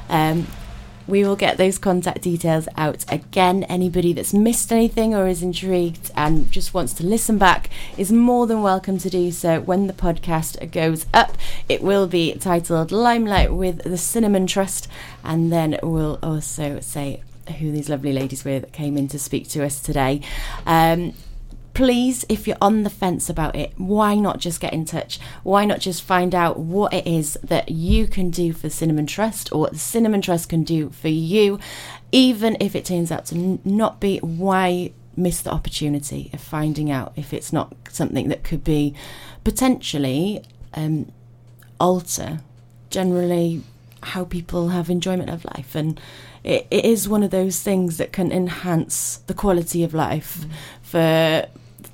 Um, 0.09 0.47
we 1.07 1.23
will 1.23 1.35
get 1.35 1.57
those 1.57 1.77
contact 1.77 2.21
details 2.21 2.67
out 2.77 3.03
again. 3.11 3.63
Anybody 3.65 4.13
that's 4.13 4.33
missed 4.33 4.71
anything 4.71 5.13
or 5.13 5.27
is 5.27 5.43
intrigued 5.43 6.11
and 6.15 6.49
just 6.49 6.73
wants 6.73 6.93
to 6.93 7.05
listen 7.05 7.37
back 7.37 7.69
is 7.97 8.11
more 8.11 8.47
than 8.47 8.61
welcome 8.61 8.97
to 8.99 9.09
do 9.09 9.31
so 9.31 9.59
when 9.59 9.87
the 9.87 9.93
podcast 9.93 10.71
goes 10.71 11.05
up. 11.13 11.37
It 11.67 11.81
will 11.81 12.07
be 12.07 12.33
titled 12.35 12.91
Limelight 12.91 13.53
with 13.53 13.83
the 13.83 13.97
Cinnamon 13.97 14.47
Trust, 14.47 14.87
and 15.23 15.51
then 15.51 15.77
we'll 15.83 16.19
also 16.23 16.79
say 16.79 17.21
who 17.59 17.71
these 17.71 17.89
lovely 17.89 18.13
ladies 18.13 18.45
were 18.45 18.59
that 18.59 18.71
came 18.71 18.95
in 18.95 19.09
to 19.09 19.19
speak 19.19 19.49
to 19.49 19.65
us 19.65 19.81
today. 19.81 20.21
Um, 20.65 21.13
please, 21.73 22.25
if 22.29 22.47
you're 22.47 22.57
on 22.61 22.83
the 22.83 22.89
fence 22.89 23.29
about 23.29 23.55
it, 23.55 23.73
why 23.77 24.15
not 24.15 24.39
just 24.39 24.59
get 24.59 24.73
in 24.73 24.85
touch? 24.85 25.19
Why 25.43 25.65
not 25.65 25.79
just 25.79 26.03
find 26.03 26.35
out 26.35 26.59
what 26.59 26.93
it 26.93 27.07
is 27.07 27.37
that 27.43 27.69
you 27.69 28.07
can 28.07 28.29
do 28.29 28.53
for 28.53 28.69
Cinnamon 28.69 29.07
Trust 29.07 29.51
or 29.51 29.61
what 29.61 29.73
the 29.73 29.79
Cinnamon 29.79 30.21
Trust 30.21 30.49
can 30.49 30.63
do 30.63 30.89
for 30.89 31.07
you, 31.07 31.59
even 32.11 32.57
if 32.59 32.75
it 32.75 32.85
turns 32.85 33.11
out 33.11 33.25
to 33.27 33.35
n- 33.35 33.59
not 33.63 33.99
be? 33.99 34.19
Why 34.19 34.91
miss 35.15 35.41
the 35.41 35.51
opportunity 35.51 36.29
of 36.33 36.41
finding 36.41 36.89
out 36.89 37.13
if 37.15 37.33
it's 37.33 37.53
not 37.53 37.75
something 37.89 38.29
that 38.29 38.43
could 38.43 38.63
be 38.63 38.93
potentially 39.43 40.43
um, 40.73 41.11
alter 41.79 42.39
generally 42.89 43.61
how 44.01 44.25
people 44.25 44.69
have 44.69 44.89
enjoyment 44.89 45.29
of 45.29 45.45
life. 45.45 45.75
And 45.75 45.99
it, 46.43 46.67
it 46.69 46.85
is 46.85 47.07
one 47.07 47.23
of 47.23 47.31
those 47.31 47.61
things 47.61 47.97
that 47.97 48.11
can 48.11 48.31
enhance 48.31 49.17
the 49.27 49.33
quality 49.33 49.83
of 49.83 49.93
life 49.93 50.45
for 50.81 51.47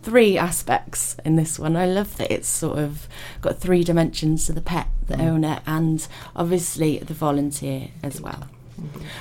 three 0.10 0.40
aspects 0.40 1.16
in 1.24 1.36
this 1.36 1.60
one. 1.60 1.76
I 1.76 1.86
love 1.86 2.18
that 2.18 2.32
it's 2.32 2.48
sort 2.48 2.80
of 2.80 3.08
got 3.42 3.60
three 3.60 3.84
dimensions 3.84 4.48
to 4.48 4.54
the 4.54 4.62
pet, 4.62 4.88
the 5.08 5.22
owner, 5.22 5.62
and 5.68 6.08
obviously 6.36 6.98
the 6.98 7.14
volunteer 7.14 7.90
as 8.02 8.20
well. 8.20 8.48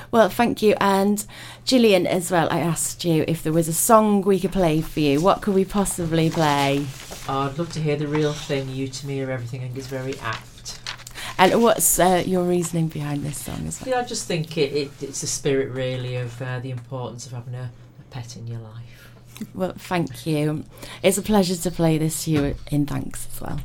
Well, 0.09 0.29
thank 0.29 0.63
you. 0.63 0.73
And 0.81 1.23
Gillian, 1.63 2.07
as 2.07 2.31
well, 2.31 2.47
I 2.49 2.61
asked 2.61 3.05
you 3.05 3.23
if 3.27 3.43
there 3.43 3.53
was 3.53 3.67
a 3.67 3.73
song 3.73 4.21
we 4.21 4.39
could 4.39 4.51
play 4.51 4.81
for 4.81 4.99
you. 4.99 5.21
What 5.21 5.43
could 5.43 5.53
we 5.53 5.63
possibly 5.63 6.31
play? 6.31 6.87
Oh, 7.27 7.41
I'd 7.41 7.59
love 7.59 7.71
to 7.73 7.79
hear 7.79 7.95
the 7.95 8.07
real 8.07 8.33
thing. 8.33 8.69
You 8.69 8.87
to 8.87 9.05
Me 9.05 9.21
Are 9.21 9.29
Everything. 9.29 9.61
I 9.61 9.65
think 9.65 9.77
is 9.77 9.85
very 9.85 10.17
apt. 10.19 10.79
And 11.37 11.61
what's 11.61 11.99
uh, 11.99 12.23
your 12.25 12.45
reasoning 12.45 12.87
behind 12.87 13.23
this 13.23 13.37
song 13.37 13.67
as 13.67 13.79
well? 13.79 13.91
Yeah, 13.91 14.01
I 14.01 14.05
just 14.05 14.27
think 14.27 14.57
it, 14.57 14.73
it, 14.73 14.91
it's 15.01 15.21
the 15.21 15.27
spirit 15.27 15.69
really 15.69 16.15
of 16.15 16.41
uh, 16.41 16.59
the 16.59 16.71
importance 16.71 17.27
of 17.27 17.33
having 17.33 17.53
a, 17.53 17.69
a 17.99 18.03
pet 18.09 18.35
in 18.35 18.47
your 18.47 18.59
life. 18.59 19.08
Well, 19.53 19.73
thank 19.77 20.25
you. 20.25 20.63
It's 21.03 21.17
a 21.17 21.21
pleasure 21.21 21.55
to 21.55 21.71
play 21.71 21.97
this 21.97 22.25
to 22.25 22.31
you 22.31 22.55
in 22.71 22.85
thanks 22.85 23.27
as 23.33 23.41
well. 23.41 23.59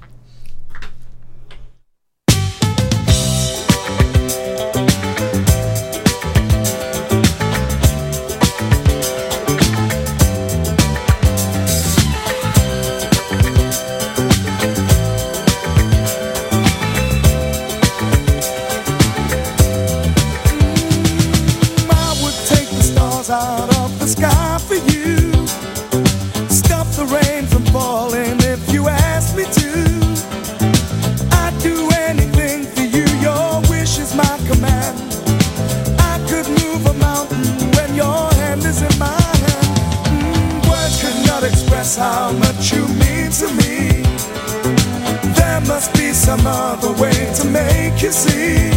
See. 48.13 48.71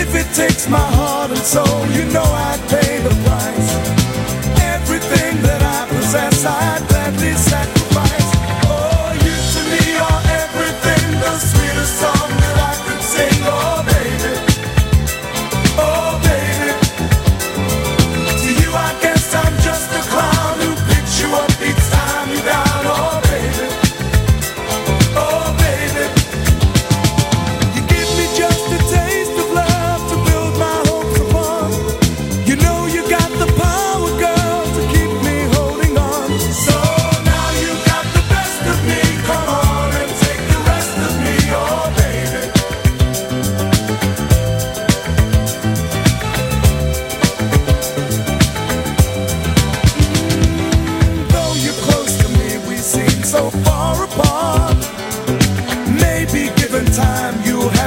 If 0.00 0.14
it 0.14 0.28
takes 0.34 0.68
my 0.68 0.78
heart 0.78 1.30
and 1.30 1.38
soul, 1.38 1.86
you 1.96 2.04
know 2.12 2.22
I'd 2.22 2.60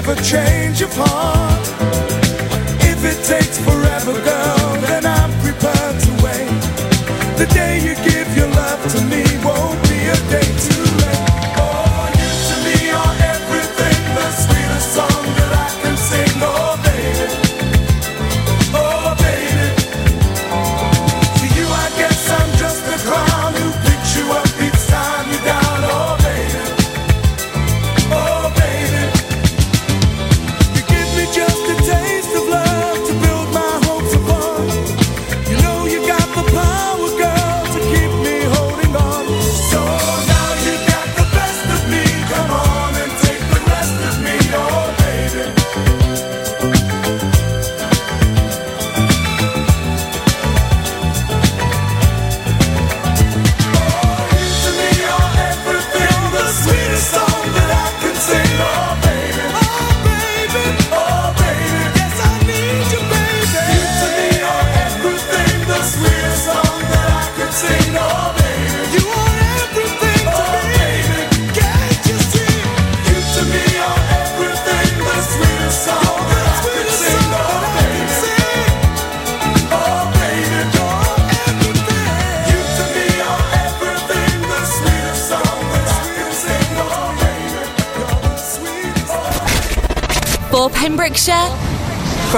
never 0.05 0.21
change 0.21 0.81
your 0.81 0.89
heart. 0.93 1.84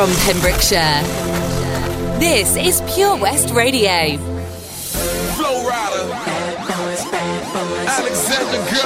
from 0.07 0.15
Pembrokeshire. 0.33 1.03
This 2.19 2.55
is 2.55 2.81
Pure 2.93 3.17
West 3.17 3.49
Radio. 3.53 4.17
Flow 5.35 5.67
Rider. 5.67 6.07
Girl, 6.07 6.15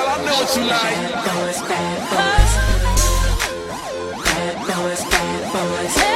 I 0.07 0.17
know 0.25 0.33
what 0.33 0.55
you 0.55 0.63
like. 0.63 0.95
Bad 1.13 1.25
boys, 1.25 1.61
bad 1.61 1.99
boys. 2.11 2.51
Bad 4.25 4.55
boys, 4.67 5.01
bad 5.11 5.41
boys. 5.53 6.10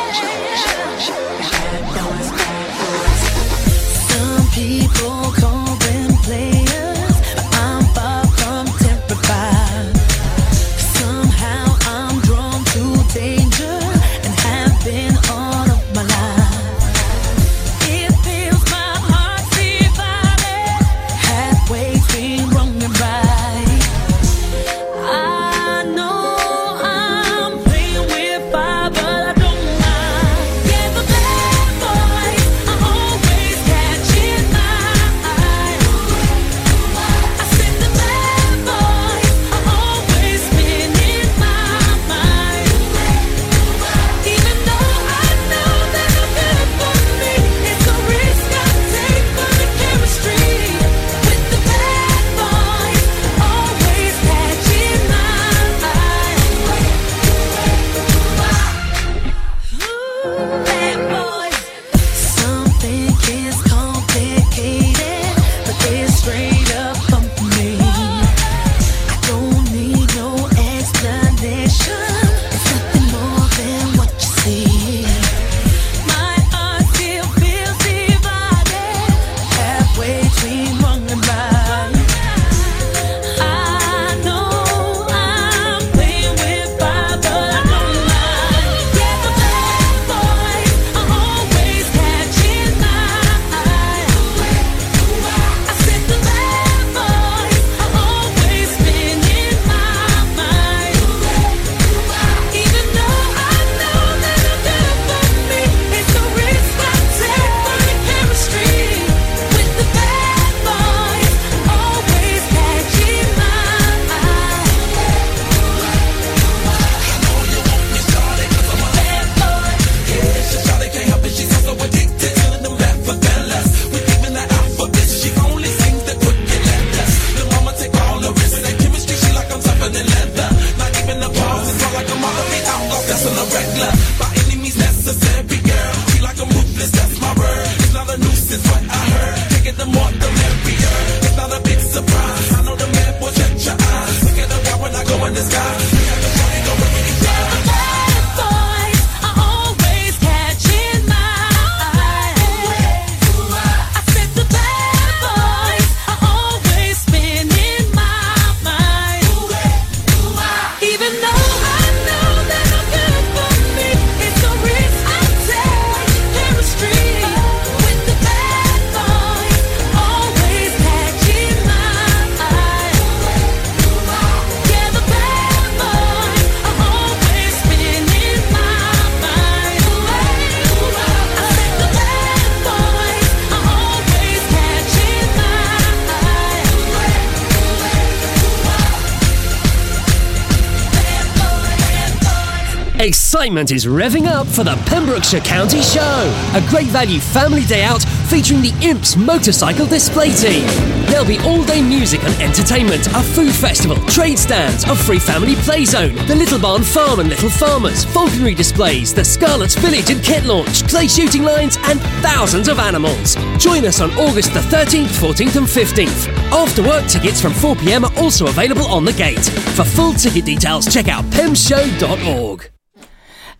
Excitement 193.46 193.70
is 193.70 193.86
revving 193.86 194.26
up 194.26 194.48
for 194.48 194.64
the 194.64 194.76
Pembrokeshire 194.88 195.40
County 195.42 195.80
Show, 195.80 196.50
a 196.56 196.68
great 196.68 196.88
value 196.88 197.20
family 197.20 197.64
day 197.66 197.84
out 197.84 198.02
featuring 198.28 198.64
the 198.64 198.74
Imps 198.82 199.16
Motorcycle 199.16 199.86
Display 199.86 200.32
Team. 200.32 200.66
There'll 201.06 201.28
be 201.28 201.38
all 201.46 201.64
day 201.64 201.84
music 201.84 202.24
and 202.24 202.34
entertainment, 202.42 203.06
a 203.06 203.22
food 203.22 203.54
festival, 203.54 203.98
trade 204.08 204.40
stands, 204.40 204.84
a 204.86 204.96
free 204.96 205.20
family 205.20 205.54
play 205.58 205.86
zone, 205.86 206.16
the 206.26 206.34
Little 206.34 206.58
Barn 206.58 206.82
Farm 206.82 207.20
and 207.20 207.30
Little 207.30 207.52
Farmers, 207.52 208.04
falconry 208.04 208.56
displays, 208.56 209.14
the 209.14 209.24
Scarlets 209.24 209.76
Village 209.76 210.10
and 210.10 210.24
kit 210.24 210.46
launch, 210.46 210.82
clay 210.90 211.08
shooting 211.08 211.44
lines, 211.44 211.78
and 211.84 212.02
thousands 212.26 212.68
of 212.68 212.80
animals. 212.80 213.36
Join 213.60 213.86
us 213.86 214.02
on 214.02 214.10
August 214.18 214.56
the 214.56 214.62
13th, 214.62 215.14
14th, 215.22 215.56
and 215.56 215.68
15th. 215.68 216.28
After 216.52 216.82
work 216.82 217.06
tickets 217.06 217.40
from 217.40 217.54
4 217.54 217.76
pm 217.76 218.06
are 218.06 218.16
also 218.18 218.48
available 218.48 218.88
on 218.88 219.06
the 219.06 219.14
gate. 219.14 219.46
For 219.78 219.84
full 219.84 220.14
ticket 220.14 220.46
details, 220.46 220.92
check 220.92 221.10
out 221.10 221.24
pemshow.org. 221.26 222.75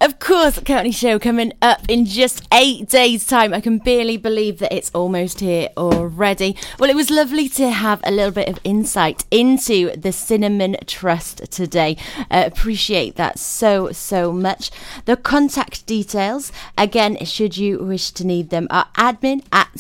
Of 0.06 0.20
course, 0.20 0.60
County 0.60 0.92
Show 0.92 1.18
coming 1.18 1.52
up 1.64 1.82
in 1.90 2.06
just 2.06 2.48
eight 2.54 2.88
days' 2.88 3.26
time. 3.26 3.56
I 3.56 3.60
can 3.60 3.80
barely 3.80 4.18
believe 4.18 4.60
that 4.60 4.72
it's 4.72 4.92
almost 4.94 5.40
here 5.40 5.70
already. 5.76 6.56
Well, 6.78 6.92
it 6.92 6.96
was 6.96 7.10
lovely 7.10 7.50
to 7.50 7.72
have 7.72 8.02
a 8.04 8.12
little 8.12 8.30
bit 8.30 8.48
of 8.48 8.60
insight 8.64 9.26
into 9.32 9.96
the 9.96 10.12
Cinnamon 10.12 10.78
Trust 10.86 11.52
today. 11.52 11.98
Uh, 12.30 12.44
appreciate 12.46 13.16
that 13.16 13.40
so, 13.40 13.92
so 13.94 14.32
much. 14.32 14.70
The 15.06 15.18
contact 15.18 15.88
details, 15.88 16.52
again, 16.78 17.18
should 17.26 17.58
you 17.58 17.80
wish 17.80 18.12
to 18.12 18.28
need 18.28 18.52
them, 18.52 18.68
are 18.70 18.90
admin 19.00 19.44
at 19.52 19.80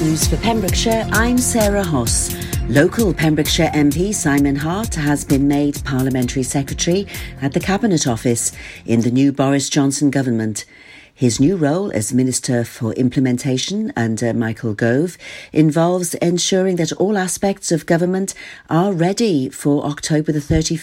News 0.00 0.26
for 0.28 0.36
Pembrokeshire, 0.36 1.08
I'm 1.12 1.38
Sarah 1.38 1.82
Hoss. 1.82 2.36
Local 2.68 3.14
Pembrokeshire 3.14 3.70
MP 3.72 4.14
Simon 4.14 4.54
Hart 4.54 4.94
has 4.94 5.24
been 5.24 5.48
made 5.48 5.82
Parliamentary 5.84 6.42
Secretary 6.42 7.06
at 7.40 7.54
the 7.54 7.60
Cabinet 7.60 8.06
Office 8.06 8.52
in 8.84 9.00
the 9.00 9.10
new 9.10 9.32
Boris 9.32 9.70
Johnson 9.70 10.10
government. 10.10 10.66
His 11.14 11.40
new 11.40 11.56
role 11.56 11.90
as 11.92 12.12
Minister 12.12 12.62
for 12.62 12.92
Implementation 12.92 13.90
under 13.96 14.34
Michael 14.34 14.74
Gove 14.74 15.16
involves 15.50 16.12
ensuring 16.16 16.76
that 16.76 16.92
all 16.92 17.16
aspects 17.16 17.72
of 17.72 17.86
government 17.86 18.34
are 18.68 18.92
ready 18.92 19.48
for 19.48 19.86
October 19.86 20.30
the 20.30 20.40
31st. 20.40 20.74